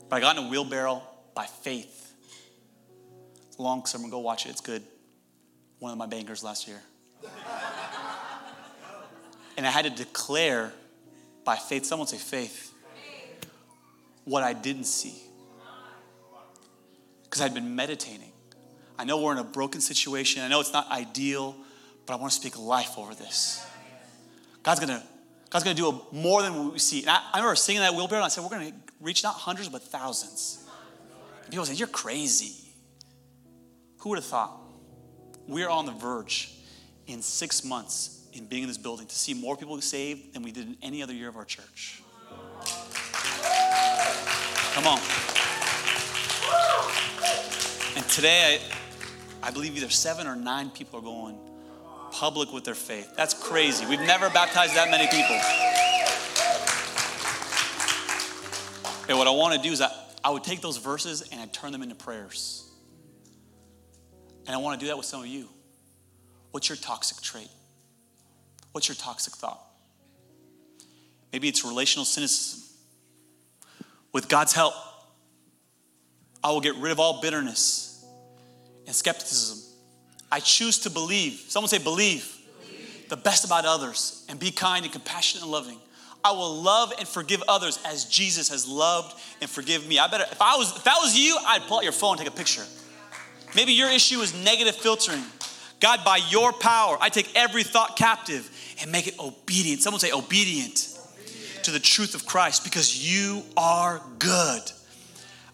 But 0.10 0.18
I 0.18 0.20
got 0.20 0.38
in 0.38 0.44
a 0.44 0.50
wheelbarrow 0.50 1.02
by 1.34 1.46
faith. 1.46 2.14
long 3.58 3.86
summer, 3.86 4.10
go 4.10 4.20
watch 4.20 4.46
it, 4.46 4.50
it's 4.50 4.60
good. 4.60 4.84
One 5.80 5.94
of 5.94 5.98
my 5.98 6.08
bankers 6.08 6.44
last 6.44 6.68
year. 6.68 6.82
And 9.56 9.68
I 9.68 9.70
had 9.70 9.86
to 9.86 9.92
declare 9.92 10.74
by 11.44 11.56
faith, 11.56 11.86
someone 11.86 12.08
say 12.08 12.18
faith, 12.18 12.74
what 14.24 14.44
I 14.44 14.54
didn't 14.54 14.86
see. 14.86 15.22
Because 17.24 17.42
I'd 17.42 17.54
been 17.54 17.76
meditating. 17.76 18.32
I 18.98 19.06
know 19.06 19.22
we're 19.22 19.32
in 19.34 19.40
a 19.40 19.44
broken 19.44 19.82
situation. 19.82 20.44
I 20.44 20.48
know 20.48 20.60
it's 20.60 20.74
not 20.74 20.90
ideal 20.92 21.56
but 22.06 22.14
I 22.14 22.16
want 22.18 22.32
to 22.34 22.40
speak 22.40 22.58
life 22.60 22.98
over 22.98 23.16
this. 23.16 23.66
God's 24.62 24.80
gonna, 24.80 25.04
God's 25.50 25.64
gonna 25.64 25.76
do 25.76 26.02
more 26.12 26.42
than 26.42 26.56
what 26.56 26.74
we 26.74 26.80
see. 26.80 27.02
And 27.02 27.10
I, 27.10 27.22
I 27.34 27.38
remember 27.38 27.56
singing 27.56 27.82
that 27.82 27.94
wheelbarrow, 27.94 28.22
and 28.22 28.26
I 28.26 28.30
said, 28.30 28.44
we're 28.44 28.50
gonna 28.50 28.74
reach 29.00 29.24
not 29.24 29.36
hundreds, 29.36 29.70
but 29.70 29.82
thousands. 29.84 30.66
And 31.44 31.52
people 31.52 31.66
say, 31.66 31.74
you're 31.74 31.88
crazy. 31.88 32.56
Who 34.00 34.10
would 34.10 34.18
have 34.18 34.26
thought? 34.26 34.60
We're 35.48 35.70
on 35.70 35.86
the 35.86 35.92
verge 35.92 36.54
in 37.08 37.22
six 37.22 37.64
months 37.64 38.23
in 38.34 38.46
being 38.46 38.64
in 38.64 38.68
this 38.68 38.78
building 38.78 39.08
to 39.08 39.16
see 39.16 39.34
more 39.34 39.56
people 39.56 39.80
saved 39.82 40.34
than 40.34 40.44
we 40.44 40.52
did 40.52 40.68
in 40.68 40.78
any 40.82 41.02
other 41.04 41.14
year 41.14 41.30
of 41.30 41.36
our 41.36 41.46
church. 41.46 42.02
Come 44.74 44.88
on. 44.88 45.00
And 47.96 48.04
today, 48.10 48.60
I, 49.44 49.48
I 49.48 49.52
believe 49.52 49.78
either 49.78 49.90
seven 49.90 50.26
or 50.26 50.36
nine 50.36 50.72
people 50.72 51.00
are 51.00 51.04
going, 51.04 51.38
public 52.12 52.52
with 52.52 52.64
their 52.64 52.76
faith. 52.76 53.16
That's 53.16 53.34
crazy. 53.34 53.86
We've 53.86 54.00
never 54.00 54.30
baptized 54.30 54.76
that 54.76 54.90
many 54.90 55.08
people. 55.08 55.36
And 59.10 59.18
what 59.18 59.28
I 59.28 59.32
want 59.32 59.56
to 59.56 59.62
do 59.62 59.72
is 59.72 59.82
I, 59.82 59.92
I 60.24 60.30
would 60.30 60.44
take 60.44 60.62
those 60.62 60.78
verses 60.78 61.28
and 61.32 61.42
I'd 61.42 61.54
turn 61.54 61.72
them 61.72 61.84
into 61.84 61.96
prayers. 61.96 62.72
And 64.48 64.56
I 64.56 64.60
want 64.60 64.80
to 64.80 64.84
do 64.84 64.90
that 64.90 64.98
with 64.98 65.06
some 65.06 65.22
of 65.22 65.28
you. 65.28 65.50
What's 66.52 66.70
your 66.70 66.78
toxic 66.78 67.22
trait? 67.22 67.50
What's 68.74 68.90
your 68.90 68.96
toxic 68.96 69.34
thought? 69.36 69.62
Maybe 71.32 71.48
it's 71.48 71.64
relational 71.64 72.06
cynicism. 72.06 72.62
With 74.12 74.28
God's 74.28 74.54
help, 74.54 74.74
I 76.44 76.52
will 76.52 76.62
get 76.62 76.76
rid 76.76 76.92
of 76.92 77.00
all 77.00 77.22
bitterness 77.22 78.06
and 78.86 78.94
skepticism 78.94 79.74
I 80.34 80.40
choose 80.40 80.80
to 80.80 80.90
believe. 80.90 81.46
Someone 81.48 81.70
say, 81.70 81.78
believe. 81.78 82.28
believe. 82.60 83.08
The 83.08 83.18
best 83.18 83.46
about 83.46 83.66
others 83.66 84.26
and 84.28 84.40
be 84.40 84.50
kind 84.50 84.84
and 84.84 84.92
compassionate 84.92 85.44
and 85.44 85.52
loving. 85.52 85.78
I 86.24 86.32
will 86.32 86.56
love 86.56 86.92
and 86.98 87.08
forgive 87.08 87.44
others 87.48 87.78
as 87.86 88.06
Jesus 88.06 88.50
has 88.50 88.68
loved 88.68 89.16
and 89.42 89.50
forgive 89.50 89.88
me. 89.88 90.00
I 90.00 90.08
better, 90.08 90.24
if 90.24 90.42
I 90.42 90.56
was, 90.56 90.76
if 90.76 90.84
that 90.86 90.98
was 91.00 91.16
you, 91.16 91.38
I'd 91.46 91.62
pull 91.68 91.78
out 91.78 91.84
your 91.84 91.92
phone 91.92 92.14
and 92.14 92.22
take 92.22 92.34
a 92.34 92.36
picture. 92.36 92.64
Maybe 93.56 93.74
your 93.74 93.92
issue 93.92 94.22
is 94.22 94.34
negative 94.44 94.76
filtering. 94.76 95.22
God, 95.80 96.00
by 96.04 96.18
your 96.30 96.52
power, 96.52 96.98
I 97.00 97.10
take 97.10 97.30
every 97.36 97.62
thought 97.62 97.96
captive 97.96 98.50
and 98.84 98.92
make 98.92 99.08
it 99.08 99.18
obedient. 99.18 99.82
Someone 99.82 100.00
say 100.00 100.12
obedient 100.12 101.00
to 101.64 101.72
the 101.72 101.80
truth 101.80 102.14
of 102.14 102.26
Christ 102.26 102.64
because 102.64 103.02
you 103.02 103.42
are 103.58 104.02
good. 104.20 104.62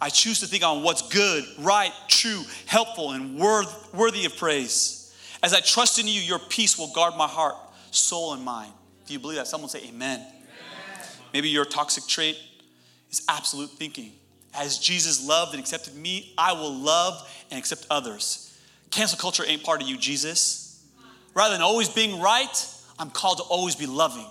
I 0.01 0.09
choose 0.09 0.39
to 0.39 0.47
think 0.47 0.63
on 0.63 0.81
what's 0.81 1.07
good, 1.09 1.45
right, 1.59 1.93
true, 2.07 2.41
helpful, 2.65 3.11
and 3.11 3.37
worth, 3.37 3.93
worthy 3.93 4.25
of 4.25 4.35
praise. 4.35 5.15
As 5.43 5.53
I 5.53 5.59
trust 5.59 5.99
in 5.99 6.07
you, 6.07 6.19
your 6.19 6.39
peace 6.39 6.77
will 6.77 6.91
guard 6.91 7.15
my 7.17 7.27
heart, 7.27 7.55
soul, 7.91 8.33
and 8.33 8.43
mind. 8.43 8.71
Do 9.05 9.13
you 9.13 9.19
believe 9.19 9.37
that? 9.37 9.47
Someone 9.47 9.69
say 9.69 9.83
amen. 9.87 10.19
amen. 10.19 11.07
Maybe 11.33 11.49
your 11.49 11.65
toxic 11.65 12.07
trait 12.07 12.37
is 13.11 13.23
absolute 13.29 13.69
thinking. 13.69 14.13
As 14.55 14.79
Jesus 14.79 15.25
loved 15.25 15.53
and 15.53 15.61
accepted 15.61 15.95
me, 15.95 16.33
I 16.37 16.53
will 16.53 16.73
love 16.73 17.29
and 17.51 17.59
accept 17.59 17.85
others. 17.91 18.57
Cancel 18.89 19.19
culture 19.19 19.43
ain't 19.45 19.63
part 19.63 19.81
of 19.81 19.87
you, 19.87 19.97
Jesus. 19.97 20.83
Rather 21.35 21.53
than 21.53 21.61
always 21.61 21.89
being 21.89 22.19
right, 22.19 22.67
I'm 22.99 23.09
called 23.09 23.37
to 23.37 23.43
always 23.43 23.75
be 23.75 23.85
loving. 23.85 24.27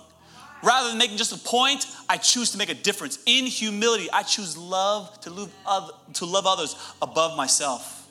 Rather 0.61 0.89
than 0.89 0.97
making 0.97 1.17
just 1.17 1.31
a 1.31 1.37
point, 1.37 1.85
I 2.07 2.17
choose 2.17 2.51
to 2.51 2.57
make 2.57 2.69
a 2.69 2.73
difference. 2.73 3.17
In 3.25 3.45
humility, 3.45 4.09
I 4.11 4.23
choose 4.23 4.57
love 4.57 5.19
to 5.21 5.29
love, 5.29 5.91
to 6.13 6.25
love 6.25 6.45
others 6.45 6.75
above 7.01 7.35
myself. 7.35 8.07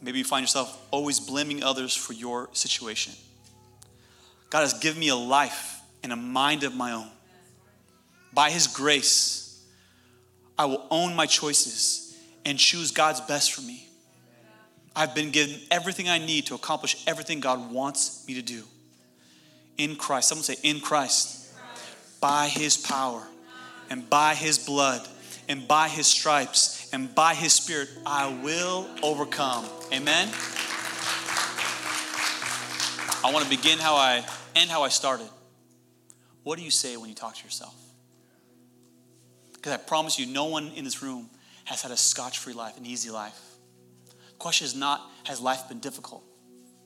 Maybe 0.00 0.18
you 0.18 0.24
find 0.24 0.42
yourself 0.42 0.80
always 0.90 1.20
blaming 1.20 1.62
others 1.62 1.94
for 1.94 2.12
your 2.12 2.48
situation. 2.52 3.12
God 4.50 4.60
has 4.60 4.74
given 4.74 4.98
me 4.98 5.08
a 5.08 5.16
life 5.16 5.80
and 6.02 6.12
a 6.12 6.16
mind 6.16 6.64
of 6.64 6.74
my 6.74 6.92
own. 6.92 7.08
By 8.32 8.50
His 8.50 8.66
grace, 8.66 9.64
I 10.58 10.66
will 10.66 10.86
own 10.90 11.14
my 11.14 11.26
choices 11.26 12.16
and 12.44 12.58
choose 12.58 12.90
God's 12.90 13.20
best 13.20 13.52
for 13.52 13.62
me. 13.62 13.88
I've 14.94 15.14
been 15.14 15.30
given 15.30 15.58
everything 15.70 16.08
I 16.08 16.18
need 16.18 16.46
to 16.46 16.54
accomplish 16.54 17.02
everything 17.06 17.40
God 17.40 17.72
wants 17.72 18.26
me 18.26 18.34
to 18.34 18.42
do. 18.42 18.64
In 19.78 19.96
Christ. 19.96 20.28
Someone 20.28 20.44
say, 20.44 20.56
in 20.62 20.80
Christ. 20.80 21.52
By 22.20 22.48
His 22.48 22.76
power 22.76 23.26
and 23.90 24.08
by 24.08 24.34
His 24.34 24.58
blood 24.58 25.06
and 25.48 25.66
by 25.66 25.88
His 25.88 26.06
stripes 26.06 26.88
and 26.92 27.14
by 27.14 27.34
His 27.34 27.52
Spirit, 27.52 27.88
I 28.06 28.28
will 28.42 28.86
overcome. 29.02 29.66
Amen. 29.92 30.28
I 33.24 33.30
want 33.32 33.44
to 33.44 33.50
begin 33.50 33.78
how 33.78 33.94
I 33.94 34.24
end 34.54 34.70
how 34.70 34.82
I 34.82 34.88
started. 34.88 35.28
What 36.42 36.58
do 36.58 36.64
you 36.64 36.70
say 36.70 36.96
when 36.96 37.08
you 37.08 37.14
talk 37.14 37.36
to 37.36 37.44
yourself? 37.44 37.74
Because 39.54 39.72
I 39.72 39.76
promise 39.76 40.18
you, 40.18 40.26
no 40.26 40.46
one 40.46 40.72
in 40.74 40.84
this 40.84 41.02
room 41.02 41.30
has 41.64 41.82
had 41.82 41.92
a 41.92 41.96
scotch 41.96 42.38
free 42.38 42.52
life, 42.52 42.76
an 42.76 42.84
easy 42.84 43.10
life. 43.10 43.40
The 44.08 44.38
question 44.38 44.64
is 44.64 44.74
not, 44.74 45.00
has 45.24 45.40
life 45.40 45.68
been 45.68 45.78
difficult? 45.78 46.24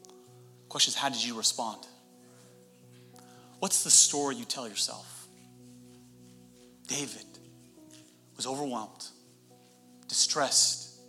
The 0.04 0.68
question 0.68 0.90
is, 0.90 0.94
how 0.94 1.08
did 1.08 1.24
you 1.24 1.36
respond? 1.36 1.86
What's 3.58 3.84
the 3.84 3.90
story 3.90 4.36
you 4.36 4.44
tell 4.44 4.68
yourself? 4.68 5.26
David 6.86 7.24
was 8.36 8.46
overwhelmed, 8.46 9.06
distressed, 10.08 11.00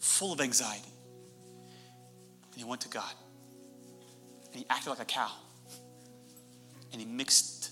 full 0.00 0.32
of 0.32 0.40
anxiety. 0.40 0.88
And 2.50 2.56
he 2.56 2.64
went 2.64 2.80
to 2.82 2.88
God. 2.88 3.12
And 4.46 4.56
he 4.56 4.66
acted 4.68 4.90
like 4.90 5.00
a 5.00 5.04
cow. 5.04 5.30
And 6.92 7.00
he 7.00 7.06
mixed 7.06 7.70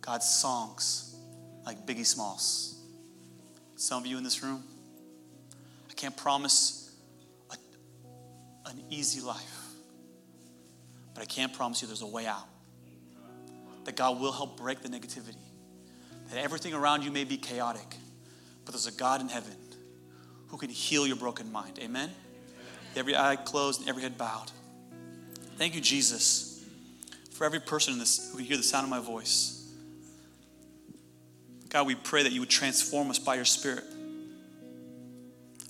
God's 0.00 0.28
songs 0.28 1.14
like 1.64 1.86
Biggie 1.86 2.04
Smalls. 2.04 2.78
Some 3.76 4.02
of 4.02 4.06
you 4.06 4.18
in 4.18 4.24
this 4.24 4.42
room, 4.42 4.62
I 5.90 5.94
can't 5.94 6.16
promise 6.16 6.94
a, 7.50 7.56
an 8.68 8.82
easy 8.90 9.20
life, 9.20 9.68
but 11.14 11.22
I 11.22 11.26
can't 11.26 11.52
promise 11.52 11.82
you 11.82 11.88
there's 11.88 12.02
a 12.02 12.06
way 12.06 12.26
out. 12.26 12.46
That 13.84 13.96
God 13.96 14.20
will 14.20 14.32
help 14.32 14.56
break 14.56 14.80
the 14.80 14.88
negativity. 14.88 15.36
That 16.30 16.38
everything 16.42 16.74
around 16.74 17.02
you 17.02 17.10
may 17.10 17.24
be 17.24 17.36
chaotic, 17.36 17.96
but 18.64 18.72
there's 18.72 18.86
a 18.86 18.92
God 18.92 19.20
in 19.20 19.28
heaven 19.28 19.56
who 20.48 20.56
can 20.56 20.70
heal 20.70 21.06
your 21.06 21.16
broken 21.16 21.50
mind. 21.52 21.78
Amen? 21.82 22.10
Every 22.96 23.16
eye 23.16 23.36
closed 23.36 23.80
and 23.80 23.88
every 23.88 24.02
head 24.02 24.16
bowed. 24.16 24.50
Thank 25.56 25.74
you, 25.74 25.80
Jesus, 25.80 26.64
for 27.32 27.44
every 27.44 27.60
person 27.60 27.92
in 27.92 27.98
this 27.98 28.30
who 28.30 28.38
can 28.38 28.46
hear 28.46 28.56
the 28.56 28.62
sound 28.62 28.84
of 28.84 28.90
my 28.90 29.00
voice. 29.00 29.72
God, 31.68 31.86
we 31.86 31.96
pray 31.96 32.22
that 32.22 32.32
you 32.32 32.40
would 32.40 32.50
transform 32.50 33.10
us 33.10 33.18
by 33.18 33.34
your 33.34 33.44
Spirit. 33.44 33.84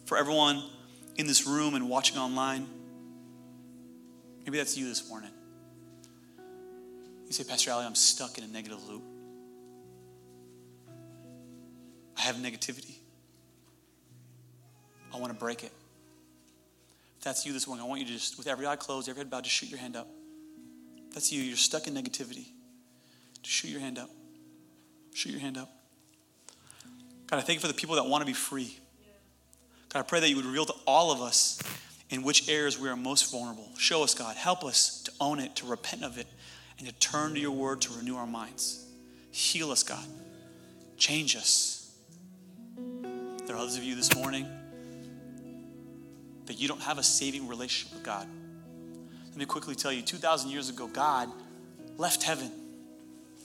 For 0.04 0.18
everyone 0.18 0.62
in 1.16 1.26
this 1.26 1.46
room 1.46 1.74
and 1.74 1.88
watching 1.88 2.18
online, 2.18 2.68
maybe 4.44 4.58
that's 4.58 4.76
you 4.76 4.86
this 4.86 5.08
morning. 5.08 5.30
You 7.26 7.32
say, 7.32 7.44
Pastor 7.44 7.72
Ali, 7.72 7.86
I'm 7.86 7.94
stuck 7.94 8.38
in 8.38 8.44
a 8.44 8.48
negative 8.48 8.86
loop. 8.88 9.02
I 12.16 12.22
have 12.22 12.36
negativity. 12.36 12.94
I 15.12 15.18
want 15.18 15.32
to 15.32 15.38
break 15.38 15.62
it. 15.64 15.72
If 17.18 17.24
that's 17.24 17.46
you 17.46 17.52
this 17.52 17.66
morning, 17.66 17.84
I 17.84 17.88
want 17.88 18.00
you 18.00 18.06
to 18.06 18.12
just, 18.12 18.36
with 18.36 18.46
every 18.46 18.66
eye 18.66 18.76
closed, 18.76 19.08
every 19.08 19.20
head 19.20 19.30
bowed, 19.30 19.44
just 19.44 19.56
shoot 19.56 19.70
your 19.70 19.78
hand 19.78 19.96
up. 19.96 20.08
If 21.08 21.14
that's 21.14 21.32
you. 21.32 21.42
You're 21.42 21.56
stuck 21.56 21.86
in 21.86 21.94
negativity. 21.94 22.46
Just 23.42 23.56
shoot 23.56 23.70
your 23.70 23.80
hand 23.80 23.98
up. 23.98 24.10
Shoot 25.14 25.32
your 25.32 25.40
hand 25.40 25.56
up. 25.56 25.70
God, 27.26 27.38
I 27.38 27.40
thank 27.40 27.56
you 27.56 27.60
for 27.60 27.68
the 27.68 27.74
people 27.74 27.96
that 27.96 28.04
want 28.04 28.22
to 28.22 28.26
be 28.26 28.32
free. 28.32 28.78
God, 29.92 30.00
I 30.00 30.02
pray 30.02 30.20
that 30.20 30.28
you 30.28 30.36
would 30.36 30.44
reveal 30.44 30.66
to 30.66 30.74
all 30.86 31.12
of 31.12 31.22
us 31.22 31.62
in 32.10 32.22
which 32.22 32.48
areas 32.48 32.78
we 32.78 32.88
are 32.88 32.96
most 32.96 33.30
vulnerable. 33.30 33.68
Show 33.78 34.02
us, 34.02 34.14
God. 34.14 34.36
Help 34.36 34.64
us 34.64 35.02
to 35.04 35.12
own 35.20 35.38
it, 35.40 35.56
to 35.56 35.66
repent 35.66 36.04
of 36.04 36.18
it, 36.18 36.26
and 36.78 36.86
to 36.86 36.94
turn 36.94 37.34
to 37.34 37.40
your 37.40 37.52
word 37.52 37.80
to 37.82 37.92
renew 37.94 38.16
our 38.16 38.26
minds. 38.26 38.86
Heal 39.30 39.70
us, 39.70 39.82
God. 39.82 40.04
Change 40.96 41.36
us. 41.36 41.92
There 43.46 43.56
are 43.56 43.58
others 43.58 43.76
of 43.76 43.84
you 43.84 43.94
this 43.94 44.14
morning 44.14 44.46
that 46.46 46.58
you 46.58 46.68
don't 46.68 46.82
have 46.82 46.98
a 46.98 47.02
saving 47.02 47.48
relationship 47.48 47.94
with 47.94 48.04
God. 48.04 48.26
Let 49.28 49.36
me 49.36 49.44
quickly 49.44 49.74
tell 49.74 49.92
you 49.92 50.02
2,000 50.02 50.50
years 50.50 50.68
ago, 50.68 50.86
God 50.86 51.30
left 51.96 52.22
heaven. 52.22 52.50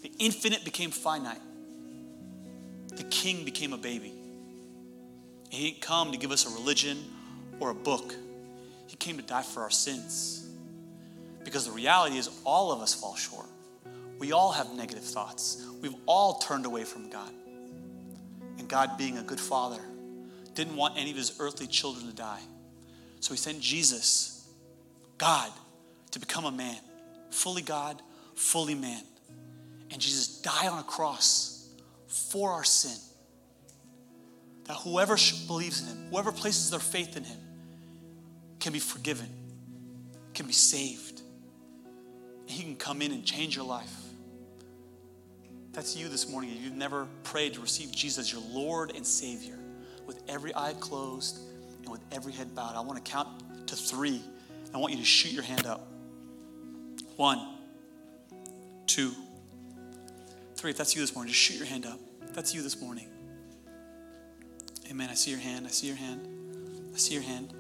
The 0.02 0.12
infinite 0.20 0.64
became 0.64 0.92
finite 0.92 1.42
the 3.00 3.04
king 3.06 3.46
became 3.46 3.72
a 3.72 3.78
baby. 3.78 4.14
He 5.50 5.72
didn't 5.72 5.82
come 5.82 6.12
to 6.12 6.18
give 6.18 6.32
us 6.32 6.46
a 6.46 6.60
religion 6.60 6.98
or 7.60 7.72
a 7.72 7.76
book, 7.76 8.14
he 8.88 8.96
came 8.96 9.18
to 9.18 9.24
die 9.24 9.42
for 9.42 9.62
our 9.62 9.70
sins. 9.70 10.49
Because 11.50 11.66
the 11.66 11.72
reality 11.72 12.16
is, 12.20 12.30
all 12.44 12.72
of 12.72 12.80
us 12.80 12.94
fall 12.94 13.16
short. 13.16 13.48
We 14.20 14.34
all 14.34 14.52
have 14.52 14.72
negative 14.76 15.04
thoughts. 15.04 15.66
We've 15.82 15.96
all 16.06 16.36
turned 16.36 16.68
away 16.68 16.84
from 16.84 17.10
God. 17.10 17.32
And 18.60 18.68
God, 18.68 19.00
being 19.00 19.18
a 19.18 19.24
good 19.24 19.40
father, 19.40 19.82
didn't 20.54 20.76
want 20.76 20.96
any 20.96 21.10
of 21.10 21.18
his 21.18 21.40
earthly 21.40 21.66
children 21.66 22.06
to 22.06 22.14
die. 22.14 22.42
So 23.20 23.34
he 23.34 23.38
sent 23.40 23.62
Jesus, 23.62 24.48
God, 25.18 25.50
to 26.12 26.20
become 26.20 26.46
a 26.46 26.52
man, 26.52 26.78
fully 27.32 27.64
God, 27.64 28.00
fully 28.36 28.76
man. 28.76 29.02
And 29.90 30.00
Jesus 30.00 30.44
died 30.44 30.68
on 30.68 30.78
a 30.78 30.84
cross 30.84 31.68
for 32.08 32.52
our 32.52 32.64
sin. 32.64 32.96
That 34.66 34.76
whoever 34.76 35.16
believes 35.48 35.82
in 35.82 35.88
him, 35.88 36.12
whoever 36.12 36.32
places 36.32 36.70
their 36.70 36.80
faith 36.80 37.18
in 37.18 37.24
him, 37.24 37.40
can 38.60 38.72
be 38.72 38.78
forgiven, 38.78 39.30
can 40.36 40.46
be 40.46 40.54
saved. 40.54 41.09
He 42.50 42.64
can 42.64 42.76
come 42.76 43.02
in 43.02 43.12
and 43.12 43.24
change 43.24 43.56
your 43.56 43.66
life. 43.66 43.94
That's 45.72 45.96
you 45.96 46.10
this 46.10 46.28
morning. 46.28 46.58
You've 46.62 46.76
never 46.76 47.08
prayed 47.24 47.54
to 47.54 47.62
receive 47.62 47.92
Jesus 47.92 48.18
as 48.18 48.34
your 48.34 48.42
Lord 48.52 48.92
and 48.96 49.06
Savior. 49.06 49.58
With 50.08 50.22
every 50.28 50.54
eye 50.56 50.74
closed 50.80 51.40
and 51.84 51.90
with 51.90 52.02
every 52.12 52.34
head 52.34 52.56
bowed, 52.56 52.76
I 52.76 52.80
want 52.80 53.04
to 53.04 53.12
count 53.12 53.68
to 53.68 53.76
three. 53.76 54.22
I 54.74 54.78
want 54.78 54.94
you 54.94 55.00
to 55.00 55.06
shoot 55.06 55.32
your 55.32 55.44
hand 55.44 55.68
up. 55.68 55.88
One, 57.16 57.40
two 58.88 59.14
three. 60.56 60.72
If 60.72 60.78
that's 60.78 60.96
you 60.96 61.02
this 61.02 61.14
morning, 61.14 61.32
just 61.32 61.42
shoot 61.42 61.58
your 61.58 61.68
hand 61.68 61.86
up. 61.86 62.00
If 62.24 62.34
that's 62.34 62.54
you 62.54 62.62
this 62.62 62.82
morning. 62.82 63.08
Amen. 64.90 65.10
I 65.10 65.14
see 65.14 65.30
your 65.32 65.40
hand. 65.40 65.68
I 65.68 65.70
see 65.70 65.88
your 65.88 65.96
hand. 65.96 66.28
I 66.94 66.98
see 66.98 67.14
your 67.14 67.24
hand. 67.24 67.54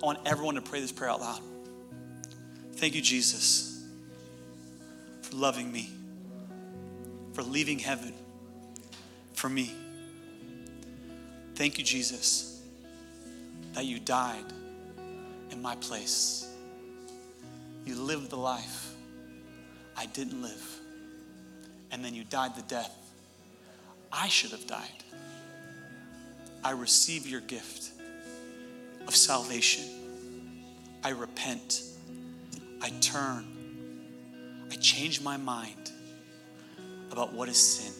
I 0.00 0.06
want 0.06 0.20
everyone 0.24 0.54
to 0.54 0.62
pray 0.62 0.80
this 0.80 0.92
prayer 0.92 1.10
out 1.10 1.20
loud. 1.20 1.40
Thank 2.74 2.94
you, 2.94 3.02
Jesus, 3.02 3.75
for 5.26 5.36
loving 5.36 5.72
me, 5.72 5.90
for 7.32 7.42
leaving 7.42 7.78
heaven 7.78 8.12
for 9.34 9.48
me. 9.48 9.72
Thank 11.56 11.78
you, 11.78 11.84
Jesus, 11.84 12.62
that 13.72 13.84
you 13.84 13.98
died 13.98 14.44
in 15.50 15.60
my 15.60 15.74
place. 15.76 16.48
You 17.84 17.96
lived 17.96 18.30
the 18.30 18.36
life 18.36 18.92
I 19.96 20.06
didn't 20.06 20.42
live 20.42 20.80
and 21.90 22.04
then 22.04 22.14
you 22.14 22.24
died 22.24 22.54
the 22.54 22.62
death 22.62 22.94
I 24.12 24.28
should 24.28 24.52
have 24.52 24.66
died. 24.66 25.04
I 26.64 26.70
receive 26.70 27.26
your 27.26 27.40
gift 27.40 27.90
of 29.06 29.14
salvation. 29.14 29.84
I 31.02 31.10
repent. 31.10 31.82
I 32.80 32.90
turn. 33.00 33.55
I 34.70 34.74
change 34.76 35.20
my 35.20 35.36
mind 35.36 35.90
about 37.10 37.32
what 37.32 37.48
is 37.48 37.56
sin. 37.56 37.92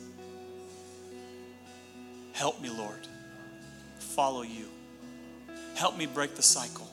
Help 2.32 2.60
me, 2.60 2.68
Lord. 2.68 3.06
Follow 3.98 4.42
you. 4.42 4.66
Help 5.74 5.96
me 5.96 6.06
break 6.06 6.34
the 6.34 6.42
cycle. 6.42 6.88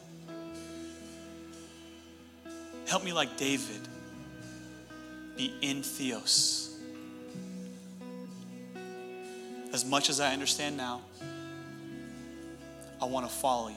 Help 2.87 3.03
me, 3.03 3.13
like 3.13 3.37
David, 3.37 3.81
be 5.35 5.53
in 5.61 5.81
Theos 5.81 6.73
as 9.73 9.83
much 9.83 10.09
as 10.09 10.19
I 10.19 10.31
understand 10.31 10.77
now, 10.77 11.01
I 13.01 13.05
want 13.05 13.27
to 13.27 13.33
follow 13.33 13.69
you 13.69 13.75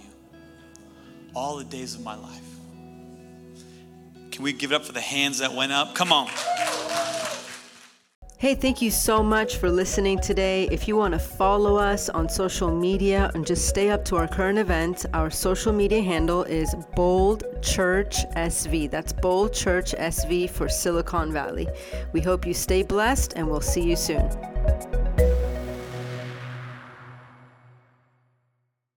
all 1.35 1.57
the 1.57 1.65
days 1.65 1.95
of 1.95 2.03
my 2.03 2.15
life. 2.15 2.56
Can 4.37 4.43
we 4.43 4.53
give 4.53 4.70
it 4.70 4.74
up 4.74 4.84
for 4.84 4.93
the 4.93 5.01
hands 5.01 5.39
that 5.39 5.55
went 5.55 5.72
up? 5.72 5.95
Come 5.95 6.12
on. 6.12 6.28
Hey, 8.37 8.55
thank 8.55 8.82
you 8.82 8.91
so 8.91 9.22
much 9.22 9.57
for 9.57 9.70
listening 9.70 10.18
today. 10.18 10.68
If 10.70 10.87
you 10.87 10.95
want 10.95 11.12
to 11.14 11.18
follow 11.18 11.76
us 11.76 12.11
on 12.11 12.28
social 12.28 12.70
media 12.70 13.30
and 13.32 13.47
just 13.47 13.66
stay 13.66 13.89
up 13.89 14.05
to 14.05 14.16
our 14.16 14.28
current 14.28 14.59
events, 14.59 15.07
our 15.14 15.30
social 15.30 15.72
media 15.72 16.03
handle 16.03 16.45
is 16.45 16.74
Bold 16.95 17.45
Church 17.62 18.26
SV. 18.37 18.91
That's 18.91 19.14
Bold 19.14 19.55
Church 19.55 19.93
SV 19.93 20.51
for 20.51 20.68
Silicon 20.68 21.32
Valley. 21.32 21.66
We 22.12 22.20
hope 22.20 22.47
you 22.47 22.53
stay 22.53 22.82
blessed 22.82 23.32
and 23.37 23.49
we'll 23.49 23.62
see 23.62 23.89
you 23.89 23.97
soon. 23.97 24.28